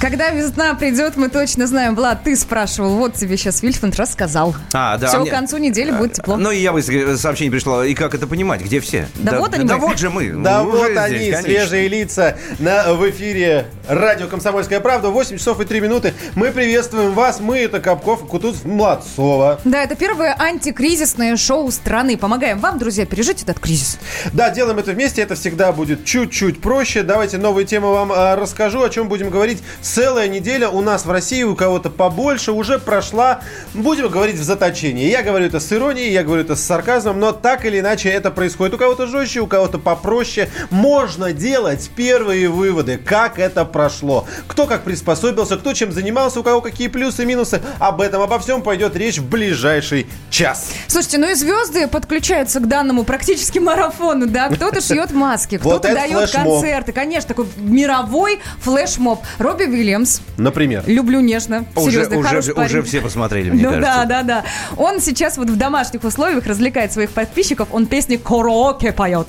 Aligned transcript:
Когда 0.00 0.30
весна 0.30 0.72
придет, 0.74 1.18
мы 1.18 1.28
точно 1.28 1.66
знаем. 1.66 1.94
Влад, 1.94 2.24
ты 2.24 2.34
спрашивал. 2.34 2.96
Вот 2.96 3.16
тебе 3.16 3.36
сейчас 3.36 3.60
Вильфанд 3.62 3.96
рассказал. 3.96 4.54
А, 4.72 4.96
да. 4.96 5.08
Все, 5.08 5.20
мне- 5.20 5.30
к 5.30 5.34
концу 5.34 5.58
недели 5.58 5.90
будет 5.90 6.14
тепло. 6.14 6.38
Ну, 6.38 6.50
и 6.50 6.58
я 6.58 6.72
быстро 6.72 7.18
сообщение 7.18 7.52
пришло. 7.52 7.84
И 7.84 7.92
как 7.92 8.14
это 8.14 8.26
понимать? 8.26 8.62
Где 8.62 8.80
все? 8.80 9.08
Да 9.16 9.38
вот 9.38 9.52
они 9.52 9.64
Да 9.66 9.76
мы. 9.76 9.88
вот 9.88 9.98
же 9.98 10.08
мы. 10.08 10.30
Да 10.30 10.62
Мы 10.64 10.70
вот 10.70 10.96
они, 10.96 11.18
здесь, 11.18 11.40
свежие 11.40 11.88
лица 11.88 12.38
на, 12.58 12.94
в 12.94 13.10
эфире 13.10 13.66
радио 13.88 14.26
«Комсомольская 14.26 14.80
правда». 14.80 15.10
8 15.10 15.36
часов 15.36 15.60
и 15.60 15.66
3 15.66 15.80
минуты. 15.80 16.14
Мы 16.34 16.50
приветствуем 16.50 17.12
вас. 17.12 17.38
Мы, 17.38 17.58
это 17.58 17.78
Капков, 17.80 18.26
Кутузов, 18.26 18.64
Младцова. 18.64 19.60
Да, 19.64 19.82
это 19.82 19.96
первое 19.96 20.34
антикризисное 20.38 21.36
шоу 21.36 21.70
страны. 21.70 22.16
Помогаем 22.16 22.58
вам, 22.58 22.78
друзья, 22.78 23.04
пережить 23.04 23.42
этот 23.42 23.58
кризис. 23.60 23.98
Да, 24.32 24.48
делаем 24.48 24.78
это 24.78 24.92
вместе. 24.92 25.20
Это 25.20 25.34
всегда 25.34 25.72
будет 25.72 26.06
чуть-чуть 26.06 26.62
проще. 26.62 27.02
Давайте 27.02 27.36
новые 27.36 27.66
темы 27.66 27.92
вам 27.92 28.10
а, 28.12 28.34
расскажу, 28.36 28.82
о 28.82 28.88
чем 28.88 29.06
будем 29.06 29.28
говорить. 29.28 29.62
Целая 29.92 30.28
неделя 30.28 30.68
у 30.68 30.82
нас 30.82 31.04
в 31.04 31.10
России, 31.10 31.42
у 31.42 31.56
кого-то 31.56 31.90
побольше, 31.90 32.52
уже 32.52 32.78
прошла. 32.78 33.40
Будем 33.74 34.08
говорить 34.08 34.36
в 34.36 34.42
заточении. 34.44 35.10
Я 35.10 35.24
говорю 35.24 35.46
это 35.46 35.58
с 35.58 35.72
иронией, 35.72 36.12
я 36.12 36.22
говорю 36.22 36.42
это 36.42 36.54
с 36.54 36.62
сарказмом, 36.62 37.18
но 37.18 37.32
так 37.32 37.64
или 37.64 37.80
иначе 37.80 38.08
это 38.08 38.30
происходит. 38.30 38.74
У 38.74 38.78
кого-то 38.78 39.08
жестче, 39.08 39.40
у 39.40 39.48
кого-то 39.48 39.80
попроще. 39.80 40.48
Можно 40.70 41.32
делать 41.32 41.90
первые 41.96 42.48
выводы, 42.48 42.98
как 42.98 43.40
это 43.40 43.64
прошло. 43.64 44.28
Кто 44.46 44.68
как 44.68 44.84
приспособился, 44.84 45.56
кто 45.56 45.72
чем 45.72 45.90
занимался, 45.90 46.38
у 46.38 46.44
кого 46.44 46.60
какие 46.60 46.86
плюсы 46.86 47.26
минусы. 47.26 47.60
Об 47.80 48.00
этом, 48.00 48.22
обо 48.22 48.38
всем 48.38 48.62
пойдет 48.62 48.94
речь 48.94 49.18
в 49.18 49.28
ближайший 49.28 50.06
час. 50.30 50.70
Слушайте, 50.86 51.18
ну 51.18 51.32
и 51.32 51.34
звезды 51.34 51.88
подключаются 51.88 52.60
к 52.60 52.68
данному 52.68 53.02
практически 53.02 53.58
марафону, 53.58 54.28
да? 54.28 54.50
Кто-то 54.50 54.80
шьет 54.80 55.10
маски, 55.10 55.58
кто-то 55.58 55.92
дает 55.92 56.30
концерты. 56.30 56.92
Конечно, 56.92 57.26
такой 57.26 57.46
мировой 57.56 58.38
флешмоб. 58.60 59.24
Робби 59.38 59.79
Уильямс. 59.80 60.20
Например. 60.36 60.84
Люблю 60.86 61.20
нежно. 61.20 61.64
Уже, 61.74 62.04
Серьезно, 62.04 62.18
уже, 62.18 62.52
уже 62.52 62.82
все 62.82 63.00
посмотрели, 63.00 63.50
мне 63.50 63.62
ну 63.62 63.70
кажется. 63.70 63.92
да, 63.92 64.04
да, 64.04 64.22
да. 64.22 64.44
Он 64.76 65.00
сейчас 65.00 65.36
вот 65.36 65.50
в 65.50 65.56
домашних 65.56 66.04
условиях 66.04 66.46
развлекает 66.46 66.92
своих 66.92 67.10
подписчиков. 67.10 67.68
Он 67.72 67.86
песни 67.86 68.16
караоке 68.16 68.92
поет. 68.92 69.28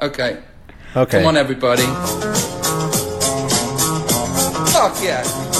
Okay. 0.00 0.36
Окей. 0.94 1.20
Come 1.20 1.26
on, 1.26 1.36
everybody. 1.36 1.86
Fuck 4.72 5.00
yeah. 5.02 5.51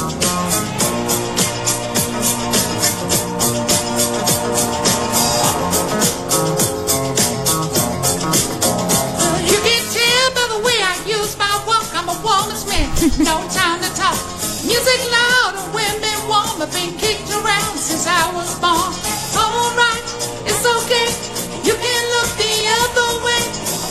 No 13.19 13.45
time 13.53 13.81
to 13.85 13.91
talk. 13.93 14.17
Music 14.65 15.01
loud 15.13 15.53
and 15.59 15.69
women 15.75 16.19
warm. 16.29 16.63
I've 16.63 16.73
been 16.73 16.97
kicked 16.97 17.29
around 17.29 17.77
since 17.77 18.07
I 18.07 18.33
was 18.33 18.57
born. 18.57 18.93
Alright, 19.37 20.07
it's 20.49 20.65
okay. 20.65 21.09
You 21.67 21.75
can 21.77 22.03
look 22.17 22.31
the 22.41 22.55
other 22.81 23.11
way. 23.27 23.43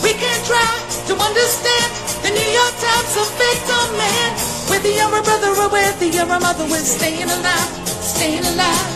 We 0.01 0.17
can 0.17 0.37
try 0.49 0.65
to 1.07 1.13
understand 1.13 1.89
the 2.25 2.31
New 2.33 2.49
York 2.49 2.75
Times 2.81 3.13
of 3.21 3.29
victim 3.37 3.87
man. 3.97 4.31
Whether 4.69 4.89
you're 4.89 5.13
a 5.13 5.21
brother 5.21 5.53
or 5.53 5.69
whether 5.69 6.05
you're 6.05 6.25
a 6.25 6.39
mother, 6.39 6.65
we're 6.65 6.81
staying 6.81 7.29
alive, 7.29 7.69
staying 8.01 8.45
alive. 8.45 8.89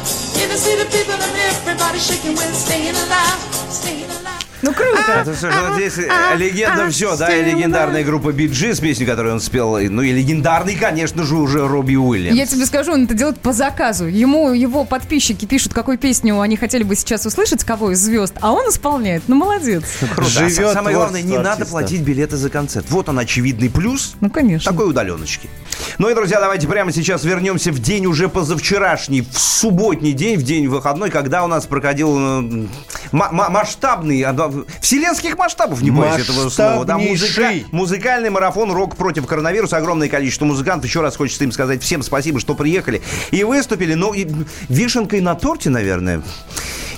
See 0.55 0.73
the 0.77 0.85
people 0.85 1.13
and 1.13 1.35
everybody 1.51 1.99
shaking. 1.99 2.33
We're 2.33 2.53
staying 2.53 2.95
alive, 2.95 3.39
staying 3.69 4.05
alive. 4.05 4.14
Ну 4.61 4.73
круто. 4.73 5.11
Это, 5.21 5.35
слушай, 5.35 5.55
ну, 5.55 5.75
здесь 5.75 5.97
э, 5.97 6.37
легенда 6.37 6.89
все, 6.89 7.15
да, 7.17 7.35
и 7.35 7.43
легендарная 7.43 8.03
группа 8.03 8.31
Биджи 8.31 8.73
с 8.73 8.79
песней, 8.79 9.05
которую 9.05 9.35
он 9.35 9.41
спел, 9.41 9.77
ну 9.77 10.01
и 10.01 10.11
легендарный, 10.11 10.75
конечно 10.75 11.23
же, 11.23 11.35
уже 11.35 11.67
Робби 11.67 11.95
Уильямс. 11.95 12.37
Я 12.37 12.45
тебе 12.45 12.65
скажу, 12.65 12.93
он 12.93 13.05
это 13.05 13.13
делает 13.13 13.39
по 13.39 13.53
заказу. 13.53 14.05
Ему 14.05 14.53
его 14.53 14.85
подписчики 14.85 15.45
пишут, 15.45 15.73
какую 15.73 15.97
песню 15.97 16.39
они 16.39 16.57
хотели 16.57 16.83
бы 16.83 16.95
сейчас 16.95 17.25
услышать, 17.25 17.63
кого 17.63 17.91
из 17.91 17.99
звезд, 17.99 18.35
а 18.41 18.51
он 18.51 18.69
исполняет. 18.69 19.23
Ну, 19.27 19.35
молодец. 19.35 19.83
Круто. 19.99 20.21
А 20.21 20.49
Живет 20.49 20.73
самое 20.73 20.95
главное, 20.95 21.21
не 21.21 21.37
надо 21.37 21.65
платить 21.65 22.01
билеты 22.01 22.37
за 22.37 22.49
концерт. 22.49 22.85
Вот 22.89 23.09
он 23.09 23.19
очевидный 23.19 23.69
плюс 23.69 24.15
Ну, 24.21 24.29
конечно. 24.29 24.71
такой 24.71 24.89
удаленочки. 24.89 25.49
Ну 25.97 26.09
и, 26.09 26.15
друзья, 26.15 26.39
давайте 26.39 26.67
прямо 26.67 26.91
сейчас 26.91 27.23
вернемся 27.23 27.71
в 27.71 27.79
день 27.79 28.05
уже 28.05 28.29
позавчерашний, 28.29 29.21
в 29.21 29.37
субботний 29.39 30.13
день, 30.13 30.37
в 30.37 30.43
день 30.43 30.67
выходной, 30.67 31.09
когда 31.09 31.43
у 31.43 31.47
нас 31.47 31.65
проходил 31.65 32.15
э, 32.17 32.67
масштабный, 33.11 34.21
а, 34.23 34.33
вселенских 34.81 35.37
масштабов, 35.37 35.81
не 35.81 35.91
боюсь 35.91 36.23
этого 36.23 36.49
слова, 36.49 36.85
да, 36.85 36.97
Масштабнейший. 36.97 37.65
музыкальный 37.71 38.29
марафон 38.29 38.71
«Рок 38.71 38.95
против 38.95 39.25
коронавируса». 39.25 39.77
Огромное 39.77 40.07
количество 40.09 40.45
музыкантов. 40.45 40.89
Еще 40.89 41.01
раз 41.01 41.15
хочется 41.15 41.43
им 41.43 41.51
сказать 41.51 41.81
всем 41.83 42.03
спасибо, 42.03 42.39
что 42.39 42.55
приехали 42.55 43.01
и 43.31 43.43
выступили. 43.43 43.95
И 44.15 44.27
вишенкой 44.69 45.21
на 45.21 45.35
торте, 45.35 45.69
наверное, 45.69 46.21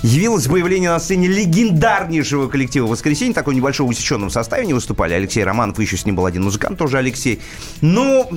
явилось 0.02 0.46
появление 0.46 0.90
на 0.90 1.00
сцене 1.00 1.26
легендарнейшего 1.28 2.48
коллектива 2.48 2.86
«Воскресенье». 2.86 3.34
Такой 3.34 3.54
небольшой 3.54 3.88
усеченном 3.88 4.30
составе 4.30 4.66
не 4.66 4.74
выступали. 4.74 5.14
Алексей 5.14 5.42
Романов, 5.44 5.78
еще 5.78 5.96
с 5.96 6.04
ним 6.06 6.16
был 6.16 6.26
один 6.26 6.44
музыкант, 6.44 6.78
тоже 6.78 6.98
Алексей. 6.98 7.40
Ну, 7.80 8.28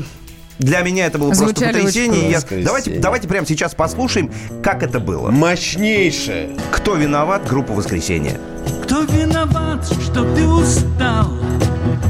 для 0.60 0.82
меня 0.82 1.08
это 1.08 1.18
было 1.18 1.30
просто 1.30 1.46
Звучали 1.46 1.70
очень 1.70 1.80
потрясение. 1.86 2.32
Я- 2.32 2.64
давайте, 2.64 3.00
давайте 3.00 3.28
прямо 3.28 3.48
сейчас 3.48 3.74
послушаем, 3.74 4.32
как 4.64 4.84
это 4.84 5.00
было. 5.00 5.32
Мощнейшее. 5.32 6.50
Кто 6.72 6.96
виноват? 6.96 7.48
Группа 7.48 7.74
«Воскресенье». 7.74 8.40
Кто 8.92 9.04
виноват, 9.04 9.86
что 9.86 10.22
ты 10.36 10.46
устал, 10.46 11.32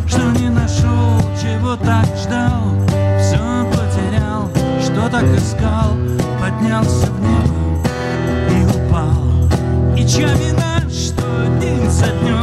что 0.08 0.32
не 0.40 0.50
нашел, 0.50 1.22
чего 1.40 1.76
так 1.76 2.08
ждал, 2.18 2.74
все 3.20 3.38
потерял, 3.70 4.50
что 4.82 5.08
так 5.12 5.26
искал, 5.38 5.96
поднялся 6.42 7.06
в 7.06 7.22
небо 7.22 7.88
и 8.50 8.66
упал. 8.66 9.96
И 9.96 10.08
чья 10.08 10.34
вина, 10.34 10.82
что 10.90 11.24
день 11.62 11.88
за 11.88 12.08
днем 12.24 12.41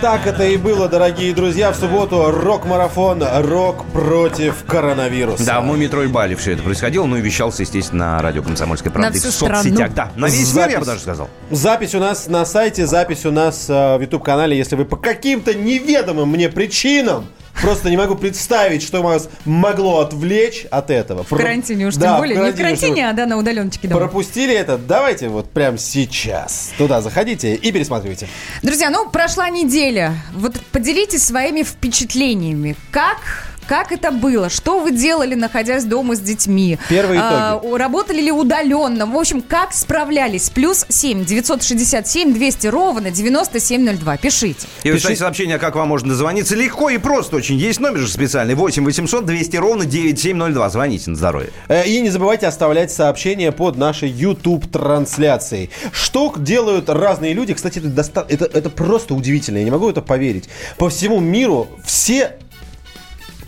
так 0.00 0.26
это 0.26 0.44
и 0.44 0.56
было, 0.56 0.88
дорогие 0.88 1.34
друзья. 1.34 1.72
В 1.72 1.76
субботу 1.76 2.30
рок-марафон 2.30 3.22
«Рок 3.42 3.84
против 3.86 4.64
коронавируса». 4.64 5.44
Да, 5.44 5.60
в 5.60 5.64
Мумитрой 5.64 6.06
Бали 6.06 6.34
все 6.34 6.52
это 6.52 6.62
происходило, 6.62 7.06
ну 7.06 7.16
и 7.16 7.20
вещался, 7.20 7.62
естественно, 7.62 8.16
на 8.16 8.22
радио 8.22 8.42
«Комсомольская 8.42 8.92
правда» 8.92 9.10
На 9.10 9.14
и 9.14 9.18
в 9.18 9.22
всю 9.22 9.32
соцсетях. 9.32 9.90
страну. 9.90 9.94
Да, 9.94 10.12
на 10.16 10.26
весь 10.26 10.54
мир, 10.54 10.68
я 10.68 10.78
бы 10.80 10.86
даже 10.86 11.00
сказал. 11.00 11.28
Запись 11.50 11.94
у 11.94 11.98
нас 11.98 12.28
на 12.28 12.44
сайте, 12.44 12.86
запись 12.86 13.26
у 13.26 13.32
нас 13.32 13.68
э, 13.68 13.96
в 13.96 14.00
YouTube-канале. 14.00 14.56
Если 14.56 14.76
вы 14.76 14.84
по 14.84 14.96
каким-то 14.96 15.54
неведомым 15.54 16.28
мне 16.28 16.48
причинам 16.48 17.26
Просто 17.60 17.90
не 17.90 17.96
могу 17.96 18.14
представить, 18.14 18.82
что 18.82 19.02
вас 19.02 19.28
могло 19.44 20.00
отвлечь 20.00 20.66
от 20.70 20.90
этого. 20.90 21.24
В 21.24 21.28
карантине 21.28 21.86
уж 21.86 21.96
тем 21.96 22.16
более. 22.16 22.38
Не 22.38 22.52
в 22.52 22.56
карантине, 22.56 23.08
а 23.08 23.12
да, 23.12 23.26
на 23.26 23.36
удаленочке 23.36 23.88
дома. 23.88 24.00
Пропустили 24.00 24.54
это? 24.54 24.78
Давайте 24.78 25.28
вот 25.28 25.50
прямо 25.50 25.78
сейчас 25.78 26.72
туда 26.78 27.00
заходите 27.00 27.54
и 27.54 27.72
пересматривайте. 27.72 28.28
Друзья, 28.62 28.90
ну, 28.90 29.08
прошла 29.10 29.50
неделя. 29.50 30.14
Вот 30.32 30.60
поделитесь 30.72 31.24
своими 31.24 31.62
впечатлениями. 31.62 32.76
Как 32.90 33.47
как 33.68 33.92
это 33.92 34.10
было? 34.10 34.48
Что 34.48 34.80
вы 34.80 34.90
делали, 34.92 35.34
находясь 35.34 35.84
дома 35.84 36.16
с 36.16 36.20
детьми? 36.20 36.78
Первые 36.88 37.20
А, 37.22 37.60
работали 37.76 38.20
ли 38.20 38.32
удаленно? 38.32 39.06
В 39.06 39.16
общем, 39.16 39.42
как 39.42 39.72
справлялись? 39.74 40.48
Плюс 40.50 40.86
7 40.88 41.24
967 41.24 42.32
200 42.32 42.66
ровно 42.68 43.10
9702. 43.10 44.16
Пишите. 44.16 44.66
И 44.82 44.90
вы 44.90 44.96
пишите 44.96 45.16
сообщение, 45.16 45.58
как 45.58 45.76
вам 45.76 45.88
можно 45.88 46.08
дозвониться. 46.08 46.56
Легко 46.56 46.88
и 46.90 46.98
просто 46.98 47.36
очень. 47.36 47.56
Есть 47.56 47.80
номер 47.80 47.98
же 48.00 48.08
специальный. 48.08 48.54
8 48.54 48.84
800 48.84 49.26
200 49.26 49.56
ровно 49.56 49.84
9702. 49.84 50.70
Звоните 50.70 51.10
на 51.10 51.16
здоровье. 51.16 51.50
Э, 51.68 51.86
И 51.86 52.00
не 52.00 52.10
забывайте 52.10 52.46
оставлять 52.46 52.90
сообщения 52.90 53.52
под 53.52 53.76
нашей 53.76 54.08
YouTube-трансляцией. 54.08 55.70
Что 55.92 56.32
делают 56.36 56.88
разные 56.88 57.34
люди? 57.34 57.54
Кстати, 57.54 57.78
это, 57.78 57.88
доста- 57.88 58.26
это, 58.28 58.44
это 58.46 58.70
просто 58.70 59.14
удивительно. 59.14 59.58
Я 59.58 59.64
не 59.64 59.70
могу 59.70 59.88
это 59.90 60.00
поверить. 60.02 60.48
По 60.78 60.88
всему 60.88 61.20
миру 61.20 61.68
все 61.84 62.36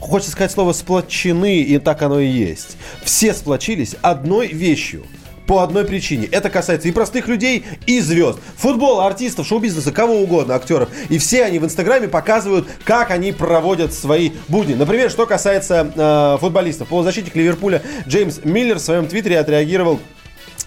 хочется 0.00 0.32
сказать 0.32 0.50
слово 0.50 0.72
сплочены, 0.72 1.60
и 1.60 1.78
так 1.78 2.02
оно 2.02 2.18
и 2.18 2.26
есть. 2.26 2.76
Все 3.04 3.32
сплочились 3.34 3.96
одной 4.02 4.48
вещью. 4.48 5.04
По 5.46 5.64
одной 5.64 5.84
причине. 5.84 6.28
Это 6.30 6.48
касается 6.48 6.86
и 6.86 6.92
простых 6.92 7.26
людей, 7.26 7.64
и 7.84 7.98
звезд. 7.98 8.38
Футбола, 8.56 9.06
артистов, 9.06 9.48
шоу-бизнеса, 9.48 9.90
кого 9.90 10.20
угодно, 10.20 10.54
актеров. 10.54 10.90
И 11.08 11.18
все 11.18 11.44
они 11.44 11.58
в 11.58 11.64
Инстаграме 11.64 12.06
показывают, 12.06 12.68
как 12.84 13.10
они 13.10 13.32
проводят 13.32 13.92
свои 13.92 14.30
будни. 14.46 14.74
Например, 14.74 15.10
что 15.10 15.26
касается 15.26 15.92
э, 15.92 16.38
футболистов. 16.38 16.86
Полузащитник 16.86 17.34
Ливерпуля 17.34 17.82
Джеймс 18.06 18.44
Миллер 18.44 18.76
в 18.76 18.80
своем 18.80 19.08
твиттере 19.08 19.40
отреагировал 19.40 19.98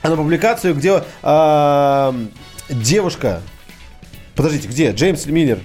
на 0.03 0.17
публикацию, 0.17 0.75
где 0.75 1.01
э, 1.21 2.13
девушка... 2.67 3.41
Подождите, 4.35 4.67
где? 4.67 4.91
Джеймс 4.91 5.27
Миллер. 5.27 5.59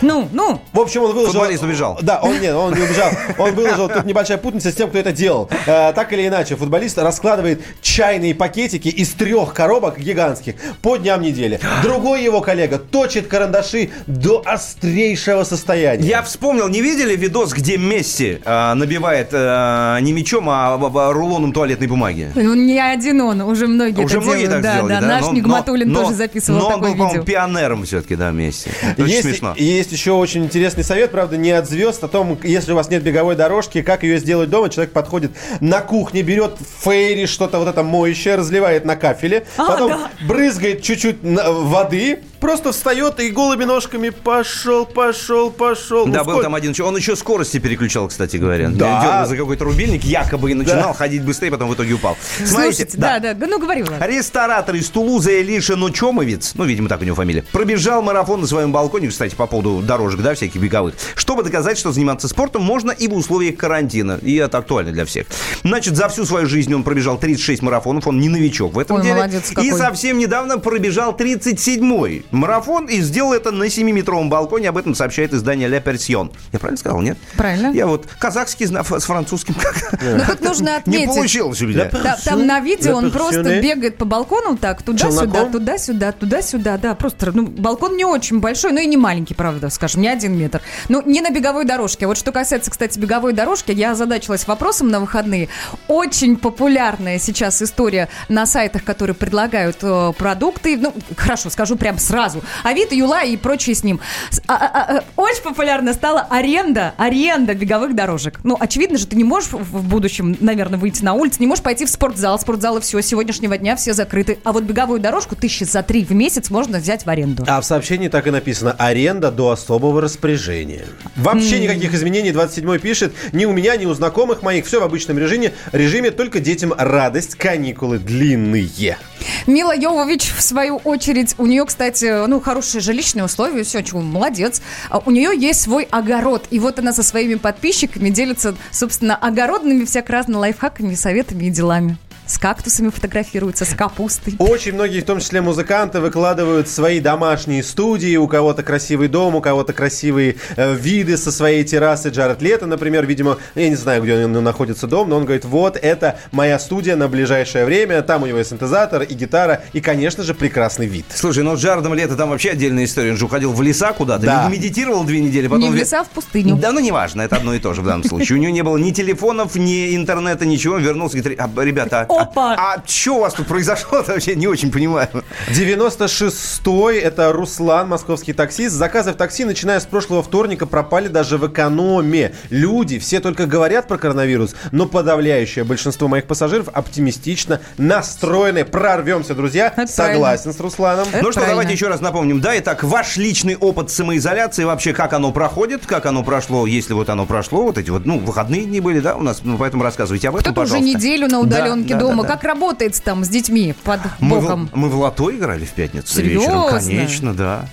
Ну, 0.00 0.28
ну. 0.32 0.60
В 0.72 0.80
общем, 0.80 1.02
он 1.02 1.12
выложил... 1.12 1.32
Футболист 1.32 1.62
убежал. 1.62 1.98
Да, 2.02 2.20
он 2.22 2.40
нет, 2.40 2.54
он 2.54 2.74
не 2.74 2.82
убежал. 2.82 3.10
Он 3.38 3.52
выложил, 3.54 3.88
тут 3.88 4.04
небольшая 4.04 4.38
путаница 4.38 4.70
с 4.70 4.74
тем, 4.74 4.88
кто 4.88 4.98
это 4.98 5.12
делал. 5.12 5.48
Э, 5.66 5.92
так 5.92 6.12
или 6.12 6.26
иначе, 6.26 6.56
футболист 6.56 6.98
раскладывает 6.98 7.62
чайные 7.82 8.34
пакетики 8.34 8.88
из 8.88 9.10
трех 9.10 9.54
коробок 9.54 9.98
гигантских 9.98 10.54
по 10.82 10.96
дням 10.96 11.22
недели. 11.22 11.60
Другой 11.82 12.22
его 12.22 12.40
коллега 12.40 12.78
точит 12.78 13.26
карандаши 13.28 13.90
до 14.06 14.42
острейшего 14.46 15.44
состояния. 15.44 16.06
Я 16.06 16.22
вспомнил, 16.22 16.68
не 16.68 16.80
видели 16.80 17.16
видос, 17.16 17.52
где 17.52 17.76
Месси 17.76 18.38
э, 18.44 18.74
набивает 18.74 19.28
э, 19.32 19.98
не 20.00 20.12
мечом, 20.12 20.48
а 20.50 20.76
рулоном 21.12 21.52
туалетной 21.52 21.86
бумаги? 21.88 22.30
Ну, 22.34 22.54
не 22.54 22.78
один 22.78 23.20
он, 23.20 23.40
уже 23.42 23.66
многие 23.66 24.04
Уже 24.04 24.16
это 24.18 24.24
многие 24.24 24.42
делают. 24.46 24.52
так 24.52 24.62
да, 24.62 24.72
сделали, 24.74 24.92
да, 24.94 25.00
да? 25.00 25.06
Наш 25.06 25.22
Но- 25.26 25.32
Нигматулин 25.32 25.88
но- 25.92 26.02
тоже 26.02 26.14
записывал 26.14 26.58
но 26.58 26.66
он 26.66 26.72
такое 26.74 26.90
был, 26.90 26.96
по-моему, 26.98 27.12
видео. 27.22 27.24
пионером 27.24 27.84
все-таки, 27.84 28.16
да, 28.16 28.30
Месси. 28.30 28.70
Очень 28.96 29.08
Есть, 29.08 29.22
смешно. 29.22 29.54
есть 29.56 29.87
еще 29.92 30.12
очень 30.12 30.44
интересный 30.44 30.84
совет, 30.84 31.10
правда, 31.10 31.36
не 31.36 31.50
от 31.50 31.68
звезд, 31.68 32.02
о 32.04 32.08
том, 32.08 32.38
если 32.42 32.72
у 32.72 32.74
вас 32.76 32.90
нет 32.90 33.02
беговой 33.02 33.36
дорожки, 33.36 33.82
как 33.82 34.02
ее 34.02 34.18
сделать 34.18 34.50
дома. 34.50 34.68
Человек 34.70 34.92
подходит 34.92 35.32
на 35.60 35.80
кухне, 35.80 36.22
берет 36.22 36.56
фейри, 36.80 37.26
что-то 37.26 37.58
вот 37.58 37.68
это 37.68 37.82
моющее, 37.82 38.36
разливает 38.36 38.84
на 38.84 38.96
кафеле, 38.96 39.46
А, 39.56 39.66
потом 39.66 39.90
да. 39.90 40.10
брызгает 40.26 40.82
чуть-чуть 40.82 41.18
воды, 41.22 42.20
просто 42.40 42.72
встает 42.72 43.20
и 43.20 43.30
голыми 43.30 43.64
ножками 43.64 44.10
пошел, 44.10 44.86
пошел, 44.86 45.50
пошел. 45.50 46.06
Да, 46.06 46.18
Ну, 46.20 46.24
был 46.24 46.32
сколько- 46.32 46.42
там 46.44 46.54
один 46.54 46.72
человек. 46.72 46.92
Он 46.94 46.98
еще 46.98 47.16
скорости 47.16 47.58
переключал, 47.58 48.08
кстати 48.08 48.36
говоря. 48.36 48.68
Да. 48.68 49.00
Дергал 49.02 49.26
за 49.26 49.36
какой-то 49.36 49.64
рубильник, 49.64 50.04
якобы 50.04 50.50
и 50.50 50.54
начинал 50.54 50.92
ходить 50.94 51.22
быстрее, 51.24 51.50
потом 51.50 51.68
в 51.70 51.74
итоге 51.74 51.94
упал. 51.94 52.16
Смотрите, 52.36 52.54
Слушайте, 52.86 52.98
да, 52.98 53.18
да, 53.18 53.34
ну 53.46 53.58
говори, 53.58 53.82
Влад. 53.82 54.00
Ресторатор 54.06 54.74
из 54.76 54.88
Тулузы 54.90 55.40
Элиша 55.40 55.76
Нучомовец, 55.76 56.52
ну, 56.54 56.64
видимо, 56.64 56.88
так 56.88 57.00
у 57.00 57.04
него 57.04 57.16
фамилия, 57.16 57.44
пробежал 57.52 58.02
марафон 58.02 58.40
на 58.40 58.46
своем 58.46 58.72
балконе, 58.72 59.08
кстати, 59.08 59.34
по 59.34 59.46
поводу 59.46 59.82
дорожек, 59.82 60.20
да, 60.20 60.34
всяких 60.34 60.60
беговых, 60.60 60.94
чтобы 61.14 61.42
доказать, 61.42 61.78
что 61.78 61.92
заниматься 61.92 62.28
спортом 62.28 62.62
можно 62.62 62.90
и 62.90 63.08
в 63.08 63.14
условиях 63.14 63.56
карантина. 63.56 64.18
И 64.22 64.36
это 64.36 64.58
актуально 64.58 64.92
для 64.92 65.04
всех. 65.04 65.26
Значит, 65.64 65.96
за 65.96 66.08
всю 66.08 66.24
свою 66.24 66.46
жизнь 66.46 66.74
он 66.74 66.82
пробежал 66.82 67.18
36 67.18 67.62
марафонов, 67.62 68.06
он 68.06 68.20
не 68.20 68.28
новичок 68.28 68.74
в 68.74 68.78
этом 68.78 68.96
Ой, 68.98 69.02
деле. 69.02 69.14
молодец 69.16 69.50
и 69.50 69.54
какой. 69.54 69.72
совсем 69.72 70.18
недавно 70.18 70.58
пробежал 70.58 71.12
37-й 71.16 72.24
марафон 72.30 72.86
и 72.86 73.00
сделал 73.00 73.32
это 73.32 73.50
на 73.50 73.64
7-метровом 73.64 74.28
балконе. 74.28 74.68
Об 74.68 74.76
этом 74.76 74.94
сообщает 74.94 75.32
издание 75.32 75.68
«Ля 75.68 75.80
Персьон». 75.80 76.30
Я 76.52 76.58
правильно 76.58 76.78
сказал, 76.78 77.00
нет? 77.00 77.18
Правильно. 77.36 77.72
Я 77.72 77.86
вот 77.86 78.06
казахский 78.18 78.66
с 78.66 79.04
французским. 79.04 79.54
Ну, 80.02 80.24
тут 80.26 80.40
нужно 80.48 80.68
Не 80.68 80.76
отметить. 80.76 81.08
получилось 81.08 81.62
у 81.62 81.66
меня. 81.66 81.90
Да, 81.92 82.18
там 82.24 82.46
на 82.46 82.60
видео 82.60 82.96
он 82.96 83.10
просто 83.10 83.60
бегает 83.60 83.96
по 83.96 84.04
балкону 84.04 84.56
так, 84.56 84.82
туда-сюда, 84.82 85.46
туда-сюда, 85.46 86.12
туда-сюда, 86.12 86.78
да, 86.78 86.94
просто, 86.94 87.32
ну, 87.32 87.46
балкон 87.46 87.96
не 87.96 88.04
очень 88.04 88.40
большой, 88.40 88.72
но 88.72 88.80
и 88.80 88.86
не 88.86 88.96
маленький, 88.96 89.34
правда, 89.34 89.70
скажем, 89.70 90.02
не 90.02 90.08
один 90.08 90.36
метр. 90.36 90.60
Ну, 90.88 91.02
не 91.02 91.20
на 91.20 91.30
беговой 91.30 91.64
дорожке. 91.64 92.06
Вот 92.06 92.16
что 92.16 92.32
касается, 92.32 92.70
кстати, 92.70 92.98
беговой 92.98 93.32
дорожки, 93.32 93.72
я 93.72 93.92
озадачилась 93.92 94.46
вопросом 94.46 94.88
на 94.88 95.00
выходные. 95.00 95.48
Очень 95.86 96.36
популярная 96.36 97.18
сейчас 97.18 97.62
история 97.62 98.08
на 98.28 98.46
сайтах, 98.46 98.84
которые 98.84 99.14
предлагают 99.14 99.78
э, 99.82 100.12
продукты, 100.16 100.76
ну, 100.76 100.94
хорошо, 101.16 101.50
скажу 101.50 101.76
прям 101.76 101.98
сразу, 101.98 102.17
Авито, 102.64 102.94
Юла 102.94 103.22
и 103.22 103.36
прочие 103.36 103.74
с 103.74 103.84
ним. 103.84 104.00
А- 104.46 104.54
а- 104.54 104.98
а, 104.98 105.04
очень 105.16 105.42
популярна 105.42 105.92
стала 105.94 106.26
аренда, 106.30 106.94
аренда 106.96 107.54
беговых 107.54 107.94
дорожек. 107.94 108.40
Ну, 108.44 108.56
очевидно 108.58 108.98
же, 108.98 109.06
ты 109.06 109.16
не 109.16 109.24
можешь 109.24 109.50
в 109.52 109.82
будущем, 109.88 110.36
наверное, 110.40 110.78
выйти 110.78 111.02
на 111.02 111.14
улицу, 111.14 111.36
не 111.40 111.46
можешь 111.46 111.62
пойти 111.64 111.84
в 111.84 111.90
спортзал, 111.90 112.38
спортзалы 112.38 112.80
все, 112.80 113.00
с 113.02 113.06
сегодняшнего 113.06 113.56
дня 113.58 113.76
все 113.76 113.92
закрыты. 113.92 114.38
А 114.44 114.52
вот 114.52 114.64
беговую 114.64 115.00
дорожку 115.00 115.36
тысячи 115.36 115.64
за 115.64 115.82
три 115.82 116.04
в 116.04 116.12
месяц 116.12 116.50
можно 116.50 116.78
взять 116.78 117.04
в 117.06 117.10
аренду. 117.10 117.44
А 117.46 117.60
в 117.60 117.64
сообщении 117.64 118.08
так 118.08 118.26
и 118.26 118.30
написано 118.30 118.72
«Аренда 118.78 119.30
до 119.30 119.50
особого 119.50 120.00
распоряжения». 120.00 120.84
Вообще 121.16 121.60
никаких 121.60 121.94
изменений. 121.94 122.30
27-й 122.30 122.78
пишет 122.78 123.12
«Ни 123.32 123.44
у 123.44 123.52
меня, 123.52 123.76
ни 123.76 123.86
у 123.86 123.94
знакомых 123.94 124.42
моих. 124.42 124.66
Все 124.66 124.80
в 124.80 124.82
обычном 124.82 125.18
режиме. 125.18 125.52
Режиме 125.72 126.10
только 126.10 126.40
детям 126.40 126.72
радость. 126.76 127.34
Каникулы 127.36 127.98
длинные». 127.98 128.98
Мила 129.46 129.74
Йовович, 129.74 130.32
в 130.36 130.42
свою 130.42 130.76
очередь, 130.76 131.34
у 131.38 131.46
нее, 131.46 131.64
кстати, 131.64 132.04
ну, 132.26 132.40
хорошие 132.40 132.80
жилищные 132.80 133.24
условия, 133.24 133.62
все, 133.64 133.82
чего, 133.82 134.00
молодец. 134.00 134.60
А 134.90 134.98
У 135.04 135.10
нее 135.10 135.30
есть 135.36 135.60
свой 135.60 135.84
огород, 135.84 136.46
и 136.50 136.58
вот 136.58 136.78
она 136.78 136.92
со 136.92 137.02
своими 137.02 137.34
подписчиками 137.34 138.10
делится, 138.10 138.56
собственно, 138.70 139.16
огородными 139.16 139.84
всяк 139.84 140.10
разными 140.10 140.38
лайфхаками, 140.38 140.94
советами 140.94 141.44
и 141.44 141.50
делами. 141.50 141.98
С 142.28 142.36
кактусами 142.36 142.90
фотографируется, 142.90 143.64
с 143.64 143.70
капустой. 143.70 144.34
Очень 144.38 144.74
многие, 144.74 145.00
в 145.00 145.06
том 145.06 145.18
числе 145.18 145.40
музыканты, 145.40 145.98
выкладывают 146.00 146.68
свои 146.68 147.00
домашние 147.00 147.62
студии. 147.62 148.16
У 148.18 148.28
кого-то 148.28 148.62
красивый 148.62 149.08
дом, 149.08 149.34
у 149.34 149.40
кого-то 149.40 149.72
красивые 149.72 150.36
э, 150.56 150.74
виды 150.74 151.16
со 151.16 151.32
своей 151.32 151.64
террасы. 151.64 152.10
Джаред 152.10 152.42
Лето, 152.42 152.66
например, 152.66 153.06
видимо, 153.06 153.38
я 153.54 153.70
не 153.70 153.76
знаю, 153.76 154.02
где 154.02 154.26
он 154.26 154.32
находится 154.44 154.86
дом, 154.86 155.08
но 155.08 155.16
он 155.16 155.24
говорит, 155.24 155.46
вот, 155.46 155.78
это 155.78 156.18
моя 156.30 156.58
студия 156.58 156.96
на 156.96 157.08
ближайшее 157.08 157.64
время. 157.64 158.02
Там 158.02 158.22
у 158.22 158.26
него 158.26 158.38
и 158.40 158.44
синтезатор, 158.44 159.02
и 159.04 159.14
гитара, 159.14 159.62
и, 159.72 159.80
конечно 159.80 160.22
же, 160.22 160.34
прекрасный 160.34 160.86
вид. 160.86 161.06
Слушай, 161.14 161.44
ну 161.44 161.56
с 161.56 161.60
Джаредом 161.60 161.94
Лето 161.94 162.14
там 162.14 162.28
вообще 162.28 162.50
отдельная 162.50 162.84
история. 162.84 163.12
Он 163.12 163.16
же 163.16 163.24
уходил 163.24 163.54
в 163.54 163.62
леса 163.62 163.94
куда-то, 163.94 164.26
Да. 164.26 164.48
медитировал 164.50 165.04
две 165.04 165.20
недели, 165.20 165.46
потом... 165.46 165.62
Не 165.62 165.70
в 165.70 165.74
леса, 165.74 166.00
а 166.00 166.04
в 166.04 166.08
пустыню. 166.10 166.56
Да, 166.56 166.72
ну 166.72 166.80
неважно, 166.80 167.22
это 167.22 167.36
одно 167.36 167.54
и 167.54 167.58
то 167.58 167.72
же 167.72 167.80
в 167.80 167.86
данном 167.86 168.04
случае. 168.04 168.36
У 168.36 168.40
него 168.42 168.52
не 168.52 168.62
было 168.62 168.76
ни 168.76 168.90
телефонов, 168.90 169.54
ни 169.54 169.96
интернета, 169.96 170.44
ничего. 170.44 170.74
Он 170.74 170.82
вернулся 170.82 171.16
и 171.16 171.20
говорит, 171.20 171.40
а, 171.40 171.64
ребята, 171.64 172.06
а, 172.08 172.17
Опа! 172.18 172.54
а, 172.58 172.82
что 172.86 173.16
у 173.16 173.20
вас 173.20 173.34
тут 173.34 173.46
произошло 173.46 174.02
вообще? 174.06 174.34
Не 174.34 174.46
очень 174.46 174.70
понимаю. 174.72 175.08
96-й, 175.48 176.98
это 176.98 177.32
Руслан, 177.32 177.88
московский 177.88 178.32
таксист. 178.32 178.74
Заказы 178.74 179.12
в 179.12 179.16
такси, 179.16 179.44
начиная 179.44 179.80
с 179.80 179.86
прошлого 179.86 180.22
вторника, 180.22 180.66
пропали 180.66 181.08
даже 181.08 181.38
в 181.38 181.46
экономе. 181.46 182.34
Люди 182.50 182.98
все 182.98 183.20
только 183.20 183.46
говорят 183.46 183.88
про 183.88 183.98
коронавирус, 183.98 184.54
но 184.72 184.86
подавляющее 184.86 185.64
большинство 185.64 186.08
моих 186.08 186.24
пассажиров 186.26 186.68
оптимистично 186.72 187.60
настроены. 187.76 188.64
Прорвемся, 188.64 189.34
друзья. 189.34 189.72
Это 189.76 189.90
Согласен 189.90 190.52
с 190.52 190.60
Русланом. 190.60 191.06
Это 191.12 191.22
ну 191.22 191.30
что, 191.30 191.40
правильно. 191.40 191.54
давайте 191.54 191.72
еще 191.72 191.88
раз 191.88 192.00
напомним. 192.00 192.40
Да, 192.40 192.58
итак, 192.58 192.82
ваш 192.84 193.16
личный 193.16 193.56
опыт 193.56 193.90
самоизоляции, 193.90 194.64
вообще 194.64 194.92
как 194.92 195.12
оно 195.12 195.32
проходит, 195.32 195.86
как 195.86 196.06
оно 196.06 196.22
прошло, 196.22 196.66
если 196.66 196.92
вот 196.92 197.08
оно 197.10 197.26
прошло, 197.26 197.62
вот 197.64 197.78
эти 197.78 197.90
вот, 197.90 198.06
ну, 198.06 198.18
выходные 198.18 198.64
дни 198.64 198.80
были, 198.80 199.00
да, 199.00 199.16
у 199.16 199.22
нас, 199.22 199.40
ну, 199.44 199.58
поэтому 199.58 199.82
рассказывайте 199.82 200.28
об 200.28 200.36
этом, 200.36 200.52
Кто-то 200.52 200.62
уже 200.74 200.80
неделю 200.80 201.24
на 201.26 201.32
Да, 201.32 201.40
удаленке 201.40 201.94
да, 201.94 202.00
дома. 202.00 202.07
Да, 202.16 202.22
да. 202.22 202.28
Как 202.34 202.44
работает 202.44 203.00
там 203.02 203.24
с 203.24 203.28
детьми 203.28 203.74
под 203.84 204.00
Мы 204.20 204.40
боком? 204.40 204.68
в, 204.68 204.76
мы 204.76 204.88
в 204.88 204.96
лото 204.96 205.30
играли 205.34 205.64
в 205.64 205.70
пятницу 205.70 206.14
Серьезно? 206.14 206.40
вечером, 206.40 206.68
конечно, 206.70 207.34
да. 207.34 207.66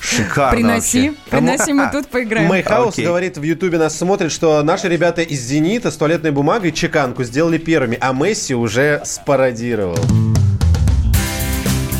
Шикарно 0.00 0.56
Приноси, 0.56 1.08
вообще. 1.08 1.22
приноси, 1.30 1.72
мы 1.72 1.88
тут 1.92 2.06
поиграем. 2.08 2.48
Майхаус 2.48 2.94
Окей. 2.94 3.04
говорит 3.04 3.36
в 3.36 3.42
Ютубе 3.42 3.78
нас 3.78 3.98
смотрит, 3.98 4.30
что 4.30 4.62
наши 4.62 4.88
ребята 4.88 5.22
из 5.22 5.40
Зенита 5.40 5.90
с 5.90 5.96
туалетной 5.96 6.30
бумагой 6.30 6.70
чеканку 6.70 7.24
сделали 7.24 7.58
первыми, 7.58 7.98
а 8.00 8.12
Месси 8.12 8.54
уже 8.54 9.02
спародировал. 9.04 9.98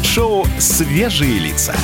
Шоу 0.05 0.47
«Свежие 0.59 1.39
лица». 1.39 1.75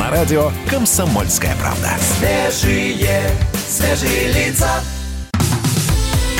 На 0.00 0.10
радио 0.10 0.50
«Комсомольская 0.68 1.54
правда». 1.60 1.90
Свежие, 2.18 3.20
свежие 3.68 4.32
лица. 4.32 4.68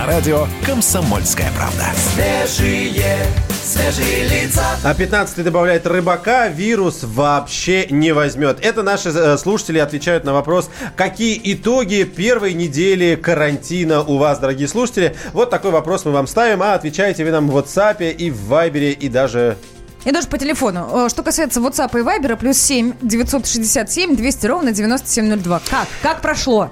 На 0.00 0.06
радио 0.06 0.46
«Комсомольская 0.64 1.52
правда». 1.54 1.84
Свежие, 1.94 3.18
свежие 3.62 4.28
лица. 4.28 4.64
А 4.82 4.94
15 4.94 5.44
добавляет 5.44 5.86
рыбака, 5.86 6.48
вирус 6.48 7.00
вообще 7.02 7.86
не 7.90 8.12
возьмет. 8.12 8.64
Это 8.64 8.82
наши 8.82 9.10
э, 9.10 9.36
слушатели 9.36 9.76
отвечают 9.78 10.24
на 10.24 10.32
вопрос, 10.32 10.70
какие 10.96 11.38
итоги 11.52 12.04
первой 12.04 12.54
недели 12.54 13.14
карантина 13.14 14.00
у 14.00 14.16
вас, 14.16 14.38
дорогие 14.38 14.68
слушатели. 14.68 15.14
Вот 15.34 15.50
такой 15.50 15.70
вопрос 15.70 16.06
мы 16.06 16.12
вам 16.12 16.26
ставим, 16.26 16.62
а 16.62 16.72
отвечаете 16.72 17.22
вы 17.22 17.30
нам 17.30 17.50
в 17.50 17.58
WhatsApp 17.58 18.10
и 18.10 18.30
в 18.30 18.50
Viber 18.50 18.92
и 18.92 19.08
даже 19.10 19.58
И 20.06 20.12
даже 20.12 20.28
по 20.28 20.38
телефону. 20.38 20.88
Э, 20.94 21.08
Что 21.10 21.22
касается 21.22 21.60
WhatsApp 21.60 21.90
и 21.92 22.02
Viber, 22.02 22.36
плюс 22.36 22.56
7 22.56 22.94
967 23.02 24.16
200 24.16 24.46
ровно 24.46 24.72
9702. 24.72 25.60
Как? 25.68 25.88
Как 26.00 26.22
прошло? 26.22 26.70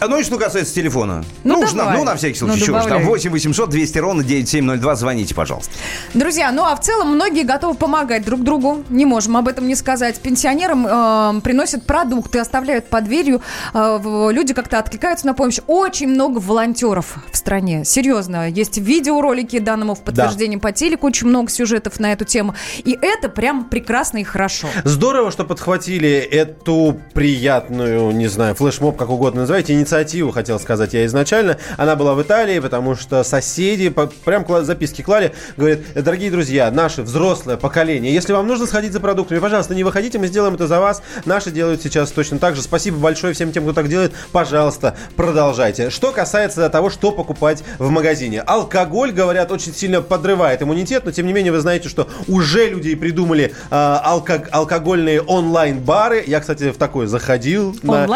А 0.00 0.08
Ну 0.08 0.18
и 0.18 0.24
что 0.24 0.38
касается 0.38 0.74
телефона? 0.74 1.22
Ну, 1.44 1.60
уж 1.60 1.72
на, 1.72 1.84
давай. 1.84 1.98
ну, 1.98 2.04
на 2.04 2.16
всякий 2.16 2.38
случай, 2.38 2.58
Ну, 2.58 2.66
чего 2.66 2.78
ж 2.78 2.82
там, 2.84 2.90
добавляй. 2.90 3.08
8 3.10 3.30
800 3.32 3.68
200 3.70 3.98
ровно 3.98 4.24
9702, 4.24 4.94
звоните, 4.96 5.34
пожалуйста. 5.34 5.70
Друзья, 6.14 6.50
ну 6.52 6.64
а 6.64 6.74
в 6.74 6.80
целом 6.80 7.14
многие 7.14 7.44
готовы 7.44 7.74
помогать 7.74 8.24
друг 8.24 8.42
другу. 8.42 8.82
Не 8.88 9.04
можем 9.04 9.36
об 9.36 9.46
этом 9.46 9.68
не 9.68 9.74
сказать. 9.74 10.18
Пенсионерам 10.20 10.86
э, 10.86 11.40
приносят 11.42 11.84
продукты, 11.84 12.38
оставляют 12.38 12.86
под 12.88 13.04
дверью. 13.04 13.42
Э, 13.74 13.98
люди 14.32 14.54
как-то 14.54 14.78
откликаются 14.78 15.26
на 15.26 15.34
помощь. 15.34 15.58
Очень 15.66 16.08
много 16.08 16.38
волонтеров 16.38 17.18
в 17.30 17.36
стране. 17.36 17.84
Серьезно. 17.84 18.48
Есть 18.48 18.78
видеоролики 18.78 19.58
данному 19.58 19.94
в 19.94 20.00
подтверждение 20.00 20.58
по 20.58 20.72
телеку. 20.72 21.06
Очень 21.08 21.28
много 21.28 21.50
сюжетов 21.50 22.00
на 22.00 22.12
эту 22.12 22.24
тему. 22.24 22.54
И 22.78 22.98
это 23.00 23.28
прям 23.28 23.66
прекрасно 23.66 24.18
и 24.18 24.24
хорошо. 24.24 24.68
Здорово, 24.84 25.30
что 25.30 25.44
подхватили 25.44 26.10
эту 26.10 26.98
приятную, 27.12 28.12
не 28.12 28.28
знаю, 28.28 28.54
флешмоб, 28.54 28.96
как 28.96 29.10
угодно 29.10 29.42
называйте, 29.42 29.74
инициативу, 29.74 29.89
хотел 30.32 30.58
сказать 30.60 30.94
я 30.94 31.04
изначально. 31.06 31.56
Она 31.76 31.96
была 31.96 32.14
в 32.14 32.22
Италии, 32.22 32.58
потому 32.60 32.94
что 32.94 33.22
соседи 33.24 33.88
по- 33.88 34.06
прям 34.06 34.42
кла- 34.44 34.62
записки 34.62 35.02
клали, 35.02 35.32
говорят, 35.56 35.80
дорогие 35.94 36.30
друзья, 36.30 36.70
наше 36.70 37.02
взрослое 37.02 37.56
поколение, 37.56 38.12
если 38.14 38.32
вам 38.32 38.46
нужно 38.46 38.66
сходить 38.66 38.92
за 38.92 39.00
продуктами, 39.00 39.38
пожалуйста, 39.38 39.74
не 39.74 39.84
выходите, 39.84 40.18
мы 40.18 40.26
сделаем 40.28 40.54
это 40.54 40.66
за 40.66 40.80
вас. 40.80 41.02
Наши 41.24 41.50
делают 41.50 41.82
сейчас 41.82 42.10
точно 42.12 42.38
так 42.38 42.56
же. 42.56 42.62
Спасибо 42.62 42.98
большое 42.98 43.34
всем 43.34 43.52
тем, 43.52 43.64
кто 43.64 43.72
так 43.72 43.88
делает. 43.88 44.12
Пожалуйста, 44.32 44.96
продолжайте. 45.16 45.90
Что 45.90 46.12
касается 46.12 46.68
того, 46.70 46.90
что 46.90 47.12
покупать 47.12 47.62
в 47.78 47.90
магазине. 47.90 48.40
Алкоголь, 48.42 49.12
говорят, 49.12 49.50
очень 49.52 49.74
сильно 49.74 50.00
подрывает 50.02 50.62
иммунитет, 50.62 51.04
но 51.04 51.10
тем 51.12 51.26
не 51.26 51.32
менее 51.32 51.52
вы 51.52 51.60
знаете, 51.60 51.88
что 51.88 52.08
уже 52.28 52.68
люди 52.68 52.94
придумали 52.94 53.52
а, 53.70 54.02
алко- 54.04 54.48
алкогольные 54.50 55.20
онлайн-бары. 55.22 56.22
Я, 56.26 56.40
кстати, 56.40 56.70
в 56.70 56.76
такой 56.76 57.06
заходил 57.06 57.76
на- 57.82 58.06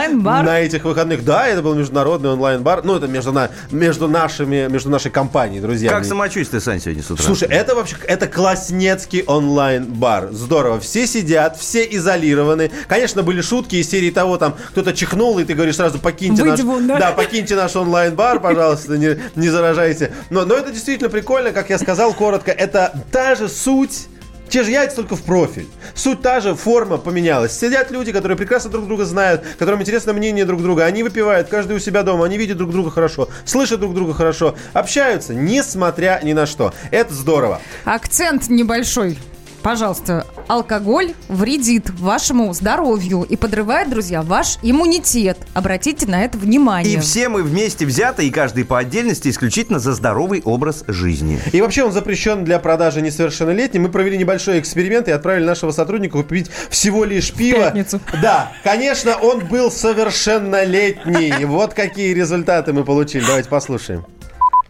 на 0.45 0.61
этих 0.61 0.85
выходных. 0.85 1.25
Да, 1.25 1.47
это 1.49 1.63
был 1.65 1.75
международный 1.75 2.31
онлайн-бар. 2.31 2.85
Ну, 2.85 2.95
это 2.97 3.09
между, 3.09 3.33
на- 3.33 3.51
между 3.73 4.07
нашими, 4.07 4.69
между 4.71 4.91
нашей 4.91 5.11
компанией, 5.11 5.61
друзья. 5.61 5.91
Как 5.91 6.05
самочувствие, 6.05 6.61
Сань, 6.61 6.81
сегодня 6.81 7.03
с 7.03 7.11
утра? 7.11 7.25
Слушай, 7.25 7.49
это 7.49 7.75
вообще, 7.75 7.97
это 8.07 8.29
класснецкий 8.29 9.25
онлайн-бар. 9.27 10.29
Здорово. 10.31 10.79
Все 10.79 11.07
сидят, 11.07 11.57
все 11.59 11.85
изолированы. 11.85 12.71
Конечно, 12.87 13.23
были 13.23 13.41
шутки 13.41 13.77
из 13.77 13.91
серии 13.91 14.11
того, 14.11 14.37
там, 14.37 14.55
кто-то 14.71 14.93
чихнул, 14.93 15.39
и 15.39 15.45
ты 15.45 15.55
говоришь 15.55 15.77
сразу, 15.77 15.99
покиньте 15.99 16.43
Выйди 16.43 16.63
наш... 16.63 16.71
вон, 16.71 16.87
да? 16.87 16.99
да, 16.99 17.13
покиньте 17.13 17.57
наш 17.57 17.75
онлайн-бар, 17.75 18.39
пожалуйста, 18.41 18.97
не, 18.97 19.19
не 19.35 19.49
заражайте. 19.49 20.13
Но, 20.31 20.45
но 20.45 20.55
это 20.55 20.71
действительно 20.71 21.11
прикольно, 21.11 21.53
как 21.53 21.71
я 21.71 21.79
сказал 21.79 22.13
коротко. 22.13 22.53
Это 22.53 22.95
та 23.11 23.35
же 23.35 23.49
суть 23.49 24.07
те 24.49 24.63
же 24.63 24.71
яйца, 24.71 24.97
только 24.97 25.17
в 25.17 25.23
профиль. 25.23 25.67
Суть 25.95 26.23
та 26.23 26.41
же, 26.41 26.55
форма 26.55 26.99
поменялась. 26.99 27.59
Сидят 27.59 27.91
люди, 27.91 28.13
которые 28.13 28.37
прекрасно 28.39 28.71
друг 28.71 28.87
друга 28.87 29.05
знают, 29.05 29.43
которым 29.59 29.83
интересно 29.83 30.13
мнение 30.13 30.45
друг 30.45 30.63
друга. 30.63 30.85
Они 30.85 31.03
выпивают, 31.03 31.49
каждый 31.49 31.77
у 31.77 31.81
себя 31.81 32.03
дома, 32.03 32.25
они 32.25 32.39
видят 32.39 32.59
друг 32.59 32.71
друга 32.71 32.91
хорошо, 32.91 33.29
слышат 33.45 33.81
друг 33.81 33.95
друга 33.95 34.15
хорошо, 34.15 34.55
общаются, 34.73 35.35
несмотря 35.35 36.21
ни 36.23 36.33
на 36.33 36.47
что. 36.47 36.73
Это 36.91 37.13
здорово. 37.13 37.61
Акцент 37.85 38.49
небольшой. 38.49 39.19
Пожалуйста, 39.65 40.27
алкоголь 40.47 41.15
вредит 41.29 41.89
вашему 41.99 42.53
здоровью 42.53 43.23
и 43.23 43.35
подрывает, 43.35 43.89
друзья, 43.89 44.21
ваш 44.21 44.59
иммунитет. 44.63 45.39
Обратите 45.55 46.07
на 46.07 46.23
это 46.23 46.37
внимание. 46.37 46.93
И 46.93 46.99
все 46.99 47.31
мы 47.31 47.43
вместе 47.43 47.87
взяты, 47.87 48.27
и 48.27 48.31
каждый 48.31 48.67
по 48.67 48.79
отдельности, 48.79 49.31
исключительно 49.31 49.79
за 49.79 49.95
здоровый 49.95 50.43
образ 50.45 50.85
жизни. 50.87 51.41
И 51.53 51.63
вообще 51.63 51.83
он 51.83 51.93
запрещен 51.93 52.45
для 52.45 52.59
продажи 52.59 53.01
несовершеннолетним. 53.01 53.85
Мы 53.85 53.89
провели 53.89 54.19
небольшой 54.19 54.61
эксперимент 54.61 55.09
и 55.09 55.13
отправили 55.13 55.47
нашего 55.47 55.71
сотрудника 55.71 56.19
купить 56.19 56.51
всего 56.69 57.05
лишь 57.05 57.33
пиво. 57.33 57.61
пятницу. 57.61 58.01
Да, 58.21 58.53
конечно, 58.65 59.17
он 59.17 59.47
был 59.47 59.71
совершеннолетний. 59.71 61.47
Вот 61.47 61.73
какие 61.73 62.13
результаты 62.13 62.75
мы 62.75 62.85
получили. 62.85 63.25
Давайте 63.25 63.49
послушаем. 63.49 64.05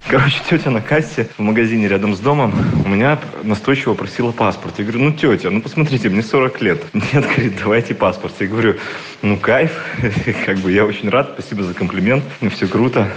Короче, 0.06 0.42
тетя 0.49 0.70
на 0.70 0.82
кассе 0.82 1.28
в 1.38 1.40
магазине 1.40 1.88
рядом 1.88 2.14
с 2.14 2.20
домом 2.20 2.52
у 2.84 2.88
меня 2.88 3.18
настойчиво 3.42 3.94
просила 3.94 4.32
паспорт. 4.32 4.78
Я 4.78 4.84
говорю, 4.84 5.00
ну, 5.04 5.12
тетя, 5.12 5.50
ну, 5.50 5.62
посмотрите, 5.62 6.11
мне 6.11 6.23
40 6.23 6.61
лет. 6.61 6.84
Нет, 6.92 7.25
говорит, 7.25 7.54
давайте 7.58 7.94
паспорт. 7.94 8.34
Я 8.38 8.49
говорю, 8.49 8.76
ну, 9.23 9.38
кайф, 9.38 9.73
как 10.46 10.58
бы 10.58 10.70
я 10.73 10.84
очень 10.84 11.08
рад, 11.08 11.30
спасибо 11.32 11.62
за 11.62 11.73
комплимент, 11.73 12.23
ну, 12.42 12.50
все 12.50 12.68
круто. 12.68 13.11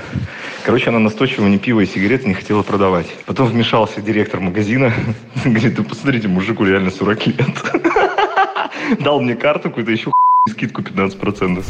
Короче, 0.64 0.90
она 0.90 1.00
настойчиво 1.00 1.46
ни 1.48 1.58
пиво 1.58 1.82
и 1.82 1.86
сигареты 1.86 2.28
не 2.28 2.34
хотела 2.34 2.64
продавать. 2.64 3.08
Потом 3.26 3.48
вмешался 3.48 4.02
директор 4.02 4.40
магазина, 4.40 4.94
говорит, 5.46 5.76
да 5.76 5.84
посмотрите, 5.84 6.30
мужику 6.30 6.64
реально 6.64 6.92
40 6.92 7.28
лет. 7.28 7.64
Дал 9.00 9.20
мне 9.20 9.36
карту 9.36 9.70
какую-то 9.70 9.92
еще 9.92 10.12
скидку 10.48 10.82
15%. 10.82 11.64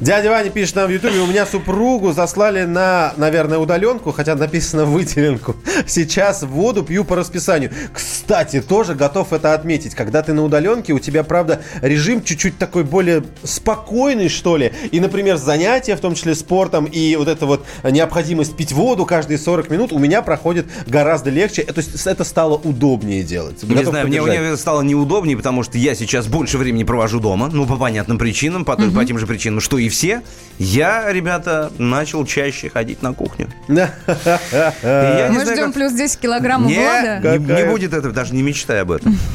Дядя 0.00 0.30
Ваня 0.30 0.50
пишет 0.50 0.76
нам 0.76 0.88
в 0.88 0.90
Ютубе, 0.90 1.20
у 1.20 1.26
меня 1.26 1.46
супругу 1.46 2.12
заслали 2.12 2.64
на, 2.64 3.12
наверное, 3.16 3.58
удаленку, 3.58 4.12
хотя 4.12 4.34
написано 4.34 4.84
выделенку. 4.84 5.56
Сейчас 5.86 6.42
воду 6.42 6.82
пью 6.82 7.04
по 7.04 7.16
расписанию. 7.16 7.70
Кстати, 7.92 8.60
тоже 8.60 8.94
готов 8.94 9.32
это 9.32 9.54
отметить. 9.54 9.94
Когда 9.94 10.22
ты 10.22 10.32
на 10.32 10.42
удаленке, 10.44 10.92
у 10.92 10.98
тебя, 10.98 11.24
правда, 11.24 11.60
режим 11.80 12.22
чуть-чуть 12.22 12.58
такой 12.58 12.84
более 12.84 13.24
спокойный, 13.42 14.28
что 14.28 14.56
ли. 14.56 14.72
И, 14.90 15.00
например, 15.00 15.36
занятия, 15.36 15.96
в 15.96 16.00
том 16.00 16.14
числе 16.14 16.34
спортом, 16.34 16.84
и 16.84 17.16
вот 17.16 17.28
эта 17.28 17.46
вот 17.46 17.64
необходимость 17.84 18.56
пить 18.56 18.72
воду 18.72 19.06
каждые 19.06 19.38
40 19.38 19.70
минут 19.70 19.92
у 19.92 19.98
меня 19.98 20.22
проходит 20.22 20.66
гораздо 20.86 21.30
легче. 21.30 21.62
То 21.62 21.80
есть 21.80 22.06
это 22.06 22.24
стало 22.24 22.56
удобнее 22.56 23.22
делать. 23.22 23.62
Не 23.62 23.74
Готов 23.74 23.90
знаю, 23.90 24.08
мне, 24.08 24.20
мне 24.20 24.56
стало 24.56 24.82
неудобнее, 24.82 25.36
потому 25.36 25.62
что 25.62 25.78
я 25.78 25.94
сейчас 25.94 26.26
больше 26.26 26.58
времени 26.58 26.84
провожу 26.84 27.20
дома, 27.20 27.48
ну, 27.52 27.64
по 27.76 27.80
понятным 27.80 28.16
причинам, 28.18 28.64
по, 28.64 28.74
той- 28.76 28.90
по 28.90 29.04
тем 29.04 29.18
же 29.18 29.26
причинам, 29.26 29.60
что 29.60 29.76
и 29.78 29.88
все. 29.90 30.22
Я, 30.58 31.12
ребята, 31.12 31.70
начал 31.76 32.24
чаще 32.24 32.70
ходить 32.70 33.02
на 33.02 33.12
кухню. 33.12 33.48
Мы 33.68 35.44
ждем 35.44 35.72
плюс 35.72 35.92
10 35.92 36.18
килограммов 36.18 36.70
Не, 36.70 36.78
Влада. 36.78 37.38
не, 37.38 37.64
будет 37.66 37.92
этого, 37.92 38.14
даже 38.14 38.34
не 38.34 38.42
мечтай 38.42 38.80
об 38.80 38.92
этом. 38.92 39.18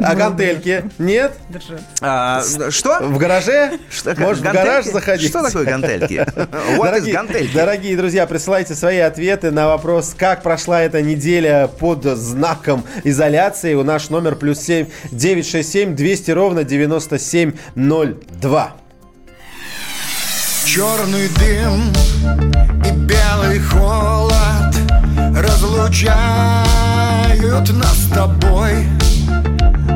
А 0.00 0.14
гантельки? 0.14 0.84
Нет? 1.00 1.32
А, 2.00 2.40
что? 2.70 3.00
В 3.00 3.18
гараже? 3.18 3.78
Можешь 4.18 4.38
в 4.38 4.42
гараж 4.42 4.84
заходить. 4.84 5.28
Что 5.30 5.42
такое 5.42 5.64
гантельки? 5.66 6.24
Дорогие, 7.52 7.96
друзья, 7.96 8.24
присылайте 8.28 8.76
свои 8.76 8.98
ответы 8.98 9.50
на 9.50 9.66
вопрос, 9.66 10.14
как 10.16 10.44
прошла 10.44 10.82
эта 10.82 11.02
неделя 11.02 11.66
под 11.66 12.04
знаком 12.04 12.84
изоляции. 13.02 13.74
У 13.74 13.82
наш 13.82 14.08
номер 14.10 14.36
плюс 14.36 14.60
7 14.60 14.86
967 15.10 15.96
200 15.96 16.30
ровно 16.30 16.62
9702. 17.74 18.72
Черный 20.64 21.28
дым 21.28 21.92
и 22.84 22.90
белый 22.90 23.60
холод 23.60 24.74
разлучают 25.34 26.12
нас 27.72 27.96
с 27.96 28.08
тобой. 28.14 28.86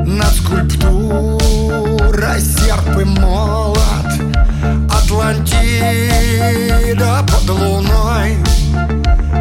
над 0.04 0.34
скульптурой 0.34 2.40
серп 2.40 2.98
и 3.00 3.04
молот 3.04 3.78
Атлантида 4.90 7.24
под 7.26 7.48
луной 7.50 8.36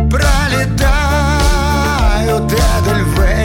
Пролетают 0.09 0.91
Эдельвейсы 2.51 3.40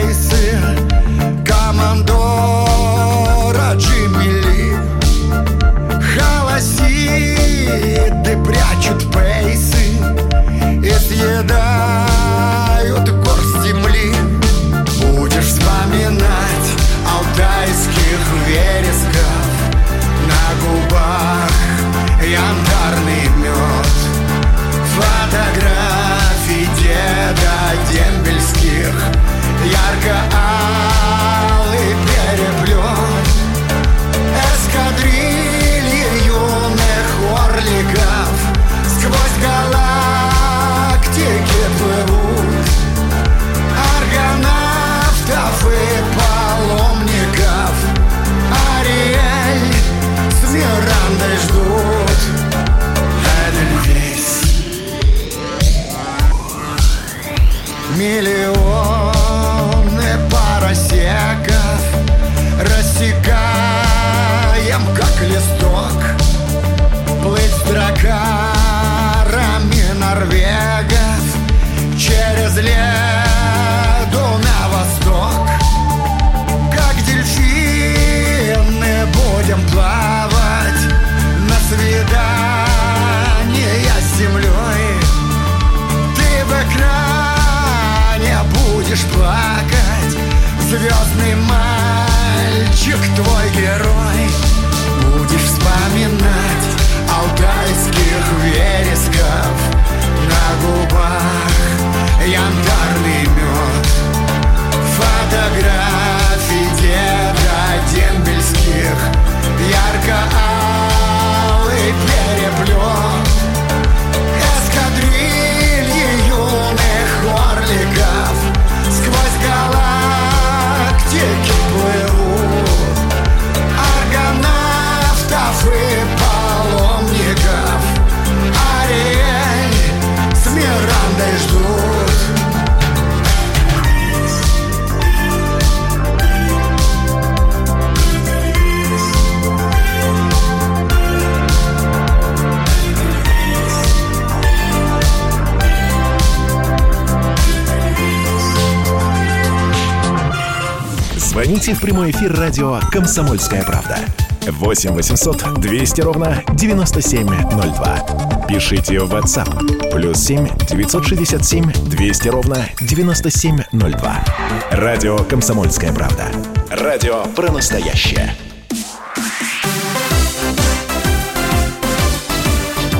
Звоните 151.47 151.73
в 151.75 151.79
прямой 151.79 152.11
эфир 152.11 152.37
радио 152.37 152.77
«Комсомольская 152.91 153.63
правда». 153.63 153.99
8 154.41 154.91
800 154.91 155.61
200 155.61 156.01
ровно 156.01 156.43
9702. 156.55 158.45
Пишите 158.49 158.99
в 158.99 159.13
WhatsApp. 159.13 159.89
Плюс 159.89 160.17
7 160.17 160.45
967 160.67 161.71
200 161.71 162.27
ровно 162.27 162.65
9702. 162.81 164.25
Радио 164.71 165.17
«Комсомольская 165.19 165.93
правда». 165.93 166.25
Радио 166.69 167.23
про 167.33 167.49
настоящее. 167.49 168.35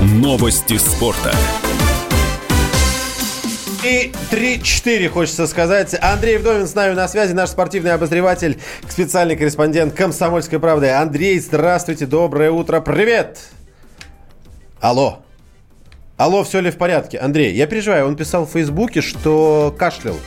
Новости 0.01 0.77
спорта. 0.77 1.33
И 3.87 4.11
3-4 4.31 5.07
хочется 5.07 5.47
сказать. 5.47 5.95
Андрей 6.01 6.39
Вдовин 6.39 6.67
с 6.67 6.75
нами 6.75 6.93
на 6.93 7.07
связи, 7.07 7.31
наш 7.31 7.51
спортивный 7.51 7.93
обозреватель, 7.93 8.59
специальный 8.89 9.37
корреспондент 9.37 9.93
«Комсомольской 9.93 10.59
правды». 10.59 10.89
Андрей, 10.89 11.39
здравствуйте, 11.39 12.05
доброе 12.05 12.51
утро, 12.51 12.81
привет! 12.81 13.39
Алло. 14.81 15.19
Алло, 16.17 16.43
все 16.43 16.59
ли 16.59 16.69
в 16.69 16.75
порядке? 16.75 17.17
Андрей, 17.17 17.53
я 17.53 17.65
переживаю, 17.65 18.07
он 18.07 18.17
писал 18.17 18.45
в 18.45 18.51
Фейсбуке, 18.51 18.99
что 18.99 19.73
кашлял. 19.79 20.17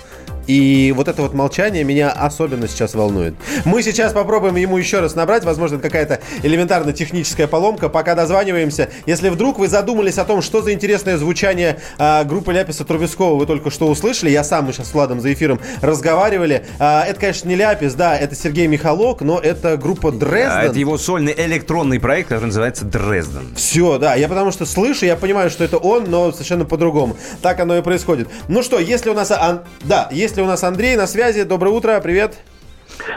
И 0.47 0.93
вот 0.97 1.09
это 1.09 1.23
вот 1.23 1.35
молчание 1.35 1.85
меня 1.85 2.11
особенно 2.11 2.67
сейчас 2.69 2.95
волнует. 2.95 3.35
Мы 3.65 3.83
сейчас 3.83 4.13
попробуем 4.13 4.57
ему 4.57 4.79
еще 4.79 5.01
раз 5.01 5.15
набрать. 5.15 5.45
Возможно, 5.45 5.79
какая-то 5.79 6.21
элементарно 6.43 6.93
техническая 6.93 7.47
поломка. 7.47 7.89
Пока 7.89 8.15
дозваниваемся. 8.15 8.89
Если 9.07 9.29
вдруг 9.29 9.59
вы 9.59 9.69
задумались 9.69 10.19
о 10.19 10.25
том, 10.25 10.43
что 10.43 10.63
за 10.63 10.73
интересное 10.73 11.17
звучание 11.19 11.79
а, 11.99 12.25
группы 12.25 12.53
Ляписа 12.53 12.85
Трубецкого 12.85 13.37
вы 13.37 13.47
только 13.47 13.71
что 13.71 13.89
услышали, 13.89 14.31
я 14.31 14.43
сам, 14.45 14.67
мы 14.67 14.73
сейчас 14.73 14.89
с 14.91 14.95
Владом 14.95 15.21
за 15.21 15.33
эфиром 15.33 15.61
разговаривали. 15.81 16.65
А, 16.79 17.05
это, 17.05 17.21
конечно, 17.21 17.49
не 17.49 17.57
Ляпис, 17.57 17.95
да, 17.95 18.17
это 18.17 18.35
Сергей 18.35 18.67
Михалок, 18.67 19.21
но 19.21 19.39
это 19.39 19.77
группа 19.77 20.11
Дрезден. 20.13 20.51
А 20.51 20.65
это 20.65 20.79
его 20.79 20.97
сольный 20.99 21.35
электронный 21.37 22.01
проект, 22.01 22.29
который 22.31 22.47
называется 22.47 22.85
Дрезден. 22.85 23.55
Все, 23.57 23.99
да, 23.99 24.15
я 24.15 24.29
потому 24.29 24.51
что 24.51 24.65
слышу, 24.67 25.05
я 25.07 25.17
понимаю, 25.17 25.51
что 25.51 25.65
это 25.65 25.77
он, 25.77 26.05
но 26.09 26.33
совершенно 26.33 26.65
по-другому. 26.65 27.17
Так 27.43 27.61
оно 27.61 27.77
и 27.77 27.83
происходит. 27.83 28.29
Ну 28.49 28.63
что, 28.63 28.79
если 28.79 29.11
у 29.11 29.15
нас... 29.15 29.31
Ан- 29.31 29.63
Да, 29.85 30.09
если 30.11 30.30
у 30.39 30.47
нас 30.47 30.63
Андрей 30.65 30.97
на 30.97 31.07
связи, 31.07 31.43
доброе 31.45 31.71
утро, 31.71 32.01
привет. 32.01 32.39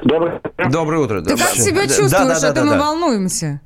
Доброе, 0.03 0.41
Доброе 0.69 1.01
утро. 1.03 1.21
Ты 1.21 1.37
как 1.37 1.49
себя 1.51 1.81
Да, 1.81 1.87
чувствуешь, 1.87 2.11
да, 2.11 2.39
да, 2.39 2.47
а 2.49 2.53
то 2.53 2.53
да, 2.53 2.63
мы 2.63 2.71
да. 2.71 2.79
волнуемся. 2.79 3.61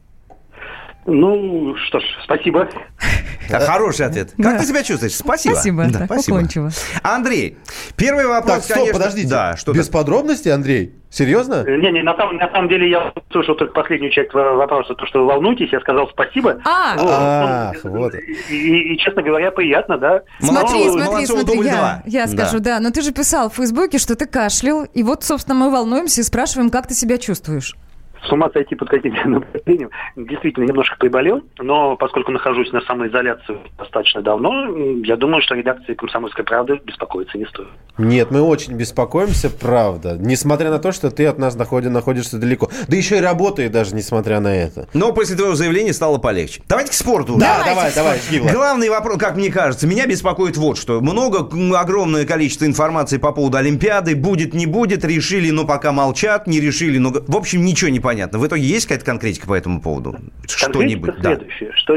Ну, 1.08 1.74
что 1.88 2.00
ж, 2.00 2.04
спасибо. 2.24 2.68
Да, 3.50 3.62
Хороший 3.62 4.06
ответ. 4.06 4.32
Как 4.36 4.56
Да. 4.56 4.60
ты 4.60 4.66
себя 4.66 4.84
чувствуешь? 4.84 5.16
Спасибо. 5.16 5.54
Спасибо, 5.54 5.86
Да, 5.86 6.06
так, 6.06 6.18
уклончиво. 6.20 6.70
Андрей, 7.02 7.58
первый 7.96 8.28
вопрос, 8.28 8.56
Так, 8.56 8.64
стоп, 8.66 8.76
конечно... 8.80 8.94
подождите. 9.00 9.30
Да, 9.30 9.56
что 9.56 9.72
Без 9.72 9.88
подробностей, 9.88 10.52
Андрей? 10.52 10.96
Серьезно? 11.10 11.64
Не-не, 11.66 12.04
на 12.04 12.14
самом, 12.18 12.36
на 12.36 12.52
самом 12.52 12.68
деле 12.68 12.90
я 12.90 13.14
слышал 13.32 13.56
только 13.56 13.72
последнюю 13.74 14.12
часть 14.12 14.34
вопроса, 14.34 14.96
то, 14.96 15.06
что 15.06 15.20
вы 15.20 15.28
волнуетесь, 15.28 15.70
я 15.72 15.80
сказал 15.80 16.10
спасибо. 16.10 16.60
А, 16.66 16.98
Вот. 16.98 17.10
Ах, 17.10 17.76
вот. 17.86 18.14
И, 18.16 18.54
и, 18.54 18.94
и, 18.96 18.98
честно 18.98 19.22
говоря, 19.24 19.52
приятно, 19.52 19.98
да. 19.98 20.24
Смотри, 20.42 20.80
Молодцов- 20.80 20.92
смотри, 20.92 21.06
Молодцова 21.14 21.40
смотри, 21.40 21.60
я, 21.70 22.04
я 22.06 22.28
скажу, 22.28 22.60
да. 22.60 22.82
Но 22.82 22.92
ты 22.92 23.02
же 23.02 23.14
писал 23.14 23.50
в 23.50 23.56
Фейсбуке, 23.56 23.98
что 23.98 24.18
ты 24.18 24.26
кашлял, 24.26 24.84
и 24.84 25.04
вот, 25.04 25.24
собственно, 25.24 25.56
мы 25.56 25.72
волнуемся 25.72 26.20
и 26.20 26.24
спрашиваем, 26.26 26.70
как 26.70 26.88
ты 26.88 26.94
себя 26.96 27.18
чувствуешь. 27.18 27.78
С 28.28 28.32
ума 28.32 28.50
сойти 28.54 28.76
под 28.76 28.90
каким-то 28.90 29.28
направлением. 29.30 29.90
Действительно, 30.16 30.66
немножко 30.66 30.98
приболел, 30.98 31.42
но 31.60 31.96
поскольку 31.96 32.32
нахожусь 32.32 32.72
на 32.74 32.82
самоизоляции 32.82 33.58
достаточно 33.78 34.22
давно, 34.22 34.76
я 35.04 35.16
думаю, 35.16 35.42
что 35.42 35.56
редакции 35.56 35.94
«Комсомольской 35.94 36.44
правды» 36.44 36.82
беспокоиться 36.84 37.38
не 37.38 37.46
стоит. 37.46 37.70
Нет, 37.98 38.30
мы 38.30 38.42
очень 38.42 38.74
беспокоимся, 38.74 39.50
правда. 39.50 40.18
Несмотря 40.20 40.70
на 40.72 40.80
то, 40.80 40.92
что 40.92 41.10
ты 41.10 41.26
от 41.26 41.38
нас 41.38 41.56
находи- 41.56 41.90
находишься 41.90 42.38
далеко. 42.38 42.70
Да 42.88 42.98
еще 42.98 43.18
и 43.18 43.22
работает 43.22 43.72
даже, 43.72 43.96
несмотря 43.96 44.40
на 44.42 44.54
это. 44.54 44.88
Но 44.94 45.14
после 45.14 45.36
твоего 45.36 45.56
заявления 45.56 45.94
стало 45.94 46.18
полегче. 46.18 46.62
Давайте 46.68 46.92
к 46.92 46.94
спорту. 46.94 47.38
Да, 47.38 47.64
давай, 47.66 47.94
давай, 47.96 48.20
Влад. 48.40 48.54
Главный 48.54 48.90
вопрос, 48.90 49.18
как 49.18 49.38
мне 49.38 49.52
кажется, 49.52 49.88
меня 49.88 50.06
беспокоит 50.06 50.58
вот 50.58 50.78
что. 50.78 51.00
Много, 51.00 51.48
огромное 51.80 52.26
количество 52.26 52.66
информации 52.66 53.18
по 53.18 53.32
поводу 53.32 53.58
Олимпиады. 53.58 54.16
Будет, 54.16 54.54
не 54.54 54.66
будет, 54.66 55.06
решили, 55.06 55.50
но 55.50 55.66
пока 55.66 55.92
молчат, 55.92 56.46
не 56.46 56.60
решили. 56.60 56.98
Но... 56.98 57.12
В 57.12 57.36
общем, 57.38 57.64
ничего 57.64 57.90
не 57.90 58.00
понятно. 58.02 58.17
В 58.26 58.48
итоге 58.48 58.64
есть 58.64 58.88
какая-то 58.88 59.06
конкретика 59.06 59.48
по 59.48 59.54
этому 59.54 59.82
поводу? 59.82 60.18
Что-нибудь? 60.48 61.16
Да. 61.22 61.36
следующее, 61.36 61.72
что 61.76 61.96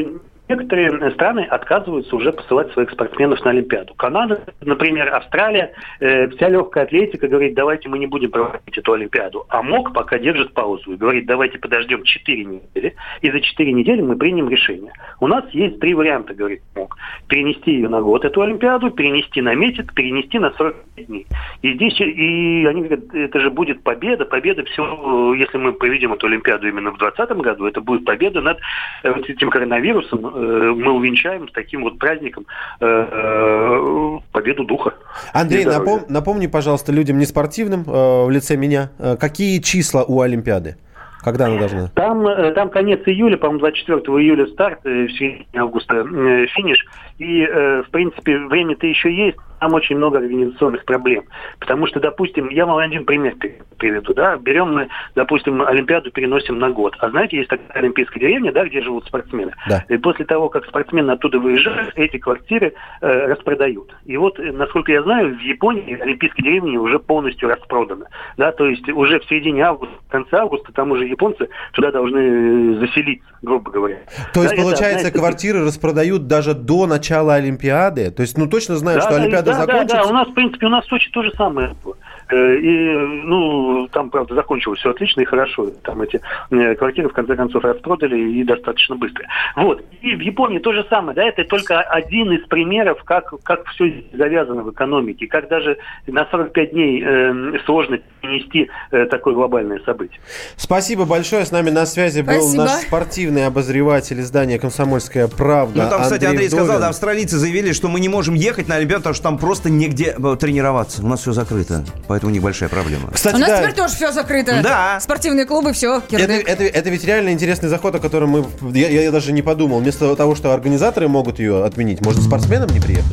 некоторые 0.51 1.11
страны 1.13 1.41
отказываются 1.49 2.15
уже 2.15 2.33
посылать 2.33 2.73
своих 2.73 2.91
спортсменов 2.91 3.43
на 3.45 3.51
Олимпиаду. 3.51 3.95
Канада, 3.95 4.43
например, 4.61 5.15
Австралия, 5.15 5.73
э, 6.01 6.29
вся 6.29 6.49
легкая 6.49 6.85
атлетика 6.85 7.29
говорит, 7.29 7.55
давайте 7.55 7.89
мы 7.89 7.99
не 7.99 8.07
будем 8.07 8.31
проводить 8.31 8.77
эту 8.77 8.93
Олимпиаду. 8.93 9.47
А 9.49 9.63
МОК 9.63 9.93
пока 9.93 10.19
держит 10.19 10.53
паузу 10.53 10.93
и 10.93 10.97
говорит, 10.97 11.27
давайте 11.27 11.59
подождем 11.59 12.03
4 12.03 12.45
недели, 12.45 12.95
и 13.21 13.31
за 13.31 13.41
4 13.41 13.73
недели 13.73 14.03
мы 14.03 14.17
примем 14.17 14.49
решение. 14.49 14.93
У 15.21 15.29
нас 15.29 15.45
есть 15.51 15.79
три 15.79 15.95
варианта, 15.95 16.35
говорит 16.35 16.63
МОК. 16.75 16.97
Перенести 17.29 17.73
ее 17.73 17.89
на 17.89 18.01
год, 18.01 18.25
эту 18.25 18.43
Олимпиаду, 18.43 18.91
перенести 18.91 19.41
на 19.41 19.55
месяц, 19.55 19.87
перенести 19.95 20.39
на 20.39 20.51
45 20.51 21.07
дней. 21.07 21.27
И 21.63 21.75
здесь, 21.75 22.01
и 22.01 22.67
они 22.67 22.83
говорят, 22.83 23.15
это 23.15 23.41
же 23.41 23.51
будет 23.51 23.83
победа, 23.83 24.25
победа 24.25 24.65
всего, 24.65 25.35
если 25.35 25.59
мы 25.59 25.73
проведем 25.73 26.13
эту 26.13 26.27
Олимпиаду 26.27 26.69
именно 26.69 26.91
в 26.91 26.99
2020 26.99 27.37
году, 27.39 27.67
это 27.67 27.81
будет 27.81 28.05
победа 28.05 28.41
над 28.41 28.59
э, 29.05 29.13
этим 29.29 29.51
коронавирусом, 29.51 30.27
э, 30.27 30.40
мы 30.41 30.93
увенчаем 30.93 31.49
с 31.49 31.53
таким 31.53 31.83
вот 31.83 31.99
праздником 31.99 32.47
э, 32.81 32.87
э, 32.87 34.19
победу 34.33 34.65
духа. 34.65 34.95
Андрей, 35.33 35.65
напом- 35.65 36.05
напомни, 36.09 36.47
пожалуйста, 36.47 36.93
людям 36.93 37.19
неспортивным 37.19 37.85
э, 37.87 38.25
в 38.25 38.31
лице 38.31 38.57
меня, 38.57 38.91
э, 38.99 39.17
какие 39.19 39.61
числа 39.61 40.05
у 40.05 40.21
Олимпиады? 40.21 40.77
Когда 41.23 41.47
она 41.47 41.59
должна? 41.59 41.89
Там, 41.89 42.27
э, 42.27 42.53
там 42.53 42.71
конец 42.71 43.01
июля, 43.07 43.37
по-моему, 43.37 43.61
24 43.61 44.01
июля 44.23 44.47
старт, 44.47 44.81
э, 44.85 45.07
в 45.07 45.13
середине 45.13 45.47
августа 45.55 45.97
э, 45.97 46.47
финиш. 46.47 46.85
И, 47.19 47.43
э, 47.43 47.83
в 47.83 47.91
принципе, 47.91 48.39
время-то 48.39 48.87
еще 48.87 49.15
есть, 49.15 49.37
там 49.61 49.75
очень 49.75 49.97
много 49.97 50.19
организационных 50.19 50.85
проблем. 50.85 51.25
Потому 51.59 51.87
что, 51.87 52.01
допустим, 52.01 52.49
я 52.49 52.65
вам 52.67 52.79
один 52.79 53.05
пример 53.05 53.37
при- 53.37 53.61
приведу. 53.77 54.15
Да? 54.15 54.37
Берем 54.37 54.75
мы, 54.75 54.89
допустим, 55.15 55.63
Олимпиаду 55.63 56.11
переносим 56.11 56.59
на 56.59 56.71
год. 56.71 56.97
А 56.99 57.11
знаете, 57.11 57.37
есть 57.37 57.51
такая 57.51 57.69
олимпийская 57.75 58.21
деревня, 58.21 58.53
да, 58.53 58.65
где 58.65 58.81
живут 58.81 59.05
спортсмены. 59.07 59.53
Да. 59.69 59.85
И 59.89 59.99
после 59.99 60.25
того, 60.25 60.49
как 60.49 60.65
спортсмены 60.65 61.13
оттуда 61.13 61.39
выезжают, 61.39 61.93
эти 61.95 62.17
квартиры 62.17 62.73
э, 63.03 63.27
распродают. 63.27 63.95
И 64.07 64.17
вот, 64.17 64.41
э, 64.41 64.51
насколько 64.51 64.93
я 64.93 65.03
знаю, 65.03 65.37
в 65.37 65.41
Японии 65.41 66.01
олимпийская 66.01 66.43
деревня 66.43 66.81
уже 66.81 66.99
полностью 66.99 67.51
распродана. 67.51 68.07
Да, 68.39 68.53
то 68.53 68.67
есть 68.67 68.89
уже 68.89 69.21
в 69.21 69.27
середине 69.27 69.65
августа, 69.65 69.95
в 70.09 70.11
конце 70.11 70.37
августа, 70.39 70.73
там 70.73 70.91
уже 70.93 71.07
японцы 71.11 71.49
туда 71.73 71.91
должны 71.91 72.19
э, 72.19 72.81
заселиться, 72.81 73.29
грубо 73.43 73.71
говоря. 73.71 73.99
То 74.33 74.43
есть, 74.43 74.55
Да, 74.55 74.55
это 74.55 74.63
получается, 74.63 75.09
из 75.09 75.13
квартиры 75.13 75.65
распродают 75.65 76.27
даже 76.27 76.55
до 76.55 76.87
начала 76.87 77.35
Олимпиады? 77.35 78.11
То 78.11 78.23
есть, 78.23 78.39
ну, 78.39 78.47
точно 78.47 78.77
знают, 78.77 79.03
Да, 79.03 79.07
что 79.07 79.17
да, 79.17 79.23
Олимпиада 79.23 79.53
да, 79.53 79.53
да, 79.53 79.67
закончится? 79.67 79.97
Да, 79.97 80.07
у 80.07 80.13
нас, 80.13 80.29
в 80.29 80.35
принципе, 80.35 80.67
у 80.67 80.71
нас 80.71 80.85
в 80.85 80.89
Сочи 80.89 81.11
то 81.11 81.23
же 81.23 81.33
самое 81.37 81.75
было. 81.85 81.97
Э, 82.31 82.57
И, 82.57 82.97
ну, 83.25 83.89
там, 83.93 84.11
правда, 84.11 84.35
закончилось 84.35 84.79
все 84.81 84.91
отлично 84.91 85.21
и 85.23 85.25
хорошо. 85.25 85.71
Там 85.83 86.03
эти 86.03 86.21
э, 86.51 86.75
квартиры, 86.75 87.09
в 87.09 87.13
конце 87.13 87.37
концов, 87.37 87.65
распродали 87.65 88.19
и 88.19 88.45
достаточно 88.45 88.97
быстро. 88.97 89.27
Вот. 89.57 89.83
И 90.01 90.15
в 90.15 90.21
Японии 90.21 90.59
то 90.59 90.73
же 90.73 90.85
самое, 90.89 91.15
да, 91.17 91.25
это 91.25 91.45
только 91.45 91.81
один 91.81 92.33
из 92.33 92.47
примеров, 92.47 93.03
как, 93.05 93.33
как 93.43 93.67
все 93.69 94.05
завязано 94.13 94.63
в 94.63 94.71
экономике, 94.71 95.27
как 95.27 95.49
даже 95.49 95.79
на 96.07 96.27
45 96.31 96.71
дней 96.73 97.03
э, 97.05 97.59
сложно 97.65 97.99
перенести 98.21 98.69
э, 98.91 99.07
такое 99.07 99.35
глобальное 99.35 99.81
событие. 99.85 100.21
Спасибо 100.57 101.05
большое. 101.07 101.45
С 101.45 101.51
нами 101.51 101.71
на 101.71 101.87
связи 101.87 102.21
был 102.21 102.35
Спасибо. 102.35 102.63
наш 102.65 102.71
спортивный 102.83 103.47
обозреватель 103.47 104.21
издания 104.21 104.59
«Комсомольская 104.59 105.29
правда». 105.29 105.85
Ну, 105.85 105.91
там, 105.91 106.03
кстати, 106.03 106.25
Андрей 106.25 106.49
сказал, 106.49 106.67
Вдовин. 106.67 106.81
да, 106.83 106.89
австралийцы 106.89 107.37
заявили, 107.37 107.73
что 107.73 107.89
мы 107.89 108.01
не 108.01 108.09
можем 108.09 108.35
ехать 108.35 108.69
на 108.69 108.77
Олимпиаду, 108.77 109.01
потому 109.03 109.15
что 109.15 109.25
там 109.25 109.39
просто 109.39 109.71
негде 109.71 110.15
э, 110.17 110.37
тренироваться. 110.39 111.03
У 111.03 111.07
нас 111.09 111.21
все 111.21 111.33
закрыто, 111.33 111.85
поэтому 112.07 112.20
у 112.25 112.31
них 112.31 112.43
большая 112.43 112.69
проблема. 112.69 113.11
Кстати, 113.13 113.35
У 113.35 113.39
нас 113.39 113.49
да, 113.49 113.59
теперь 113.59 113.75
тоже 113.75 113.95
все 113.95 114.13
закрыто. 114.13 114.61
Да. 114.63 114.99
Спортивные 115.01 115.47
клубы, 115.47 115.73
все, 115.73 116.03
это, 116.11 116.33
это, 116.33 116.65
это 116.65 116.91
ведь 116.91 117.05
реально 117.05 117.31
интересный 117.31 117.69
заход, 117.69 117.95
о 117.95 117.99
котором 117.99 118.31
мы... 118.31 118.47
Я, 118.75 118.89
я 118.89 119.11
даже 119.11 119.33
не 119.33 119.43
подумал. 119.43 119.81
Вместо 119.81 120.15
того, 120.17 120.35
что 120.35 120.53
организаторы 120.53 121.09
могут 121.09 121.39
ее 121.39 121.65
отменить, 121.65 122.01
может, 122.05 122.23
спортсменам 122.23 122.71
не 122.71 122.81
приехать? 122.81 123.13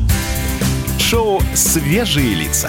Шоу 0.98 1.40
«Свежие 1.54 2.34
лица». 2.34 2.68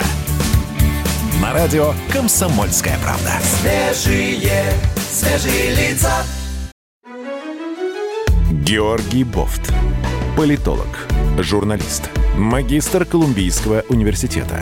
На 1.41 1.53
радио 1.53 1.93
«Комсомольская 2.11 2.97
правда». 3.03 3.31
Свежие, 3.41 4.63
свежие 5.11 5.75
лица. 5.75 6.11
Георгий 8.51 9.23
Бофт. 9.23 9.73
Политолог, 10.37 11.07
журналист, 11.39 12.09
магистр 12.37 13.03
Колумбийского 13.03 13.83
университета, 13.89 14.61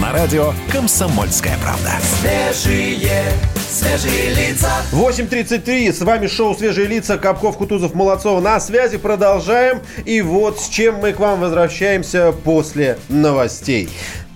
На 0.00 0.12
радио 0.12 0.52
«Комсомольская 0.70 1.56
правда». 1.62 1.92
Свежие, 2.20 3.22
свежие 3.70 4.34
лица. 4.34 4.68
8.33, 4.92 5.92
с 5.92 6.00
вами 6.02 6.26
шоу 6.26 6.54
«Свежие 6.54 6.86
лица», 6.86 7.16
Капков, 7.18 7.56
Кутузов, 7.56 7.94
Молодцова. 7.94 8.40
На 8.40 8.60
связи 8.60 8.98
продолжаем. 8.98 9.80
И 10.04 10.20
вот 10.20 10.60
с 10.60 10.68
чем 10.68 10.96
мы 10.96 11.12
к 11.12 11.18
вам 11.20 11.40
возвращаемся 11.40 12.32
после 12.44 12.98
новостей. 13.08 13.88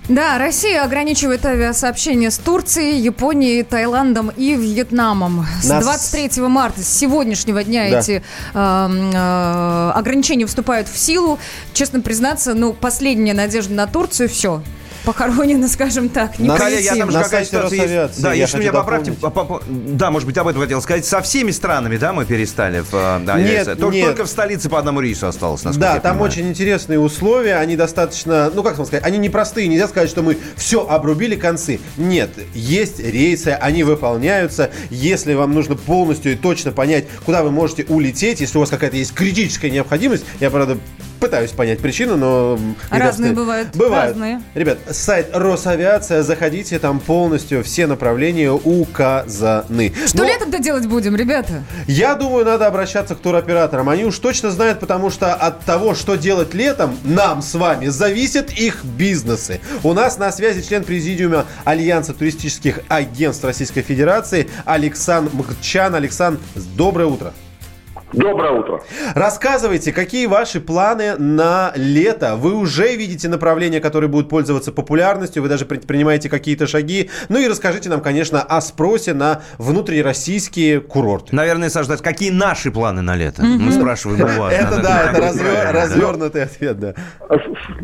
Да, 0.08 0.38
Россия 0.38 0.82
ограничивает 0.82 1.44
авиасообщение 1.44 2.30
с 2.30 2.38
Турцией, 2.38 2.98
Японией, 3.00 3.62
Таиландом 3.62 4.30
и 4.36 4.54
Вьетнамом. 4.56 5.46
С 5.62 5.68
Нас- 5.68 5.84
23 5.84 6.48
марта, 6.48 6.80
с 6.82 6.88
сегодняшнего 6.88 7.62
дня 7.62 7.88
Да. 7.90 7.98
эти 8.00 8.22
эм, 8.54 9.10
э, 9.14 9.92
ограничения 9.94 10.46
вступают 10.46 10.88
в 10.88 10.98
силу. 10.98 11.38
Честно 11.74 12.00
признаться, 12.00 12.54
ну, 12.54 12.72
последняя 12.72 13.34
надежда 13.34 13.74
на 13.74 13.86
Турцию, 13.86 14.28
все. 14.28 14.62
Похоронено, 15.04 15.66
скажем 15.68 16.08
так. 16.08 16.38
Не 16.38 16.48
На- 16.48 16.58
Коля, 16.58 16.78
я 16.78 16.94
там 16.96 17.10
же 17.10 17.18
какая 17.22 17.44
ситуация 17.44 18.04
есть. 18.06 18.20
Да, 18.22 18.32
я 18.34 18.42
если 18.42 18.58
меня 18.58 18.72
поправьте. 18.72 19.12
дополнить. 19.12 19.34
по- 19.34 19.44
по- 19.58 19.62
Да, 19.68 20.10
может 20.10 20.26
быть, 20.26 20.36
об 20.36 20.48
этом 20.48 20.60
хотел 20.60 20.82
сказать. 20.82 21.04
Со 21.06 21.22
всеми 21.22 21.50
странами, 21.52 21.96
да, 21.96 22.12
мы 22.12 22.24
перестали. 22.26 22.80
В, 22.80 22.92
э, 22.92 23.20
да, 23.24 23.38
Нет, 23.38 23.66
я- 23.66 23.74
только, 23.76 23.96
нет. 23.96 24.06
только 24.06 24.24
в 24.24 24.28
столице 24.28 24.68
по 24.68 24.78
одному 24.78 25.00
рейсу 25.00 25.26
осталось, 25.26 25.62
насколько 25.64 25.88
Да, 25.88 25.94
я 25.94 26.00
там 26.00 26.12
понимаю. 26.18 26.30
очень 26.32 26.48
интересные 26.48 26.98
условия, 27.00 27.56
они 27.56 27.76
достаточно, 27.76 28.50
ну 28.54 28.62
как 28.62 28.76
вам 28.76 28.86
сказать, 28.86 29.04
они 29.04 29.18
непростые, 29.18 29.68
нельзя 29.68 29.88
сказать, 29.88 30.10
что 30.10 30.22
мы 30.22 30.36
все 30.56 30.86
обрубили 30.86 31.34
концы. 31.36 31.80
Нет, 31.96 32.30
есть 32.54 33.00
рейсы, 33.00 33.48
они 33.60 33.82
выполняются. 33.84 34.70
Если 34.90 35.34
вам 35.34 35.54
нужно 35.54 35.76
полностью 35.76 36.32
и 36.32 36.36
точно 36.36 36.72
понять, 36.72 37.06
куда 37.24 37.42
вы 37.42 37.50
можете 37.50 37.84
улететь, 37.88 38.40
если 38.40 38.58
у 38.58 38.60
вас 38.60 38.70
какая-то 38.70 38.96
есть 38.96 39.14
критическая 39.14 39.70
необходимость, 39.70 40.24
я, 40.40 40.50
правда, 40.50 40.76
пытаюсь 41.20 41.50
понять 41.52 41.80
причину, 41.80 42.16
но... 42.16 42.58
Разные 42.90 43.30
недостоин- 43.30 43.34
бывают, 43.34 43.68
Бывают. 43.76 44.08
разные. 44.12 44.42
Ребят, 44.54 44.78
сайт 44.90 45.28
Росавиация, 45.32 46.22
заходите, 46.22 46.78
там 46.78 46.98
полностью 46.98 47.62
все 47.62 47.86
направления 47.86 48.50
указаны. 48.50 49.92
Что 50.06 50.18
Но- 50.18 50.24
летом-то 50.24 50.58
делать 50.58 50.86
будем, 50.86 51.14
ребята? 51.16 51.62
я 51.86 52.14
думаю, 52.14 52.44
надо 52.44 52.66
обращаться 52.66 53.14
к 53.14 53.18
туроператорам. 53.20 53.88
Они 53.88 54.04
уж 54.04 54.18
точно 54.18 54.50
знают, 54.50 54.80
потому 54.80 55.10
что 55.10 55.34
от 55.34 55.60
того, 55.60 55.94
что 55.94 56.16
делать 56.16 56.54
летом, 56.54 56.96
нам 57.04 57.42
с 57.42 57.54
вами 57.54 57.86
зависят 57.88 58.50
их 58.50 58.84
бизнесы. 58.84 59.60
У 59.82 59.92
нас 59.92 60.18
на 60.18 60.32
связи 60.32 60.66
член 60.66 60.84
президиума 60.84 61.44
Альянса 61.64 62.14
туристических 62.14 62.80
агентств 62.88 63.44
Российской 63.44 63.82
Федерации 63.82 64.48
Александр 64.64 65.30
Мгчан. 65.34 65.94
Александр, 65.94 66.40
доброе 66.76 67.06
утро. 67.06 67.32
Доброе 68.12 68.50
утро. 68.52 68.80
Рассказывайте, 69.14 69.92
какие 69.92 70.26
ваши 70.26 70.60
планы 70.60 71.16
на 71.16 71.72
лето? 71.76 72.34
Вы 72.36 72.54
уже 72.54 72.96
видите 72.96 73.28
направления, 73.28 73.80
которые 73.80 74.10
будут 74.10 74.28
пользоваться 74.28 74.72
популярностью, 74.72 75.42
вы 75.42 75.48
даже 75.48 75.64
предпринимаете 75.64 76.28
какие-то 76.28 76.66
шаги. 76.66 77.08
Ну 77.28 77.38
и 77.38 77.46
расскажите 77.48 77.88
нам, 77.88 78.00
конечно, 78.00 78.42
о 78.42 78.60
спросе 78.60 79.14
на 79.14 79.42
внутрироссийские 79.58 80.80
курорты. 80.80 81.34
Наверное, 81.36 81.68
Саша, 81.68 81.96
какие 81.98 82.30
наши 82.30 82.70
планы 82.70 83.02
на 83.02 83.14
лето? 83.16 83.42
Мы 83.42 83.70
спрашиваем 83.72 84.22
у 84.24 84.26
вас. 84.40 84.52
Это 84.54 84.82
да, 84.82 85.10
это 85.12 85.20
развер- 85.22 85.72
развернутый 85.72 86.42
ответ, 86.42 86.78
да. 86.80 86.94
А, 87.28 87.36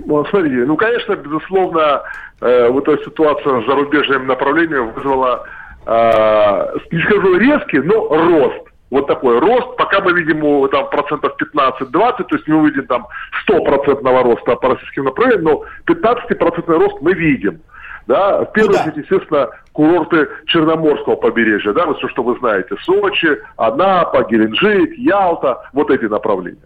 ну, 0.05 0.25
Смотрите, 0.27 0.65
ну, 0.67 0.77
конечно, 0.77 1.15
безусловно, 1.15 2.03
э, 2.41 2.69
вот 2.69 2.89
эта 2.89 3.03
ситуация 3.05 3.63
с 3.63 3.67
зарубежным 3.67 4.27
направлением 4.27 4.93
вызвала, 4.93 5.45
э, 5.87 6.79
не 6.91 7.01
скажу 7.03 7.37
резкий, 7.39 7.79
но 7.79 8.09
рост 8.09 8.67
Вот 8.91 9.09
такой 9.09 9.39
рост, 9.41 9.77
пока 9.77 10.01
мы 10.01 10.13
видим 10.13 10.45
у, 10.45 10.69
там 10.69 10.89
процентов 10.91 11.33
15-20, 11.55 11.91
то 11.91 12.37
есть 12.37 12.47
мы 12.47 12.57
увидим 12.59 12.87
там 12.87 13.07
100% 13.49 14.23
роста 14.23 14.57
по 14.57 14.69
российским 14.75 15.05
направлениям, 15.05 15.45
но 15.45 15.65
15% 15.93 16.67
рост 16.73 17.01
мы 17.01 17.13
видим. 17.15 17.61
Да, 18.07 18.45
в 18.45 18.53
первую 18.53 18.79
очередь, 18.79 18.99
естественно, 18.99 19.49
курорты 19.73 20.29
Черноморского 20.47 21.17
побережья, 21.17 21.73
да, 21.73 21.87
вот 21.87 21.99
все, 21.99 22.09
что 22.09 22.23
вы 22.23 22.39
знаете, 22.39 22.77
Сочи, 22.85 23.39
Анапа, 23.57 24.25
Геленджик, 24.31 24.97
Ялта, 24.99 25.69
вот 25.73 25.91
эти 25.91 26.05
направления. 26.05 26.63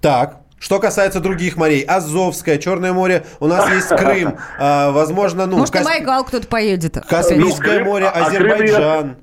Так, 0.00 0.38
что 0.58 0.80
касается 0.80 1.20
других 1.20 1.56
морей, 1.56 1.82
Азовское, 1.84 2.58
Черное 2.58 2.92
море, 2.92 3.24
у 3.38 3.46
нас 3.46 3.70
есть 3.72 3.88
Крым, 3.90 4.38
а, 4.60 4.90
возможно, 4.90 5.46
ну... 5.46 5.58
Может, 5.58 5.72
Кас- 5.74 5.84
Байкал 5.86 6.24
кто-то 6.24 6.48
поедет. 6.48 6.96
Каспийское 7.08 7.76
Крым, 7.76 7.84
море, 7.86 8.06
а- 8.06 8.08
а 8.08 8.30
Крым 8.30 8.50
Азербайджан. 8.52 9.16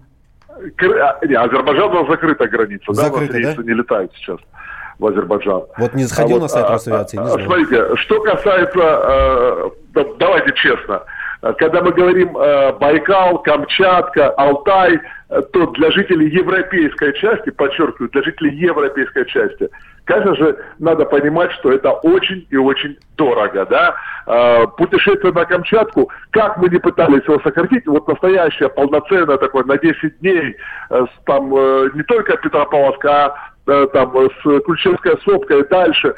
Не, 1.27 1.35
Азербайджан 1.35 1.91
у 1.91 1.93
нас 2.01 2.07
закрытая 2.07 2.47
граница, 2.47 2.85
да, 2.87 2.93
Закрыта, 2.93 3.37
у 3.37 3.39
нас 3.41 3.55
да? 3.55 3.63
не 3.63 3.73
летают 3.73 4.13
сейчас 4.15 4.39
в 4.99 5.05
Азербайджан. 5.05 5.63
Вот 5.77 5.93
не 5.93 6.05
заходил 6.05 6.37
А 6.37 6.41
на 6.41 6.47
сайт 6.47 6.65
а, 6.67 6.73
Росавиации, 6.73 7.17
не 7.17 7.23
а, 7.23 7.27
знаю. 7.27 7.45
Смотрите, 7.45 7.95
что 7.97 8.21
касается, 8.21 8.79
э, 8.79 9.69
да- 9.93 10.05
давайте 10.17 10.53
честно, 10.55 11.03
когда 11.57 11.81
мы 11.81 11.91
говорим 11.91 12.37
э, 12.37 12.73
Байкал, 12.73 13.39
Камчатка, 13.39 14.29
Алтай, 14.31 14.99
то 15.41 15.67
для 15.67 15.91
жителей 15.91 16.29
европейской 16.29 17.13
части, 17.13 17.49
подчеркиваю, 17.49 18.09
для 18.09 18.23
жителей 18.23 18.55
европейской 18.55 19.25
части, 19.25 19.69
конечно 20.05 20.35
же, 20.35 20.57
надо 20.79 21.05
понимать, 21.05 21.51
что 21.53 21.71
это 21.71 21.91
очень 21.91 22.47
и 22.49 22.55
очень 22.55 22.97
дорого, 23.17 23.65
да. 23.65 23.95
Э, 24.27 24.67
Путешествие 24.77 25.33
на 25.33 25.45
Камчатку, 25.45 26.09
как 26.31 26.57
мы 26.57 26.69
не 26.69 26.77
пытались 26.77 27.23
его 27.23 27.39
сократить, 27.41 27.85
вот 27.87 28.07
настоящее, 28.07 28.69
полноценное 28.69 29.37
такое, 29.37 29.63
на 29.65 29.77
10 29.77 30.19
дней, 30.19 30.55
э, 30.89 31.05
там 31.25 31.53
э, 31.55 31.89
не 31.93 32.03
только 32.03 32.37
Петропавловска, 32.37 33.09
а 33.11 33.27
э, 33.27 33.54
там 33.65 34.17
э, 34.17 34.27
с 34.41 34.61
Ключевская 34.61 35.17
сопка 35.23 35.57
и 35.57 35.67
дальше. 35.67 36.15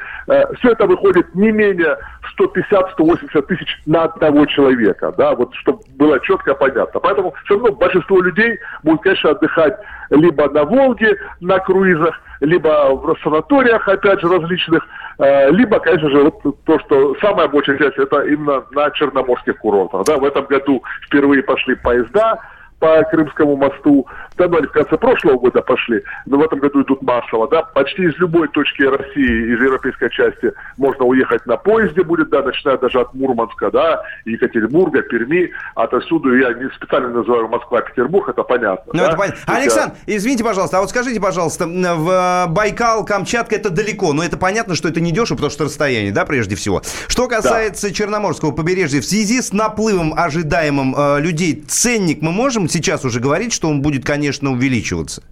Все 0.60 0.72
это 0.72 0.86
выходит 0.86 1.34
не 1.34 1.52
менее 1.52 1.98
150-180 2.38 3.42
тысяч 3.44 3.82
на 3.86 4.04
одного 4.04 4.46
человека, 4.46 5.14
да, 5.18 5.34
вот 5.34 5.54
чтобы 5.56 5.80
было 5.96 6.20
четко 6.20 6.54
понятно. 6.54 7.00
Поэтому 7.00 7.34
все 7.46 7.56
равно 7.56 7.72
большинство 7.74 8.22
людей 8.22 8.60
будет, 8.84 9.02
конечно, 9.02 9.32
отдыхать 9.32 9.78
либо 10.10 10.50
на 10.50 10.64
Волге, 10.64 11.18
на 11.40 11.60
круизах, 11.60 12.20
либо 12.42 12.96
в 12.96 13.18
санаториях, 13.24 13.88
опять 13.88 14.22
же, 14.22 14.28
различных, 14.28 14.86
э, 15.20 15.50
либо, 15.52 15.80
конечно 15.80 16.10
же, 16.10 16.24
вот 16.24 16.66
то, 16.66 16.80
что 16.80 17.16
самая 17.22 17.48
большая 17.48 17.78
часть, 17.78 17.98
это 17.98 18.22
именно 18.22 18.64
на 18.72 18.92
черноморских 18.92 19.58
курортах. 19.58 20.06
Да, 20.06 20.18
в 20.18 20.26
этом 20.26 20.46
году 20.46 20.84
впервые 21.06 21.44
пошли 21.44 21.76
поезда, 21.76 22.40
по 22.80 23.04
Крымскому 23.04 23.56
мосту. 23.56 24.08
Да, 24.38 24.46
они 24.46 24.68
в 24.68 24.72
конце 24.72 24.98
прошлого 24.98 25.38
года 25.38 25.62
пошли, 25.62 26.04
но 26.26 26.38
в 26.38 26.44
этом 26.44 26.60
году 26.60 26.84
идут 26.84 27.02
массово. 27.02 27.48
Да, 27.50 27.64
почти 27.64 28.04
из 28.04 28.16
любой 28.18 28.48
точки 28.50 28.84
России, 28.84 29.54
из 29.54 29.62
европейской 29.62 30.10
части 30.10 30.54
можно 30.78 31.06
уехать 31.06 31.46
на 31.48 31.58
поезде 31.58 32.04
будет, 32.04 32.30
да, 32.30 32.44
начиная 32.44 32.78
даже 32.78 33.00
от 33.00 33.14
Мурманска, 33.16 33.72
да, 33.72 34.04
Екатеринбурга, 34.26 35.02
Перми, 35.02 35.52
отовсюду. 35.76 36.38
Я 36.38 36.54
не 36.54 36.70
специально 36.76 37.10
называю 37.10 37.48
Москва-Петербург, 37.48 38.30
это 38.30 38.44
понятно. 38.44 38.92
Ну, 38.94 39.00
да. 39.00 39.08
это 39.08 39.18
понятно. 39.18 39.42
Александр, 39.48 39.96
извините, 40.06 40.44
пожалуйста, 40.44 40.78
а 40.78 40.82
вот 40.82 40.90
скажите, 40.92 41.20
пожалуйста, 41.20 41.66
в 41.66 42.46
Байкал, 42.50 43.06
Камчатка 43.06 43.56
это 43.56 43.72
далеко, 43.72 44.14
но 44.14 44.24
это 44.24 44.38
понятно, 44.38 44.76
что 44.76 44.88
это 44.88 45.02
не 45.02 45.12
дешево, 45.12 45.38
потому 45.38 45.52
что 45.52 45.64
расстояние, 45.64 46.12
да, 46.12 46.26
прежде 46.26 46.56
всего. 46.56 46.84
Что 47.08 47.28
касается 47.28 47.92
Черноморского 47.92 48.52
побережья, 48.52 49.02
в 49.02 49.06
связи 49.06 49.42
с 49.42 49.52
наплывом 49.52 50.14
ожидаемым 50.16 50.94
э, 50.96 51.22
людей, 51.22 51.64
ценник 51.68 52.22
мы 52.22 52.32
можем 52.32 52.67
сейчас 52.68 53.06
уже 53.06 53.20
говорить, 53.20 53.54
что 53.54 53.68
он 53.70 53.82
будет, 53.82 54.06
конечно, 54.06 54.52
увеличиваться? 54.52 55.24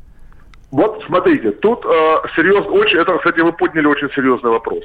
Вот 0.72 1.04
смотрите, 1.06 1.52
тут 1.52 1.86
э, 1.86 2.16
серьезно, 2.36 2.72
очень, 2.72 2.98
это, 2.98 3.18
кстати, 3.18 3.40
вы 3.40 3.54
подняли 3.54 3.86
очень 3.86 4.10
серьезный 4.12 4.50
вопрос. 4.52 4.84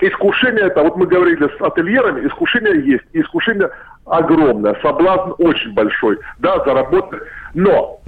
Искушение 0.00 0.64
это, 0.66 0.82
вот 0.82 0.96
мы 0.96 1.06
говорили 1.06 1.46
с 1.58 1.60
ательерами, 1.60 2.26
искушение 2.26 2.82
есть, 2.86 3.04
искушение 3.12 3.68
огромное, 4.06 4.74
соблазн 4.80 5.32
очень 5.36 5.74
большой, 5.74 6.18
да, 6.38 6.64
заработать. 6.64 7.20
Но 7.52 8.00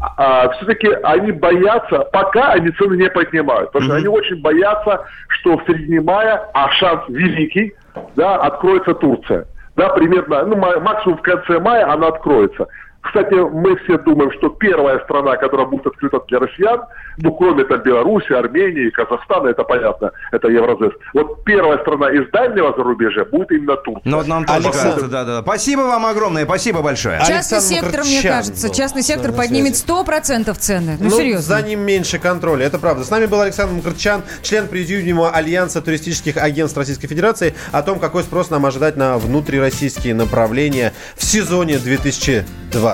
все-таки 0.56 0.88
они 1.02 1.32
боятся, 1.32 1.98
пока 2.12 2.52
они 2.52 2.70
цены 2.70 2.96
не 2.96 3.10
поднимают, 3.10 3.72
потому 3.72 3.84
что 3.84 3.96
они 3.96 4.08
очень 4.08 4.40
боятся, 4.40 5.04
что 5.28 5.58
в 5.58 5.64
середине 5.66 6.00
мая, 6.00 6.48
а 6.54 6.70
шанс 6.70 7.02
великий, 7.08 7.74
да, 8.16 8.36
откроется 8.36 8.94
Турция. 8.94 9.46
Да, 9.76 9.90
примерно, 9.90 10.44
ну, 10.46 10.56
ма- 10.56 10.80
максимум 10.80 11.18
в 11.18 11.22
конце 11.22 11.58
мая 11.58 11.90
она 11.90 12.08
откроется. 12.08 12.66
Кстати, 13.02 13.34
мы 13.34 13.76
все 13.78 13.98
думаем, 13.98 14.30
что 14.38 14.48
первая 14.48 15.00
страна, 15.00 15.36
которая 15.36 15.66
будет 15.66 15.86
открыта 15.86 16.20
для 16.28 16.38
россиян, 16.38 16.82
ну, 17.18 17.32
кроме 17.32 17.64
там 17.64 17.82
Беларуси, 17.82 18.32
Армении, 18.32 18.90
Казахстана, 18.90 19.48
это 19.48 19.64
понятно, 19.64 20.12
это 20.30 20.48
Евразес. 20.48 20.92
Вот 21.12 21.44
первая 21.44 21.78
страна 21.78 22.10
из 22.10 22.30
дальнего 22.30 22.72
зарубежья 22.76 23.24
будет 23.24 23.50
именно 23.50 23.76
Турция. 23.76 24.10
Ну, 24.10 24.18
вот 24.18 24.28
нам 24.28 24.44
тоже 24.44 24.58
Александр. 24.58 24.88
кажется, 24.88 25.08
да, 25.08 25.24
да. 25.24 25.42
Спасибо 25.42 25.80
вам 25.80 26.06
огромное, 26.06 26.44
спасибо 26.44 26.80
большое. 26.80 27.20
Частный 27.26 27.60
сектор, 27.60 28.00
мне 28.04 28.22
кажется, 28.22 28.70
частный 28.70 29.02
сектор 29.02 29.32
поднимет 29.32 29.72
100% 29.72 30.54
цены. 30.54 30.96
Ну, 31.00 31.10
серьезно. 31.10 31.42
за 31.42 31.62
ним 31.62 31.80
меньше 31.80 32.18
контроля, 32.18 32.66
это 32.66 32.78
правда. 32.78 33.04
С 33.04 33.10
нами 33.10 33.26
был 33.26 33.40
Александр 33.40 33.74
Мкртчан, 33.74 34.22
член 34.42 34.68
президиума 34.68 35.30
Альянса 35.30 35.82
туристических 35.82 36.36
агентств 36.36 36.78
Российской 36.78 37.08
Федерации, 37.08 37.54
о 37.72 37.82
том, 37.82 37.98
какой 37.98 38.22
спрос 38.22 38.50
нам 38.50 38.64
ожидать 38.64 38.96
на 38.96 39.18
внутрироссийские 39.18 40.14
направления 40.14 40.92
в 41.16 41.24
сезоне 41.24 41.78
2020. 41.78 42.91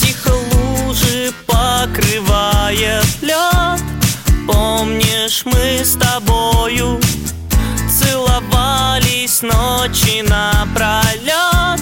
Тихо 0.00 0.32
лужи 0.52 1.32
покрывает 1.46 3.06
лед. 3.22 3.80
Помнишь, 4.46 5.44
мы 5.44 5.84
с 5.84 5.96
тобою 5.96 7.00
Целовались 7.88 9.42
ночи 9.42 10.22
напролет 10.22 11.80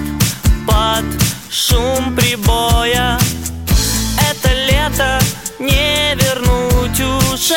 Под 0.66 1.04
шум 1.50 2.14
прибоя 2.14 3.18
Это 4.30 4.52
лето 4.52 5.18
не 5.58 6.14
вернуть 6.14 7.00
уже. 7.00 7.56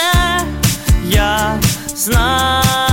Я 1.04 1.60
знаю 1.94 2.93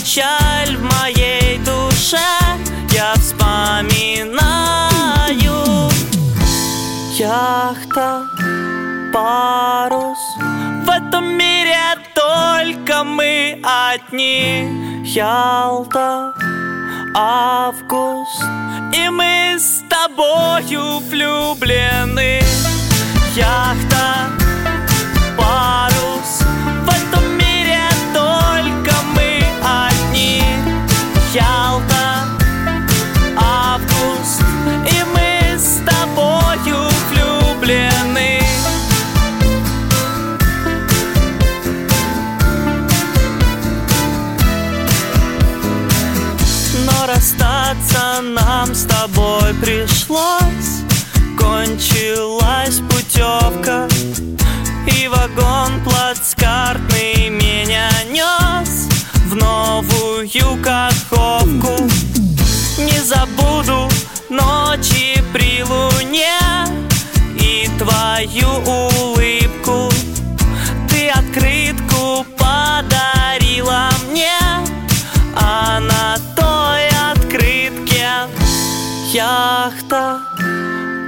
печаль 0.00 0.76
в 0.76 0.82
моей 0.82 1.58
душе 1.58 2.18
Я 2.92 3.14
вспоминаю 3.14 4.40
Яхта, 7.18 8.22
парус. 9.12 10.18
В 10.86 10.88
этом 10.88 11.36
мире 11.36 11.76
только 12.14 13.04
мы 13.04 13.60
одни. 13.62 15.02
Ялта, 15.04 16.32
август. 17.14 18.42
И 18.94 19.10
мы 19.10 19.58
с 19.58 19.82
тобою 19.90 21.00
влюблены. 21.10 22.40
Яхта, 23.36 24.30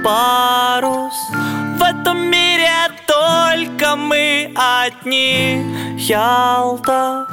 парус. 0.03 1.13
В 1.77 1.81
этом 1.81 2.29
мире 2.29 2.69
только 3.07 3.95
мы 3.95 4.51
одни. 4.55 5.95
Ялта, 5.97 7.25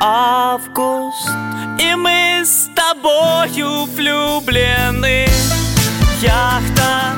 август 0.00 1.30
И 1.78 1.94
мы 1.94 2.42
с 2.44 2.68
тобою 2.74 3.86
влюблены. 3.86 5.26
Яхта, 6.20 7.14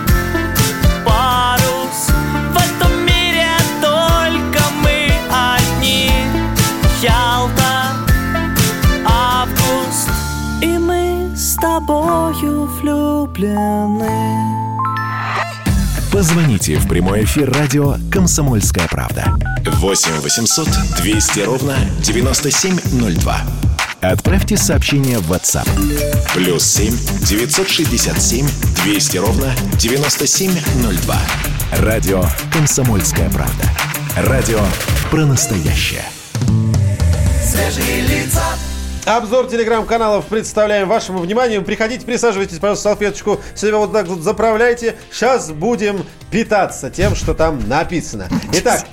парус. 1.04 2.10
В 2.52 2.56
этом 2.56 3.04
мире 3.04 3.48
только 3.82 4.60
мы 4.82 5.10
одни. 5.32 6.10
Ялта, 7.02 7.96
август 9.04 10.08
И 10.62 10.78
мы 10.78 11.32
с 11.34 11.56
тобою 11.56 12.66
влюблены. 12.66 14.67
Позвоните 16.18 16.74
в 16.78 16.88
прямой 16.88 17.22
эфир 17.22 17.48
радио 17.52 17.94
«Комсомольская 18.10 18.88
правда». 18.88 19.36
8 19.64 20.14
800 20.20 20.68
200 20.96 21.40
ровно 21.42 21.76
9702. 22.02 23.40
Отправьте 24.00 24.56
сообщение 24.56 25.20
в 25.20 25.32
WhatsApp. 25.32 25.68
Плюс 26.34 26.64
7 26.64 26.92
967 27.22 28.48
200 28.82 29.16
ровно 29.18 29.54
9702. 29.78 31.16
Радио 31.78 32.24
«Комсомольская 32.52 33.30
правда». 33.30 33.70
Радио 34.16 34.58
про 35.12 35.24
настоящее. 35.24 36.02
Свежие 37.44 38.00
лица. 38.00 38.42
Обзор 39.08 39.46
телеграм-каналов 39.48 40.26
представляем 40.26 40.86
вашему 40.86 41.20
вниманию. 41.20 41.62
Приходите, 41.62 42.04
присаживайтесь, 42.04 42.58
пожалуйста, 42.58 42.90
салфеточку 42.90 43.40
себя 43.54 43.78
вот 43.78 43.90
так 43.92 44.06
вот 44.06 44.20
заправляйте. 44.20 44.96
Сейчас 45.10 45.50
будем 45.50 46.04
питаться 46.30 46.90
тем, 46.90 47.14
что 47.14 47.32
там 47.32 47.66
написано. 47.68 48.28
Итак, 48.52 48.84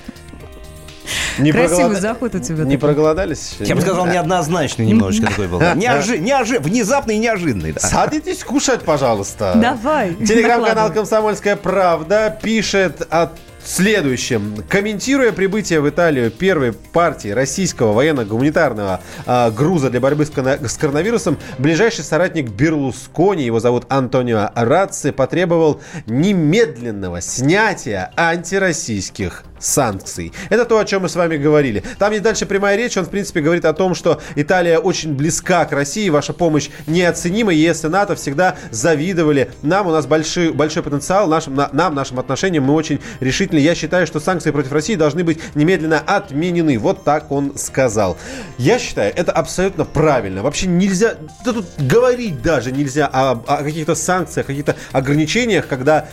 не 1.38 1.52
Красивый 1.52 1.78
проголода- 1.96 2.00
заход 2.00 2.36
у 2.36 2.40
тебя. 2.40 2.64
Не 2.64 2.78
такой. 2.78 2.78
проголодались? 2.78 3.56
Я 3.60 3.76
бы 3.76 3.82
сказал, 3.82 4.06
неоднозначный 4.08 4.86
немножечко 4.86 5.28
такой 5.28 5.48
был. 5.50 5.60
Неожи- 5.76 6.18
неожи- 6.18 6.60
Внезапный 6.60 7.16
и 7.16 7.20
неожиданный. 7.20 7.74
да. 7.74 7.82
Садитесь 7.82 8.42
кушать, 8.44 8.84
пожалуйста. 8.84 9.54
Давай. 9.56 10.16
Телеграм-канал. 10.16 10.94
«Комсомольская 10.94 11.58
правда» 11.58 12.40
пишет 12.42 13.06
о 13.10 13.32
следующем. 13.66 14.64
Комментируя 14.70 15.32
прибытие 15.32 15.82
в 15.82 15.90
Италию 15.90 16.32
первой 16.32 16.74
партии 16.74 17.30
российского 17.30 17.94
военно-гуманитарного 17.94 19.02
а, 19.26 19.52
груза 19.52 19.90
для 19.90 20.00
борьбы 20.00 20.26
с, 20.26 20.30
кона- 20.30 20.66
с 20.68 20.78
коронавирусом, 20.78 21.38
ближайший 21.58 22.04
соратник 22.04 22.50
Берлускони, 22.50 23.44
его 23.44 23.60
зовут 23.60 23.86
Антонио 23.90 24.52
Раци, 24.56 25.12
потребовал 25.12 25.82
немедленного 26.06 27.22
снятия 27.22 28.12
антироссийских 28.16 29.44
санкций. 29.66 30.32
Это 30.50 30.66
то, 30.66 30.78
о 30.78 30.86
чем 30.86 31.02
мы 31.02 31.10
с 31.10 31.16
вами 31.16 31.38
говорили. 31.38 31.84
Там 31.98 32.12
есть 32.12 32.24
дальше 32.24 32.46
прямая 32.46 32.78
речь. 32.78 32.96
Он, 32.98 33.06
в 33.06 33.10
принципе, 33.10 33.42
говорит 33.42 33.66
о 33.66 33.74
том, 33.74 33.96
что 33.96 34.22
Италия 34.36 34.78
очень 34.78 35.14
близка 35.14 35.66
к 35.66 35.72
России. 35.72 36.10
Ваша 36.10 36.34
помощь 36.34 36.70
неоценима. 36.88 37.52
ЕС 37.52 37.84
и 37.84 37.88
НАТО 37.88 38.16
всегда 38.16 38.58
завидовали 38.72 39.52
нам. 39.62 39.88
У 39.88 39.92
нас 39.92 40.06
большой, 40.06 40.52
большой 40.52 40.84
потенциал. 40.84 41.28
Нашим, 41.28 41.56
на- 41.56 41.70
нам, 41.74 41.96
нашим 41.96 42.20
отношениям 42.20 42.64
мы 42.64 42.74
очень 42.74 43.00
решительны. 43.20 43.60
Я 43.60 43.76
считаю, 43.76 44.06
что 44.06 44.20
санкции 44.20 44.52
против 44.52 44.72
России 44.72 44.96
должны 44.96 45.24
быть 45.24 45.40
немедленно 45.56 46.00
отменены. 46.00 46.78
Вот 46.78 47.04
так 47.04 47.32
он 47.32 47.58
сказал. 47.58 48.18
Я 48.58 48.78
считаю, 48.78 49.14
это 49.16 49.32
абсолютно 49.32 49.86
правильно. 49.86 50.44
Вообще 50.44 50.68
нельзя... 50.68 51.16
да 51.44 51.54
тут 51.54 51.66
говорить 51.78 52.42
даже 52.42 52.72
нельзя 52.72 53.08
о, 53.08 53.32
о 53.32 53.64
каких-то 53.64 53.96
санкциях, 53.96 54.48
каких-то 54.48 54.76
ограничениях, 54.92 55.68
когда 55.68 56.08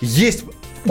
есть 0.00 0.44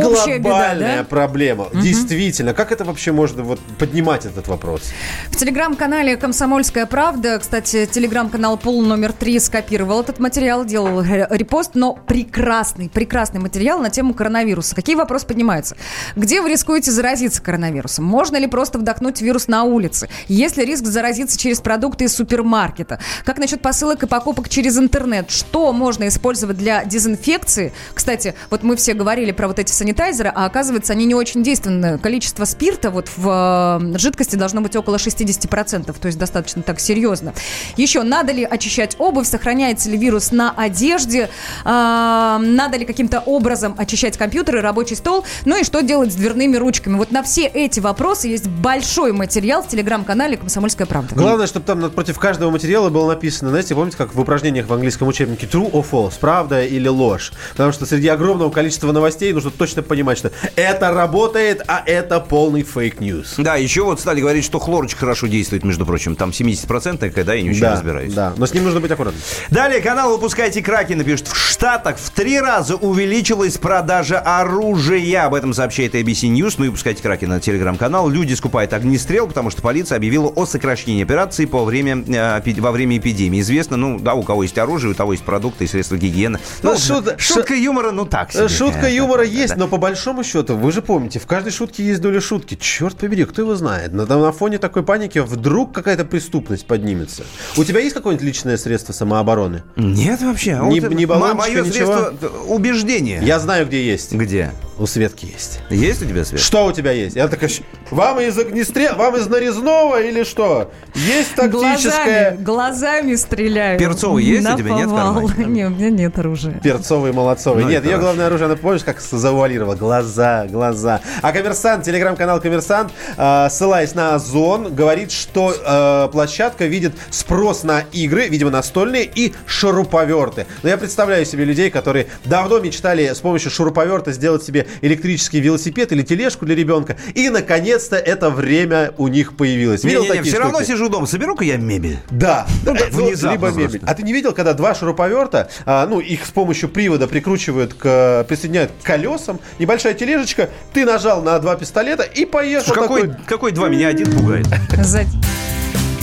Общая 0.05 0.37
беда, 0.39 0.49
глобальная 0.49 0.97
да? 0.99 1.03
проблема. 1.03 1.67
Действительно. 1.73 2.53
Как 2.53 2.71
это 2.71 2.85
вообще 2.85 3.11
можно 3.11 3.43
вот 3.43 3.59
поднимать 3.79 4.25
этот 4.25 4.47
вопрос? 4.47 4.81
В 5.29 5.35
телеграм-канале 5.35 6.17
«Комсомольская 6.17 6.85
правда», 6.85 7.39
кстати, 7.39 7.85
телеграм-канал 7.85 8.57
«Пул 8.57 8.81
номер 8.81 9.13
три» 9.13 9.39
скопировал 9.39 10.01
этот 10.01 10.19
материал, 10.19 10.65
делал 10.65 11.01
ре- 11.01 11.27
репост, 11.29 11.71
но 11.75 11.93
прекрасный, 11.93 12.89
прекрасный 12.89 13.39
материал 13.39 13.79
на 13.79 13.89
тему 13.89 14.13
коронавируса. 14.13 14.75
Какие 14.75 14.95
вопросы 14.95 15.25
поднимаются? 15.25 15.75
Где 16.15 16.41
вы 16.41 16.49
рискуете 16.49 16.91
заразиться 16.91 17.41
коронавирусом? 17.41 18.05
Можно 18.05 18.37
ли 18.37 18.47
просто 18.47 18.79
вдохнуть 18.79 19.21
вирус 19.21 19.47
на 19.47 19.63
улице? 19.63 20.09
Есть 20.27 20.57
ли 20.57 20.65
риск 20.65 20.85
заразиться 20.85 21.37
через 21.37 21.59
продукты 21.61 22.05
из 22.05 22.15
супермаркета? 22.15 22.99
Как 23.25 23.37
насчет 23.37 23.61
посылок 23.61 24.03
и 24.03 24.07
покупок 24.07 24.49
через 24.49 24.77
интернет? 24.77 25.29
Что 25.31 25.71
можно 25.73 26.07
использовать 26.07 26.57
для 26.57 26.83
дезинфекции? 26.85 27.73
Кстати, 27.93 28.33
вот 28.49 28.63
мы 28.63 28.75
все 28.75 28.93
говорили 28.93 29.31
про 29.31 29.47
вот 29.47 29.59
эти 29.59 29.71
санитайзеры, 29.87 30.33
а 30.35 30.45
оказывается, 30.45 30.91
они 30.91 31.05
не 31.05 31.15
очень 31.15 31.43
действенны. 31.43 31.97
Количество 31.97 32.43
спирта 32.43 32.91
вот 32.91 33.09
в 33.15 33.79
э, 33.93 33.97
жидкости 33.97 34.35
должно 34.35 34.59
быть 34.59 34.75
около 34.75 34.97
60%, 34.97 35.95
то 35.97 36.05
есть 36.07 36.17
достаточно 36.17 36.61
так 36.61 36.81
серьезно. 36.81 37.33
Еще, 37.77 38.03
надо 38.03 38.33
ли 38.33 38.43
очищать 38.43 38.97
обувь, 38.99 39.27
сохраняется 39.27 39.89
ли 39.89 39.97
вирус 39.97 40.31
на 40.31 40.51
одежде, 40.51 41.29
А, 41.63 42.37
надо 42.39 42.77
ли 42.77 42.85
каким-то 42.85 43.21
образом 43.21 43.75
очищать 43.77 44.17
компьютер 44.17 44.57
и 44.57 44.59
рабочий 44.59 44.95
стол, 44.95 45.23
ну 45.45 45.57
и 45.57 45.63
что 45.63 45.81
делать 45.81 46.11
с 46.11 46.15
дверными 46.15 46.57
ручками. 46.57 46.97
Вот 46.97 47.11
на 47.11 47.23
все 47.23 47.45
эти 47.45 47.79
вопросы 47.79 48.27
есть 48.27 48.47
большой 48.47 49.13
материал 49.13 49.63
в 49.63 49.69
телеграм-канале 49.69 50.35
«Комсомольская 50.35 50.85
правда». 50.85 51.15
Главное, 51.15 51.47
чтобы 51.47 51.65
там 51.65 51.79
напротив 51.79 52.19
каждого 52.19 52.51
материала 52.51 52.89
было 52.89 53.07
написано, 53.07 53.51
знаете, 53.51 53.73
помните, 53.73 53.95
как 53.95 54.13
в 54.13 54.19
упражнениях 54.19 54.67
в 54.67 54.73
английском 54.73 55.07
учебнике 55.07 55.47
true 55.47 55.71
or 55.71 55.85
false, 55.89 56.15
правда 56.19 56.65
или 56.65 56.89
ложь? 56.89 57.31
Потому 57.51 57.71
что 57.71 57.85
среди 57.85 58.09
огромного 58.09 58.49
количества 58.49 58.91
новостей 58.91 59.31
нужно 59.31 59.51
точно 59.51 59.76
понимать, 59.81 60.17
что 60.17 60.31
это 60.55 60.91
работает, 60.91 61.61
а 61.67 61.83
это 61.85 62.19
полный 62.19 62.63
фейк-ньюс. 62.63 63.35
Да, 63.37 63.55
еще 63.55 63.83
вот 63.83 63.99
стали 63.99 64.21
говорить, 64.21 64.43
что 64.45 64.59
хлорочка 64.59 64.99
хорошо 65.01 65.27
действует, 65.27 65.63
между 65.63 65.85
прочим. 65.85 66.15
Там 66.15 66.29
70% 66.29 67.09
когда 67.11 67.33
я 67.33 67.41
не 67.41 67.49
очень 67.51 67.61
да, 67.61 67.73
разбираюсь. 67.73 68.13
Да, 68.13 68.33
но 68.37 68.45
с 68.45 68.53
ним 68.53 68.63
нужно 68.63 68.79
быть 68.79 68.91
аккуратным. 68.91 69.21
Далее 69.49 69.81
канал 69.81 70.11
«Выпускайте 70.11 70.61
Кракена» 70.61 71.03
пишет, 71.03 71.27
в 71.27 71.35
Штатах 71.35 71.97
в 71.97 72.09
три 72.11 72.39
раза 72.39 72.75
увеличилась 72.75 73.57
продажа 73.57 74.19
оружия. 74.19 75.25
Об 75.25 75.33
этом 75.33 75.53
сообщает 75.53 75.95
ABC 75.95 76.29
News. 76.33 76.55
Ну 76.57 76.65
и 76.65 76.67
«Выпускайте 76.67 77.01
Кракена» 77.01 77.39
телеграм-канал. 77.39 78.09
Люди 78.09 78.33
скупают 78.33 78.73
огнестрел, 78.73 79.27
потому 79.27 79.49
что 79.49 79.61
полиция 79.61 79.95
объявила 79.97 80.27
о 80.27 80.45
сокращении 80.45 81.03
операции 81.03 81.45
по 81.45 81.63
время, 81.65 82.03
э, 82.07 82.41
во 82.59 82.71
время 82.71 82.97
эпидемии. 82.97 83.41
Известно, 83.41 83.77
ну 83.77 83.99
да, 83.99 84.13
у 84.13 84.23
кого 84.23 84.43
есть 84.43 84.57
оружие, 84.57 84.91
у 84.91 84.93
того 84.93 85.13
есть 85.13 85.23
продукты 85.23 85.65
и 85.65 85.67
средства 85.67 85.97
гигиены. 85.97 86.39
Ну, 86.61 86.71
Ну, 86.71 86.75
шут- 86.77 87.19
шутка 87.19 87.55
юмора, 87.55 87.91
ну 87.91 88.05
так 88.05 88.31
себе. 88.31 88.47
Шутка 88.47 88.87
юмора 88.89 89.23
есть. 89.25 89.56
Но 89.57 89.67
по 89.67 89.77
большому 89.77 90.23
счету, 90.23 90.55
вы 90.55 90.71
же 90.71 90.81
помните, 90.81 91.19
в 91.19 91.25
каждой 91.27 91.51
шутке 91.51 91.83
есть 91.83 91.99
доля 92.01 92.21
шутки. 92.21 92.55
Черт 92.55 92.95
побери, 92.97 93.25
кто 93.25 93.41
его 93.41 93.55
знает? 93.55 93.91
На, 93.93 94.05
на 94.05 94.31
фоне 94.31 94.57
такой 94.59 94.83
паники 94.83 95.19
вдруг 95.19 95.73
какая-то 95.73 96.05
преступность 96.05 96.65
поднимется. 96.67 97.23
У 97.57 97.63
тебя 97.63 97.79
есть 97.79 97.93
какое-нибудь 97.95 98.25
личное 98.25 98.57
средство 98.57 98.93
самообороны? 98.93 99.63
Нет 99.75 100.21
вообще. 100.21 100.53
А 100.53 100.65
Не- 100.65 100.79
вот 100.79 100.91
не 100.93 101.05
баллончика, 101.05 101.37
Мое 101.37 101.63
ничего? 101.65 101.71
средство 101.73 102.13
убеждения. 102.47 103.19
Я 103.23 103.39
знаю, 103.39 103.65
где 103.67 103.85
есть. 103.85 104.13
Где? 104.13 104.51
У 104.79 104.85
Светки 104.85 105.25
есть. 105.25 105.59
Есть 105.71 106.03
у 106.03 106.05
тебя 106.05 106.23
свет? 106.23 106.39
Что 106.39 106.67
у 106.67 106.71
тебя 106.71 106.91
есть? 106.91 107.15
Я 107.15 107.27
такая, 107.27 107.49
«Щ- 107.49 107.63
вам 107.89 108.19
из 108.19 108.37
огнестрел, 108.37 108.95
вам 108.95 109.15
из 109.15 109.25
нарезного 109.27 109.99
или 110.03 110.23
что? 110.23 110.71
Есть 110.93 111.33
тактическое... 111.33 112.31
Глазами, 112.37 112.43
глазами 112.43 113.15
стреляю. 113.15 113.79
Перцовый 113.79 114.23
есть 114.23 114.47
у 114.47 114.55
тебя, 114.55 114.75
нет, 114.75 114.87
в 114.87 114.91
повал. 114.91 115.27
кармане? 115.27 115.45
Не, 115.57 115.65
у 115.65 115.69
меня 115.71 115.89
нет 115.89 116.19
оружия. 116.19 116.59
Перцовый, 116.63 117.11
молодцовый. 117.11 117.63
Ну, 117.63 117.69
Нет, 117.71 117.83
ее 117.83 117.91
хорошо. 117.91 118.01
главное 118.03 118.27
оружие, 118.27 118.45
она 118.45 118.55
помнишь, 118.55 118.83
как 118.83 119.01
завуалировала? 119.47 119.75
Глаза, 119.75 120.45
глаза. 120.47 121.01
А 121.21 121.31
коммерсант, 121.31 121.85
телеграм-канал 121.85 122.41
коммерсант, 122.41 122.91
э, 123.17 123.47
ссылаясь 123.49 123.95
на 123.95 124.15
Озон, 124.15 124.73
говорит, 124.73 125.11
что 125.11 125.53
э, 125.53 126.11
площадка 126.11 126.65
видит 126.65 126.93
спрос 127.09 127.63
на 127.63 127.81
игры, 127.91 128.27
видимо, 128.27 128.51
настольные 128.51 129.09
и 129.13 129.33
шуруповерты. 129.45 130.45
Но 130.63 130.69
я 130.69 130.77
представляю 130.77 131.25
себе 131.25 131.45
людей, 131.45 131.69
которые 131.69 132.07
давно 132.25 132.59
мечтали 132.59 133.13
с 133.13 133.19
помощью 133.19 133.51
шуруповерта 133.51 134.11
сделать 134.11 134.43
себе 134.43 134.67
электрический 134.81 135.39
велосипед 135.39 135.91
или 135.91 136.01
тележку 136.01 136.45
для 136.45 136.55
ребенка. 136.55 136.97
И, 137.13 137.29
наконец-то, 137.29 137.95
это 137.95 138.29
время 138.29 138.93
у 138.97 139.07
них 139.07 139.35
появилось. 139.37 139.83
Видел 139.83 140.01
Не-не-не, 140.01 140.17
такие 140.17 140.31
все 140.33 140.41
равно 140.41 140.59
штуки? 140.59 140.71
сижу 140.71 140.89
дома. 140.89 141.07
Соберу-ка 141.07 141.43
я 141.43 141.57
мебель. 141.57 141.99
Да, 142.09 142.47
ну, 142.65 142.73
ну, 142.91 143.07
внезапно 143.07 143.31
либо 143.31 143.49
мебель. 143.51 143.81
А 143.85 143.93
ты 143.93 144.03
не 144.03 144.13
видел, 144.13 144.33
когда 144.33 144.53
два 144.53 144.75
шуруповерта, 144.75 145.49
а, 145.65 145.85
ну, 145.87 145.99
их 145.99 146.25
с 146.25 146.31
помощью 146.31 146.69
привода 146.69 147.07
прикручивают 147.07 147.73
к, 147.73 148.25
присоединяют 148.27 148.71
к 148.81 148.85
колесам, 148.85 149.36
небольшая 149.59 149.93
тележечка, 149.93 150.49
ты 150.73 150.85
нажал 150.85 151.21
на 151.21 151.37
два 151.39 151.55
пистолета 151.55 152.03
и 152.03 152.25
поехал 152.25 152.65
Слушай, 152.65 152.81
какой, 152.81 153.01
такой. 153.01 153.25
какой 153.25 153.51
два? 153.51 153.69
Меня 153.69 153.89
один 153.89 154.11
пугает. 154.11 154.47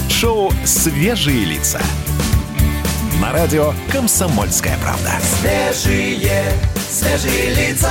Шоу 0.08 0.52
«Свежие 0.64 1.44
лица». 1.44 1.80
На 3.20 3.32
радио 3.32 3.72
«Комсомольская 3.92 4.76
правда». 4.82 5.12
Свежие, 5.40 6.42
свежие 6.90 7.54
лица. 7.54 7.90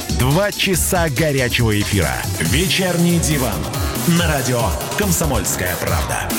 Два 0.21 0.51
часа 0.51 1.09
горячего 1.09 1.81
эфира. 1.81 2.13
Вечерний 2.41 3.17
диван. 3.17 3.57
На 4.19 4.27
радио 4.27 4.61
«Комсомольская 4.95 5.75
правда». 5.77 6.29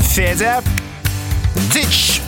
Федя, 0.00 0.60
дичь! 1.72 2.20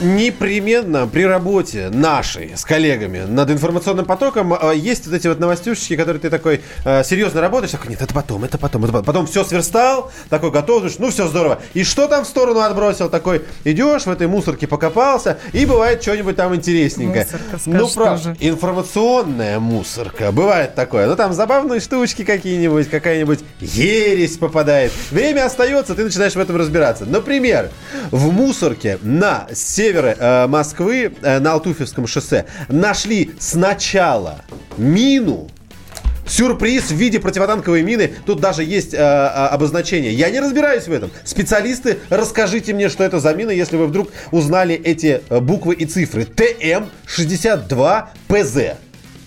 Непременно 0.00 1.06
при 1.06 1.24
работе 1.24 1.88
нашей 1.88 2.52
с 2.54 2.66
коллегами 2.66 3.20
над 3.20 3.50
информационным 3.50 4.04
потоком 4.04 4.52
э, 4.52 4.76
есть 4.76 5.06
вот 5.06 5.14
эти 5.14 5.26
вот 5.26 5.40
новостюшечки, 5.40 5.96
которые 5.96 6.20
ты 6.20 6.28
такой 6.28 6.60
э, 6.84 7.02
серьезно 7.02 7.40
работаешь, 7.40 7.70
такой, 7.70 7.88
нет, 7.88 8.02
это 8.02 8.12
потом, 8.12 8.44
это 8.44 8.58
потом, 8.58 8.84
это 8.84 8.92
потом. 8.92 9.04
Потом 9.06 9.26
все 9.26 9.42
сверстал, 9.44 10.12
такой 10.28 10.50
готов, 10.50 10.82
думаешь, 10.82 10.98
ну 10.98 11.10
все 11.10 11.26
здорово. 11.28 11.60
И 11.72 11.82
что 11.82 12.08
там 12.08 12.24
в 12.24 12.28
сторону 12.28 12.60
отбросил? 12.60 13.08
Такой, 13.08 13.44
идешь 13.64 14.02
в 14.02 14.10
этой 14.10 14.26
мусорке 14.26 14.66
покопался, 14.66 15.38
и 15.54 15.64
бывает 15.64 16.02
что-нибудь 16.02 16.36
там 16.36 16.54
интересненькое. 16.54 17.26
Мусорка, 17.26 17.60
ну, 17.64 17.88
правда, 17.88 18.36
информационная 18.40 19.58
мусорка. 19.60 20.30
Бывает 20.30 20.74
такое. 20.74 21.06
Ну, 21.06 21.16
там 21.16 21.32
забавные 21.32 21.80
штучки 21.80 22.22
какие-нибудь, 22.22 22.90
какая-нибудь 22.90 23.40
ересь 23.60 24.36
попадает. 24.36 24.92
Время 25.10 25.46
остается, 25.46 25.94
ты 25.94 26.04
начинаешь 26.04 26.34
в 26.34 26.38
этом 26.38 26.56
разбираться. 26.56 27.06
Например, 27.06 27.70
в 28.10 28.30
мусорке 28.30 28.98
на 29.00 29.46
севере 29.86 30.16
э, 30.18 30.48
Москвы, 30.48 31.12
э, 31.22 31.38
на 31.38 31.52
Алтуфьевском 31.52 32.08
шоссе, 32.08 32.46
нашли 32.68 33.30
сначала 33.38 34.40
мину, 34.76 35.48
Сюрприз 36.28 36.90
в 36.90 36.96
виде 36.96 37.20
противотанковой 37.20 37.82
мины. 37.82 38.12
Тут 38.26 38.40
даже 38.40 38.64
есть 38.64 38.94
э, 38.94 38.96
э, 38.96 39.00
обозначение. 39.00 40.12
Я 40.12 40.28
не 40.30 40.40
разбираюсь 40.40 40.88
в 40.88 40.92
этом. 40.92 41.12
Специалисты, 41.22 41.98
расскажите 42.10 42.74
мне, 42.74 42.88
что 42.88 43.04
это 43.04 43.20
за 43.20 43.32
мина, 43.32 43.50
если 43.50 43.76
вы 43.76 43.86
вдруг 43.86 44.08
узнали 44.32 44.74
эти 44.74 45.22
э, 45.28 45.38
буквы 45.38 45.76
и 45.76 45.86
цифры. 45.86 46.24
ТМ-62ПЗ. 46.24 48.74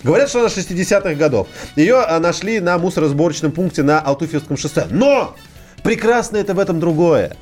Говорят, 0.02 0.28
что 0.28 0.40
она 0.40 0.48
60-х 0.48 1.14
годов. 1.14 1.48
Ее 1.74 2.04
э, 2.06 2.18
нашли 2.18 2.60
на 2.60 2.76
мусоросборочном 2.76 3.52
пункте 3.52 3.82
на 3.82 3.98
Алтуфьевском 4.00 4.58
шоссе. 4.58 4.86
Но! 4.90 5.34
Прекрасно 5.82 6.36
это 6.36 6.52
в 6.52 6.58
этом 6.58 6.80
другое. 6.80 7.34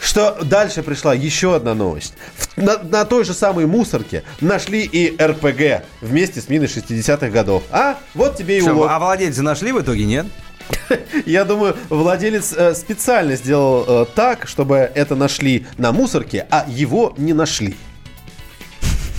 Что 0.00 0.38
дальше 0.42 0.82
пришла 0.82 1.14
еще 1.14 1.56
одна 1.56 1.74
новость. 1.74 2.14
На, 2.56 2.78
на 2.78 3.04
той 3.04 3.24
же 3.24 3.34
самой 3.34 3.66
мусорке 3.66 4.22
нашли 4.40 4.82
и 4.84 5.16
РПГ 5.20 5.84
вместе 6.00 6.40
с 6.40 6.48
миной 6.48 6.68
60-х 6.68 7.28
годов. 7.28 7.62
А? 7.70 7.98
Вот 8.14 8.36
тебе 8.36 8.58
и 8.58 8.60
Что, 8.60 8.72
улов. 8.72 8.90
а 8.90 8.98
владельца 8.98 9.42
нашли 9.42 9.72
в 9.72 9.80
итоге, 9.80 10.04
нет? 10.04 10.26
Я 11.26 11.44
думаю, 11.44 11.76
владелец 11.88 12.52
э, 12.52 12.74
специально 12.74 13.36
сделал 13.36 13.84
э, 13.86 14.06
так, 14.14 14.48
чтобы 14.48 14.76
это 14.94 15.14
нашли 15.14 15.66
на 15.78 15.92
мусорке, 15.92 16.46
а 16.50 16.64
его 16.68 17.14
не 17.16 17.32
нашли. 17.32 17.76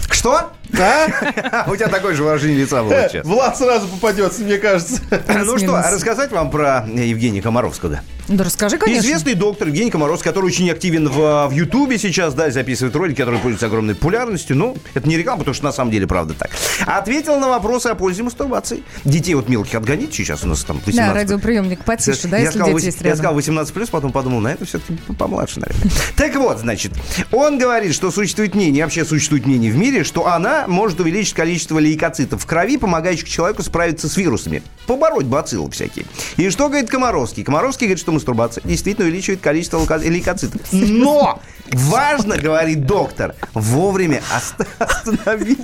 Что? 0.09 0.51
А? 0.77 1.65
У 1.71 1.75
тебя 1.75 1.87
такое 1.87 2.13
же 2.13 2.23
выражение 2.23 2.59
лица 2.59 2.83
было 2.83 3.07
сейчас. 3.09 3.25
Влад 3.25 3.57
сразу 3.57 3.87
попадется, 3.87 4.41
мне 4.41 4.57
кажется. 4.57 5.01
Ну 5.47 5.57
что, 5.57 5.75
а 5.75 5.91
рассказать 5.91 6.31
вам 6.31 6.49
про 6.49 6.85
Евгения 6.87 7.41
Комаровского? 7.41 8.01
Да 8.27 8.43
расскажи, 8.43 8.77
конечно. 8.77 9.05
Известный 9.05 9.35
доктор 9.35 9.69
Евгений 9.69 9.89
Комаровский, 9.89 10.25
который 10.27 10.47
очень 10.47 10.69
активен 10.69 11.07
в, 11.07 11.47
в 11.47 11.51
Ютубе 11.51 11.97
сейчас, 11.97 12.33
да, 12.33 12.49
записывает 12.51 12.93
ролики, 12.95 13.17
которые 13.17 13.39
пользуются 13.39 13.67
огромной 13.67 13.95
популярностью. 13.95 14.57
Ну, 14.57 14.75
это 14.93 15.07
не 15.07 15.15
реклама, 15.15 15.39
потому 15.39 15.55
что 15.55 15.63
на 15.63 15.71
самом 15.71 15.91
деле 15.91 16.07
правда 16.07 16.33
так. 16.33 16.49
Ответил 16.85 17.39
на 17.39 17.47
вопросы 17.47 17.87
о 17.87 17.95
пользе 17.95 18.23
мастурбации. 18.23 18.83
Детей 19.05 19.33
вот 19.35 19.47
мелких 19.47 19.75
отгонить 19.75 20.13
сейчас 20.13 20.43
у 20.43 20.47
нас 20.47 20.63
там 20.65 20.81
18. 20.85 20.95
Да, 20.97 21.13
радиоприемник 21.13 21.85
потише, 21.85 22.27
да, 22.27 22.37
я 22.37 22.45
если 22.45 22.59
сказал, 22.59 22.75
дети 22.75 22.85
есть 22.85 22.97
я 22.99 23.03
рядом. 23.05 23.17
сказал 23.17 23.35
18 23.35 23.73
плюс, 23.73 23.89
потом 23.89 24.11
подумал, 24.11 24.41
на 24.41 24.49
это 24.49 24.65
все-таки 24.65 24.99
помладше, 25.17 25.61
наверное. 25.61 25.91
Так 26.17 26.35
вот, 26.35 26.59
значит, 26.59 26.91
он 27.31 27.57
говорит, 27.57 27.93
что 27.93 28.11
существует 28.11 28.55
мнение, 28.55 28.83
вообще 28.83 29.05
существует 29.05 29.45
мнение 29.45 29.71
в 29.71 29.77
мире, 29.77 30.03
что 30.03 30.27
она 30.27 30.56
может 30.67 30.99
увеличить 30.99 31.33
количество 31.33 31.77
лейкоцитов 31.77 32.41
в 32.41 32.45
крови, 32.47 32.77
помогающих 32.77 33.29
человеку 33.29 33.61
справиться 33.61 34.09
с 34.09 34.17
вирусами, 34.17 34.63
побороть 34.87 35.25
бациллы 35.25 35.69
всякие. 35.69 36.05
И 36.37 36.49
что 36.49 36.69
говорит 36.69 36.89
Комаровский? 36.89 37.43
Комаровский 37.43 37.87
говорит, 37.87 37.99
что 37.99 38.11
мастурбация 38.11 38.63
действительно 38.63 39.05
увеличивает 39.07 39.41
количество 39.41 39.77
лейко- 39.77 40.07
лейкоцитов. 40.07 40.61
Но 40.71 41.39
важно, 41.71 42.37
говорит 42.37 42.85
доктор, 42.85 43.35
вовремя 43.53 44.21
ост- 44.35 44.65
остановить. 44.79 45.59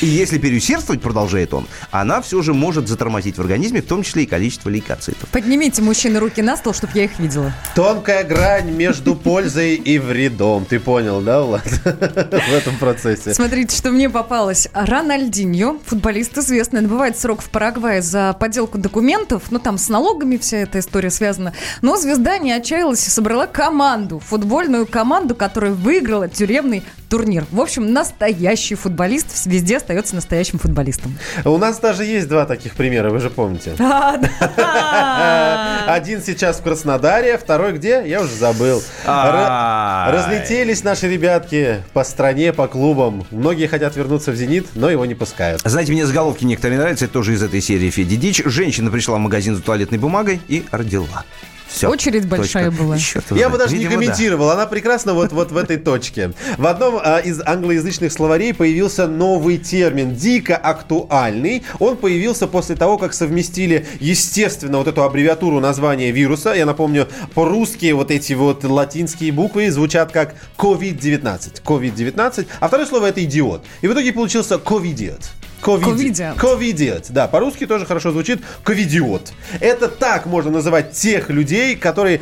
И 0.00 0.06
если 0.06 0.38
переусердствовать, 0.38 1.00
продолжает 1.00 1.54
он, 1.54 1.66
она 1.90 2.20
все 2.22 2.42
же 2.42 2.54
может 2.54 2.88
затормозить 2.88 3.36
в 3.36 3.40
организме, 3.40 3.82
в 3.82 3.86
том 3.86 4.02
числе 4.02 4.24
и 4.24 4.26
количество 4.26 4.68
лейкоцитов. 4.68 5.28
Поднимите, 5.30 5.82
мужчины, 5.82 6.18
руки 6.18 6.42
на 6.42 6.56
стол, 6.56 6.74
чтобы 6.74 6.92
я 6.94 7.04
их 7.04 7.18
видела. 7.18 7.52
Тонкая 7.74 8.24
грань 8.24 8.70
между 8.70 9.14
пользой 9.14 9.74
и 9.74 9.98
вредом. 9.98 10.64
Ты 10.64 10.80
понял, 10.80 11.20
да, 11.20 11.42
Влад? 11.42 11.66
В 11.84 12.52
этом 12.52 12.76
процессе. 12.78 13.34
Смотрите, 13.34 13.76
что 13.76 13.90
мне 13.90 14.10
попалось. 14.10 14.68
Рональдиньо, 14.72 15.78
футболист 15.84 16.36
известный, 16.38 16.80
отбывает 16.80 17.18
срок 17.18 17.42
в 17.42 17.50
Парагвае 17.50 18.02
за 18.02 18.34
подделку 18.38 18.78
документов. 18.78 19.44
Ну, 19.50 19.58
там 19.58 19.78
с 19.78 19.88
налогами 19.88 20.36
вся 20.36 20.58
эта 20.58 20.80
история 20.80 21.10
связана. 21.10 21.52
Но 21.80 21.96
звезда 21.96 22.38
не 22.38 22.52
отчаялась 22.52 23.06
и 23.06 23.10
собрала 23.10 23.46
команду, 23.46 24.18
футбольную 24.18 24.86
команду, 24.86 25.34
которая 25.34 25.72
выиграла 25.72 26.28
тюремный 26.28 26.82
турнир. 27.08 27.46
В 27.50 27.60
общем, 27.60 27.92
настоящий 27.92 28.74
футболист 28.74 29.36
везде 29.52 29.76
остается 29.76 30.14
настоящим 30.14 30.58
футболистом. 30.58 31.16
У 31.44 31.56
нас 31.58 31.78
даже 31.78 32.04
есть 32.04 32.28
два 32.28 32.46
таких 32.46 32.74
примера, 32.74 33.10
вы 33.10 33.20
же 33.20 33.30
помните. 33.30 33.72
Один 35.86 36.22
сейчас 36.22 36.58
в 36.58 36.62
Краснодаре, 36.62 37.38
второй 37.38 37.72
где? 37.72 38.02
Я 38.06 38.22
уже 38.22 38.34
забыл. 38.34 38.82
Разлетелись 39.06 40.82
наши 40.82 41.08
ребятки 41.08 41.82
по 41.92 42.04
стране, 42.04 42.52
по 42.52 42.66
клубам. 42.66 43.26
Многие 43.30 43.66
хотят 43.66 43.96
вернуться 43.96 44.32
в 44.32 44.36
«Зенит», 44.36 44.66
но 44.74 44.90
его 44.90 45.06
не 45.06 45.14
пускают. 45.14 45.60
Знаете, 45.64 45.92
мне 45.92 46.06
заголовки 46.06 46.44
некоторые 46.44 46.78
нравятся, 46.78 47.04
это 47.04 47.14
тоже 47.14 47.34
из 47.34 47.42
этой 47.42 47.60
серии 47.60 47.90
Феди 47.90 48.16
Дич. 48.16 48.42
Женщина 48.44 48.90
пришла 48.90 49.16
в 49.16 49.20
магазин 49.20 49.54
за 49.54 49.62
туалетной 49.62 49.98
бумагой 49.98 50.40
и 50.48 50.64
родила. 50.70 51.24
Все. 51.72 51.88
Очередь 51.88 52.26
большая 52.26 52.70
была. 52.70 52.96
Я 53.30 53.48
бы 53.48 53.56
даже 53.56 53.76
не 53.76 53.86
комментировал, 53.86 54.50
она 54.50 54.66
прекрасно 54.66 55.14
вот, 55.14 55.32
вот 55.32 55.52
в 55.52 55.56
этой 55.56 55.78
точке. 55.78 56.32
В 56.58 56.66
одном 56.66 57.00
а, 57.02 57.18
из 57.18 57.40
англоязычных 57.40 58.12
словарей 58.12 58.52
появился 58.52 59.06
новый 59.06 59.56
термин, 59.56 60.14
дико 60.14 60.54
актуальный. 60.56 61.62
Он 61.78 61.96
появился 61.96 62.46
после 62.46 62.76
того, 62.76 62.98
как 62.98 63.14
совместили, 63.14 63.86
естественно, 64.00 64.78
вот 64.78 64.86
эту 64.86 65.02
аббревиатуру 65.02 65.60
названия 65.60 66.10
вируса. 66.10 66.52
Я 66.52 66.66
напомню, 66.66 67.08
по-русски 67.34 67.92
вот 67.92 68.10
эти 68.10 68.34
вот 68.34 68.64
латинские 68.64 69.32
буквы 69.32 69.70
звучат 69.70 70.12
как 70.12 70.34
COVID-19. 70.58 71.62
COVID-19. 71.64 72.46
А 72.60 72.68
второе 72.68 72.86
слово 72.86 73.06
это 73.06 73.24
идиот. 73.24 73.64
И 73.80 73.88
в 73.88 73.92
итоге 73.92 74.12
получился 74.12 74.58
ковидиот. 74.58 75.22
Ковидиот. 75.62 76.36
Ковидиот. 76.36 77.06
Да, 77.10 77.28
по-русски 77.28 77.66
тоже 77.66 77.86
хорошо 77.86 78.10
звучит. 78.10 78.40
Ковидиот. 78.64 79.32
Это 79.60 79.88
так 79.88 80.26
можно 80.26 80.50
называть 80.50 80.92
тех 80.92 81.30
людей, 81.30 81.76
которые 81.76 82.20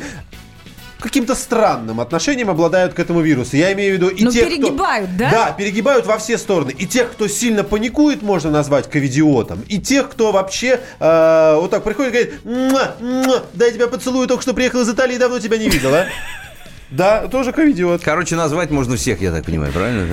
каким-то 0.99 1.33
странным 1.33 1.99
отношением 1.99 2.51
обладают 2.51 2.93
к 2.93 2.99
этому 2.99 3.21
вирусу. 3.21 3.57
Я 3.57 3.73
имею 3.73 3.93
в 3.93 3.97
виду 3.97 4.09
и 4.09 4.23
Ну, 4.23 4.31
тех, 4.31 4.47
перегибают, 4.47 5.09
кто... 5.09 5.19
да? 5.19 5.31
Да, 5.31 5.51
перегибают 5.51 6.05
во 6.05 6.19
все 6.19 6.37
стороны. 6.37 6.71
И 6.77 6.85
тех, 6.85 7.11
кто 7.11 7.27
сильно 7.27 7.63
паникует, 7.63 8.21
можно 8.21 8.51
назвать 8.51 8.87
ковидиотом. 8.89 9.63
И 9.67 9.79
тех, 9.79 10.09
кто 10.09 10.31
вообще 10.31 10.79
э, 10.99 11.57
вот 11.59 11.71
так 11.71 11.83
приходит 11.83 12.13
и 12.13 12.17
говорит, 12.17 12.45
«Муа, 12.45 12.95
муа, 12.99 13.43
дай 13.53 13.71
тебя 13.71 13.87
поцелую, 13.87 14.27
только 14.27 14.43
что 14.43 14.53
приехал 14.53 14.81
из 14.81 14.89
Италии, 14.89 15.17
давно 15.17 15.39
тебя 15.39 15.57
не 15.57 15.69
видел, 15.69 15.93
а? 15.93 16.05
Да, 16.91 17.29
тоже 17.29 17.53
ковидиот. 17.53 18.01
Короче, 18.03 18.35
назвать 18.35 18.69
можно 18.69 18.97
всех, 18.97 19.21
я 19.21 19.31
так 19.31 19.45
понимаю, 19.45 19.71
правильно? 19.71 20.05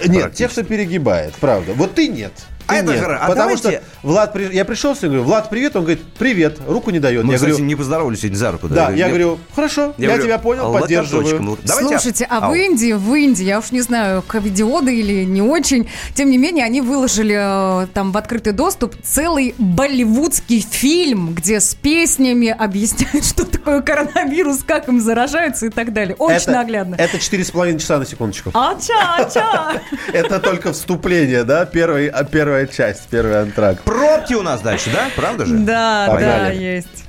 Да? 0.00 0.06
Нет, 0.06 0.32
тех, 0.32 0.52
кто 0.52 0.62
перегибает, 0.62 1.34
правда. 1.34 1.72
Вот 1.74 1.94
ты 1.96 2.06
нет. 2.06 2.32
А 2.66 2.76
это 2.76 2.92
нет. 2.92 3.02
хоро- 3.02 3.14
а 3.16 3.26
Потому 3.28 3.34
давайте- 3.56 3.62
что 3.70 3.82
Влад, 4.02 4.32
при- 4.32 4.54
я 4.54 4.64
пришел 4.64 4.94
с 4.94 5.02
ним, 5.02 5.10
говорю, 5.12 5.24
Влад, 5.26 5.50
привет, 5.50 5.76
он 5.76 5.82
говорит, 5.82 6.02
привет, 6.18 6.58
руку 6.66 6.90
не 6.90 6.98
дает. 7.00 7.24
Мы, 7.24 7.32
я 7.32 7.36
кстати, 7.36 7.50
говорю, 7.50 7.66
не 7.66 7.74
поздоровались 7.74 8.20
сегодня 8.20 8.36
за 8.36 8.52
руку. 8.52 8.68
да, 8.68 8.90
я 8.90 9.08
говорю, 9.08 9.38
хорошо, 9.54 9.94
я, 9.98 10.08
говорю, 10.08 10.24
тебя 10.24 10.38
понял, 10.38 10.72
поддерживаю. 10.72 11.40
лок- 11.42 11.58
Давайте- 11.64 11.88
Слушайте, 11.90 12.26
а 12.30 12.46
Ау. 12.46 12.52
в 12.52 12.54
Индии, 12.54 12.92
в 12.92 13.14
Индии, 13.14 13.44
я 13.44 13.58
уж 13.58 13.70
не 13.72 13.80
знаю, 13.80 14.22
ковидиоды 14.26 14.94
или 14.96 15.24
не 15.24 15.42
очень, 15.42 15.88
тем 16.14 16.30
не 16.30 16.38
менее, 16.38 16.64
они 16.64 16.80
выложили 16.80 17.84
э, 17.84 17.86
там 17.92 18.12
в 18.12 18.16
открытый 18.16 18.52
доступ 18.52 18.94
целый 19.02 19.54
болливудский 19.58 20.60
фильм, 20.60 21.34
где 21.34 21.60
с 21.60 21.74
песнями 21.74 22.48
объясняют, 22.48 23.24
что 23.24 23.44
такое 23.44 23.80
коронавирус, 23.82 24.60
как 24.66 24.88
им 24.88 25.00
заражаются 25.00 25.66
и 25.66 25.70
так 25.70 25.92
далее. 25.92 26.14
Очень 26.16 26.36
это, 26.36 26.52
наглядно. 26.52 26.94
Это 26.96 27.18
четыре 27.18 27.44
с 27.44 27.50
половиной 27.50 27.80
часа 27.80 27.98
на 27.98 28.06
секундочку. 28.06 28.50
Ача, 28.54 29.16
ача. 29.18 29.80
Это 30.12 30.38
только 30.38 30.72
вступление, 30.72 31.44
да? 31.44 31.64
Первый, 31.64 32.08
а, 32.08 32.24
первая 32.50 32.66
часть, 32.66 33.02
первый 33.08 33.42
антракт. 33.42 33.84
Пробки 33.84 34.34
у 34.34 34.42
нас 34.42 34.60
дальше, 34.60 34.90
да? 34.92 35.08
Правда 35.14 35.46
же? 35.46 35.54
Да, 35.58 36.06
да, 36.06 36.12
Погнали. 36.12 36.56
есть. 36.56 37.04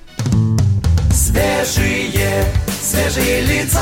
Свежие, 1.11 2.45
свежие 2.79 3.41
лица. 3.41 3.81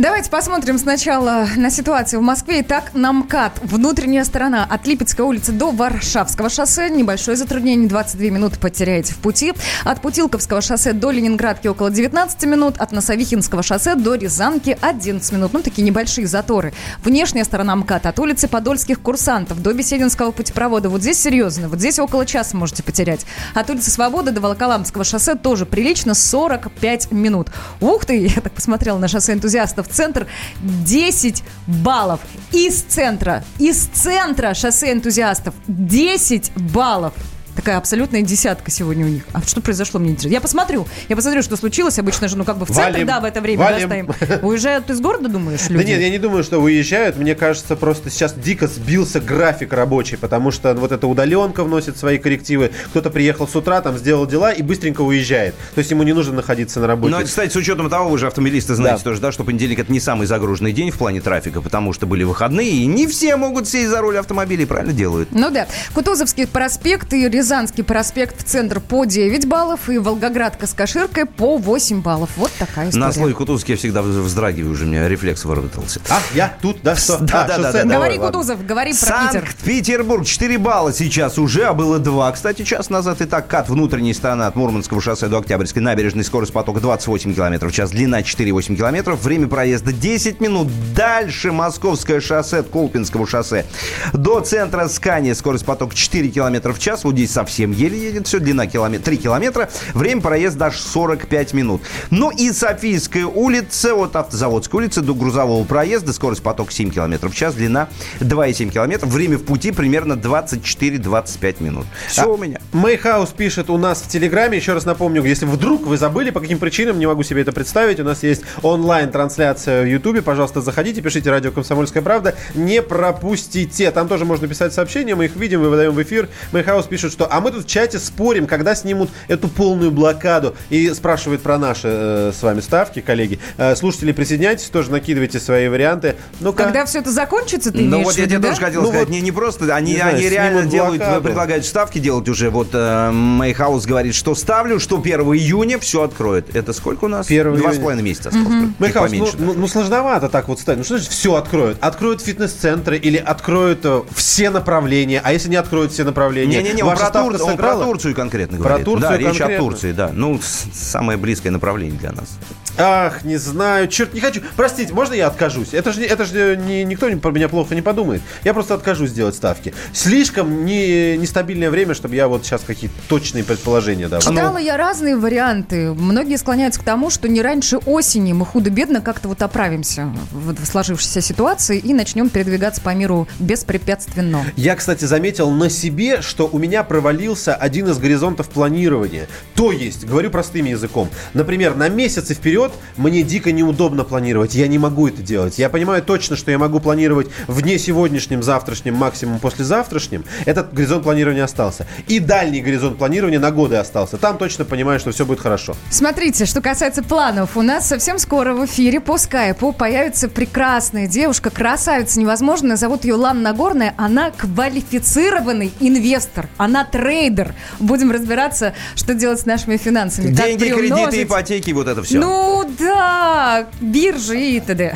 Давайте 0.00 0.30
посмотрим 0.30 0.78
сначала 0.78 1.46
на 1.58 1.68
ситуацию 1.68 2.20
в 2.20 2.22
Москве. 2.22 2.62
Итак, 2.62 2.92
на 2.94 3.12
МКАД. 3.12 3.60
Внутренняя 3.60 4.24
сторона 4.24 4.64
от 4.64 4.86
Липецкой 4.86 5.26
улицы 5.26 5.52
до 5.52 5.72
Варшавского 5.72 6.48
шоссе. 6.48 6.88
Небольшое 6.88 7.36
затруднение, 7.36 7.86
22 7.86 8.30
минуты 8.30 8.58
потеряете 8.58 9.12
в 9.12 9.18
пути. 9.18 9.52
От 9.84 10.00
Путилковского 10.00 10.62
шоссе 10.62 10.94
до 10.94 11.10
Ленинградки 11.10 11.68
около 11.68 11.90
19 11.90 12.42
минут. 12.44 12.78
От 12.78 12.92
Носовихинского 12.92 13.62
шоссе 13.62 13.94
до 13.94 14.14
Рязанки 14.14 14.78
11 14.80 15.32
минут. 15.32 15.52
Ну, 15.52 15.60
такие 15.60 15.82
небольшие 15.82 16.26
заторы. 16.26 16.72
Внешняя 17.04 17.44
сторона 17.44 17.76
МКАД 17.76 18.06
от 18.06 18.18
улицы 18.20 18.48
Подольских 18.48 19.02
курсантов 19.02 19.60
до 19.60 19.74
Бесединского 19.74 20.30
путепровода. 20.30 20.88
Вот 20.88 21.02
здесь 21.02 21.20
серьезно. 21.20 21.68
Вот 21.68 21.78
здесь 21.78 21.98
около 21.98 22.24
часа 22.24 22.56
можете 22.56 22.82
потерять. 22.82 23.26
От 23.52 23.68
улицы 23.68 23.90
Свободы 23.90 24.30
до 24.30 24.40
Волоколамского 24.40 25.04
шоссе 25.04 25.34
тоже 25.34 25.66
прилично 25.66 26.14
45 26.14 27.12
минут. 27.12 27.48
Ух 27.82 28.06
ты, 28.06 28.16
я 28.34 28.40
так 28.40 28.54
посмотрела 28.54 28.96
на 28.96 29.06
шоссе 29.06 29.34
энтузиастов 29.34 29.89
центр 29.90 30.26
10 30.60 31.42
баллов. 31.66 32.20
Из 32.52 32.82
центра, 32.82 33.44
из 33.58 33.86
центра 33.86 34.54
шоссе 34.54 34.92
энтузиастов 34.92 35.54
10 35.66 36.52
баллов. 36.56 37.14
Такая 37.56 37.76
абсолютная 37.78 38.22
десятка 38.22 38.70
сегодня 38.70 39.04
у 39.04 39.08
них. 39.08 39.24
А 39.32 39.42
что 39.42 39.60
произошло, 39.60 40.00
мне 40.00 40.10
интересно. 40.10 40.34
Я 40.34 40.40
посмотрю. 40.40 40.86
Я 41.08 41.16
посмотрю, 41.16 41.42
что 41.42 41.56
случилось. 41.56 41.98
Обычно 41.98 42.28
же, 42.28 42.36
ну, 42.36 42.44
как 42.44 42.58
бы 42.58 42.64
в 42.66 42.68
центр, 42.70 42.92
Валим. 42.92 43.06
да, 43.06 43.20
в 43.20 43.24
это 43.24 43.40
время 43.40 43.64
Валим. 43.64 43.88
да, 44.08 44.14
стоим. 44.14 44.40
Уезжают 44.46 44.88
из 44.90 45.00
города, 45.00 45.28
думаешь, 45.28 45.68
люди? 45.68 45.82
Да 45.84 45.88
нет, 45.88 46.00
я 46.00 46.10
не 46.10 46.18
думаю, 46.18 46.44
что 46.44 46.58
уезжают. 46.58 47.16
Мне 47.16 47.34
кажется, 47.34 47.76
просто 47.76 48.08
сейчас 48.10 48.34
дико 48.34 48.66
сбился 48.66 49.20
график 49.20 49.72
рабочий, 49.72 50.16
потому 50.16 50.50
что 50.50 50.74
вот 50.74 50.92
эта 50.92 51.06
удаленка 51.06 51.64
вносит 51.64 51.96
свои 51.98 52.18
коррективы. 52.18 52.70
Кто-то 52.90 53.10
приехал 53.10 53.46
с 53.48 53.54
утра, 53.56 53.80
там 53.80 53.98
сделал 53.98 54.26
дела 54.26 54.52
и 54.52 54.62
быстренько 54.62 55.00
уезжает. 55.02 55.54
То 55.74 55.78
есть 55.80 55.90
ему 55.90 56.02
не 56.04 56.12
нужно 56.12 56.34
находиться 56.34 56.80
на 56.80 56.86
работе. 56.86 57.14
Ну, 57.16 57.24
кстати, 57.24 57.52
с 57.52 57.56
учетом 57.56 57.90
того, 57.90 58.08
вы 58.10 58.18
же 58.18 58.26
автомобилисты 58.26 58.74
знаете 58.74 58.98
Да. 58.98 59.10
тоже, 59.10 59.20
да, 59.20 59.32
что 59.32 59.44
понедельник 59.44 59.78
это 59.80 59.92
не 59.92 60.00
самый 60.00 60.26
загруженный 60.26 60.72
день 60.72 60.90
в 60.90 60.98
плане 60.98 61.20
трафика, 61.20 61.60
потому 61.60 61.92
что 61.92 62.06
были 62.06 62.24
выходные, 62.24 62.70
и 62.70 62.86
не 62.86 63.06
все 63.06 63.36
могут 63.36 63.68
сесть 63.68 63.88
за 63.90 64.00
руль 64.00 64.18
автомобилей, 64.18 64.64
правильно 64.66 64.92
делают. 64.92 65.28
Ну 65.32 65.50
да. 65.50 65.66
Кутузовский 65.94 66.46
проспект 66.46 67.12
и 67.12 67.28
Рязанский 67.40 67.82
проспект 67.82 68.38
в 68.38 68.44
центр 68.44 68.80
по 68.80 69.06
9 69.06 69.48
баллов, 69.48 69.88
и 69.88 69.96
Волгоградка 69.96 70.66
с 70.66 70.74
Каширкой 70.74 71.24
по 71.24 71.56
8 71.56 72.02
баллов. 72.02 72.28
Вот 72.36 72.50
такая 72.58 72.90
история. 72.90 73.06
На 73.06 73.12
слове 73.14 73.32
Кутузовский 73.32 73.72
я 73.72 73.78
всегда 73.78 74.02
вздрагиваю, 74.02 74.74
уже 74.74 74.84
у 74.84 74.88
меня 74.88 75.08
рефлекс 75.08 75.46
выработался. 75.46 76.02
А, 76.10 76.20
я 76.34 76.54
тут, 76.60 76.82
да, 76.82 76.94
что? 76.96 77.16
Да, 77.16 77.44
А, 77.44 77.48
да, 77.48 77.56
да, 77.56 77.72
да. 77.72 77.84
давай, 77.84 77.96
Говори, 77.96 78.18
ладно. 78.18 78.26
Кутузов, 78.26 78.66
говори 78.66 78.92
про 78.92 79.06
Питер. 79.06 79.40
Санкт-Петербург 79.46 80.26
4 80.26 80.58
балла 80.58 80.92
сейчас 80.92 81.38
уже, 81.38 81.64
а 81.64 81.72
было 81.72 81.98
2. 81.98 82.32
Кстати, 82.32 82.62
час 82.62 82.90
назад 82.90 83.22
Итак, 83.22 83.48
кат 83.48 83.70
внутренней 83.70 84.12
стороны 84.12 84.42
от 84.42 84.54
Мурманского 84.54 85.00
шоссе 85.00 85.28
до 85.28 85.38
Октябрьской 85.38 85.80
набережной. 85.80 86.24
Скорость 86.24 86.52
потока 86.52 86.80
28 86.80 87.34
км 87.34 87.68
в 87.68 87.72
час, 87.72 87.90
длина 87.90 88.20
4,8 88.20 88.76
км. 88.76 89.12
Время 89.12 89.48
проезда 89.48 89.94
10 89.94 90.42
минут. 90.42 90.68
Дальше 90.94 91.52
Московское 91.52 92.20
шоссе 92.20 92.58
от 92.58 92.68
Колпинского 92.68 93.26
шоссе 93.26 93.64
до 94.12 94.40
центра 94.40 94.88
Скания. 94.88 95.34
Скорость 95.34 95.64
потока 95.64 95.96
4 95.96 96.28
км 96.28 96.72
в 96.74 96.78
час. 96.78 97.04
Вот 97.04 97.14
здесь 97.14 97.29
совсем 97.30 97.72
еле 97.72 97.98
едет 97.98 98.26
все. 98.26 98.38
Длина 98.38 98.66
километр, 98.66 99.04
3 99.04 99.16
километра. 99.16 99.68
Время 99.94 100.20
проезда 100.20 100.58
даже 100.60 100.78
45 100.78 101.54
минут. 101.54 101.82
Ну 102.10 102.30
и 102.30 102.52
Софийская 102.52 103.26
улица 103.26 103.94
от 103.94 104.16
Автозаводской 104.16 104.82
улицы 104.82 105.00
до 105.00 105.14
грузового 105.14 105.64
проезда. 105.64 106.12
Скорость 106.12 106.42
потока 106.42 106.72
7 106.72 106.90
км 106.90 107.28
в 107.28 107.34
час. 107.34 107.54
Длина 107.54 107.88
2,7 108.20 108.70
км. 108.70 109.06
Время 109.06 109.38
в 109.38 109.44
пути 109.44 109.72
примерно 109.72 110.14
24-25 110.14 111.62
минут. 111.62 111.86
Все 112.08 112.22
А, 112.22 112.26
у 112.26 112.36
меня. 112.36 112.60
Мейхаус 112.72 113.30
пишет 113.30 113.70
у 113.70 113.78
нас 113.78 114.02
в 114.02 114.08
Телеграме. 114.08 114.58
Еще 114.58 114.72
раз 114.72 114.84
напомню, 114.84 115.22
если 115.24 115.46
вдруг 115.46 115.86
вы 115.86 115.96
забыли, 115.96 116.30
по 116.30 116.40
каким 116.40 116.58
причинам, 116.58 116.98
не 116.98 117.06
могу 117.06 117.22
себе 117.22 117.42
это 117.42 117.52
представить, 117.52 118.00
у 118.00 118.04
нас 118.04 118.22
есть 118.22 118.42
онлайн-трансляция 118.62 119.82
в 119.82 119.86
Ютубе. 119.86 120.22
Пожалуйста, 120.22 120.60
заходите, 120.60 121.00
пишите 121.00 121.30
«Радио 121.30 121.50
Комсомольская 121.50 122.02
правда». 122.02 122.34
Не 122.54 122.82
пропустите. 122.82 123.90
Там 123.90 124.08
тоже 124.08 124.24
можно 124.24 124.46
писать 124.48 124.72
сообщения, 124.72 125.14
мы 125.14 125.26
их 125.26 125.36
видим, 125.36 125.60
выдаем 125.62 125.92
в 125.92 126.02
эфир. 126.02 126.28
Мейхаус 126.52 126.86
пишет, 126.86 127.12
что 127.12 127.19
«А 127.30 127.40
мы 127.40 127.50
тут 127.50 127.64
в 127.64 127.68
чате 127.68 127.98
спорим, 127.98 128.46
когда 128.46 128.74
снимут 128.74 129.10
эту 129.28 129.48
полную 129.48 129.90
блокаду». 129.90 130.54
И 130.70 130.88
спрашивает 130.94 131.42
про 131.42 131.58
наши 131.58 131.88
э, 131.90 132.32
с 132.38 132.42
вами 132.42 132.60
ставки, 132.60 133.00
коллеги. 133.00 133.38
Э, 133.56 133.74
слушатели, 133.76 134.12
присоединяйтесь, 134.12 134.68
тоже 134.68 134.90
накидывайте 134.90 135.40
свои 135.40 135.68
варианты. 135.68 136.16
Ну-ка. 136.40 136.64
Когда 136.64 136.84
все 136.86 137.00
это 137.00 137.10
закончится, 137.10 137.70
ты 137.72 137.80
Ну 137.82 138.02
вот 138.02 138.16
я 138.16 138.26
тебе 138.26 138.38
да? 138.38 138.48
тоже 138.48 138.60
хотел 138.60 138.82
Ну 138.82 138.88
сказать, 138.88 139.08
вот, 139.08 139.12
не, 139.14 139.20
не 139.20 139.32
просто, 139.32 139.74
они, 139.74 139.92
не 139.92 139.96
знаю, 139.98 140.16
они 140.16 140.28
реально 140.28 140.62
делают, 140.66 140.98
блокаду. 140.98 141.22
предлагают 141.22 141.64
ставки 141.66 141.98
делать 141.98 142.28
уже. 142.28 142.50
Вот 142.50 142.68
э, 142.72 143.10
Мейхаус 143.10 143.86
говорит, 143.86 144.14
что 144.14 144.34
ставлю, 144.34 144.78
что 144.80 144.98
1 144.98 145.20
июня 145.20 145.78
все 145.78 146.02
откроет. 146.02 146.54
Это 146.54 146.72
сколько 146.72 147.04
у 147.06 147.08
нас? 147.08 147.26
1 147.28 147.56
Два 147.56 147.72
с 147.72 147.78
половиной 147.78 148.02
месяца 148.02 148.28
осталось. 148.30 148.48
Чуть 148.48 148.80
Мейхаус, 148.80 149.12
ну, 149.12 149.28
ну- 149.38 149.54
ну 149.54 149.68
сложновато 149.68 150.28
так 150.28 150.48
вот 150.48 150.60
стать. 150.60 150.78
Ну 150.78 150.84
что 150.84 150.96
значит 150.96 151.12
все 151.12 151.34
откроют? 151.34 151.78
Откроют 151.80 152.22
фитнес-центры 152.22 152.96
или 152.98 153.16
откроют 153.16 153.80
э, 153.84 154.02
все 154.14 154.50
направления? 154.50 155.20
А 155.24 155.32
если 155.32 155.48
не 155.48 155.56
откроют 155.56 155.92
все 155.92 156.04
направления? 156.04 156.58
Не-не-не, 156.62 156.82
он, 156.82 156.90
Ваша 156.90 157.06
про, 157.12 157.38
Тур- 157.38 157.42
он 157.50 157.56
про? 157.56 157.76
Турцию 157.76 158.14
конкретно 158.14 158.58
Про 158.58 158.64
говорит. 158.68 158.84
Турцию 158.84 159.10
да, 159.10 159.16
речь 159.18 159.26
конкретно. 159.38 159.54
о 159.54 159.58
Турции, 159.58 159.92
да. 159.92 160.10
Ну, 160.14 160.40
самое 160.72 161.18
близкое 161.18 161.50
направление 161.50 161.98
для 161.98 162.12
нас. 162.12 162.38
Ах, 162.80 163.24
не 163.24 163.36
знаю, 163.36 163.88
черт, 163.88 164.14
не 164.14 164.20
хочу. 164.20 164.40
Простите, 164.56 164.92
можно 164.94 165.14
я 165.14 165.26
откажусь? 165.26 165.74
Это 165.74 165.92
же, 165.92 166.02
это 166.04 166.24
же 166.24 166.56
не, 166.56 166.84
никто 166.84 167.08
не- 167.10 167.16
про 167.16 167.30
меня 167.30 167.48
плохо 167.48 167.74
не 167.74 167.82
подумает. 167.82 168.22
Я 168.44 168.54
просто 168.54 168.74
откажусь 168.74 169.12
делать 169.12 169.34
ставки. 169.34 169.74
Слишком 169.92 170.64
не, 170.64 171.16
нестабильное 171.18 171.70
время, 171.70 171.94
чтобы 171.94 172.14
я 172.16 172.28
вот 172.28 172.44
сейчас 172.44 172.62
какие-то 172.66 172.96
точные 173.08 173.44
предположения 173.44 174.08
давал. 174.08 174.22
Читала 174.32 174.58
я 174.58 174.76
разные 174.76 175.16
варианты. 175.16 175.92
Многие 175.92 176.36
склоняются 176.36 176.80
к 176.80 176.84
тому, 176.84 177.10
что 177.10 177.28
не 177.28 177.42
раньше 177.42 177.76
осени 177.78 178.32
мы 178.32 178.46
худо-бедно 178.46 179.00
как-то 179.00 179.28
вот 179.28 179.42
оправимся 179.42 180.12
в 180.32 180.54
в 180.60 180.66
сложившейся 180.66 181.20
ситуации 181.20 181.78
и 181.78 181.94
начнем 181.94 182.28
передвигаться 182.28 182.80
по 182.80 182.94
миру 182.94 183.28
беспрепятственно. 183.38 184.44
Я, 184.56 184.74
кстати, 184.74 185.04
заметил 185.04 185.50
на 185.50 185.70
себе, 185.70 186.22
что 186.22 186.48
у 186.50 186.58
меня 186.58 186.82
провалился 186.82 187.54
один 187.54 187.88
из 187.88 187.98
горизонтов 187.98 188.48
планирования. 188.48 189.28
То 189.54 189.70
есть, 189.72 190.04
говорю 190.04 190.30
простым 190.30 190.66
языком, 190.66 191.08
например, 191.34 191.76
на 191.76 191.88
месяцы 191.88 192.34
вперед 192.34 192.69
мне 192.96 193.22
дико 193.22 193.52
неудобно 193.52 194.04
планировать. 194.04 194.54
Я 194.54 194.68
не 194.68 194.78
могу 194.78 195.08
это 195.08 195.22
делать. 195.22 195.58
Я 195.58 195.68
понимаю 195.68 196.02
точно, 196.02 196.36
что 196.36 196.50
я 196.50 196.58
могу 196.58 196.80
планировать 196.80 197.28
в 197.46 197.62
дне 197.62 197.78
сегодняшнем, 197.78 198.42
завтрашнем, 198.42 198.94
максимум 198.94 199.38
послезавтрашнем. 199.38 200.24
Этот 200.44 200.72
горизонт 200.72 201.04
планирования 201.04 201.44
остался. 201.44 201.86
И 202.08 202.18
дальний 202.18 202.60
горизонт 202.60 202.98
планирования 202.98 203.40
на 203.40 203.50
годы 203.50 203.76
остался. 203.76 204.16
Там 204.16 204.38
точно 204.38 204.64
понимаю, 204.64 205.00
что 205.00 205.12
все 205.12 205.24
будет 205.24 205.40
хорошо. 205.40 205.74
Смотрите, 205.90 206.46
что 206.46 206.60
касается 206.60 207.02
планов, 207.02 207.56
у 207.56 207.62
нас 207.62 207.88
совсем 207.88 208.18
скоро 208.18 208.54
в 208.54 208.64
эфире 208.66 209.00
по 209.00 209.18
скайпу 209.18 209.72
появится 209.72 210.28
прекрасная 210.28 211.06
девушка, 211.06 211.50
красавица 211.50 212.20
невозможная, 212.20 212.76
зовут 212.76 213.04
ее 213.04 213.14
Лана 213.14 213.40
Нагорная, 213.40 213.94
она 213.96 214.30
квалифицированный 214.30 215.72
инвестор, 215.80 216.48
она 216.56 216.84
трейдер. 216.84 217.54
Будем 217.78 218.10
разбираться, 218.10 218.74
что 218.94 219.14
делать 219.14 219.40
с 219.40 219.46
нашими 219.46 219.76
финансами. 219.76 220.32
Деньги, 220.32 220.64
кредиты, 220.64 221.22
ипотеки, 221.22 221.70
вот 221.72 221.88
это 221.88 222.02
все. 222.02 222.18
Ну 222.18 222.49
да, 222.78 223.66
биржи 223.80 224.56
и 224.56 224.60
т.д. 224.60 224.94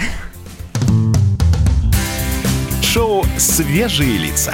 Шоу 2.82 3.24
«Свежие 3.38 4.18
лица». 4.18 4.52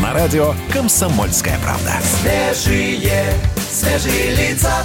На 0.00 0.12
радио 0.12 0.54
«Комсомольская 0.72 1.58
правда». 1.64 1.92
Свежие, 2.20 3.34
свежие 3.70 4.36
лица. 4.36 4.84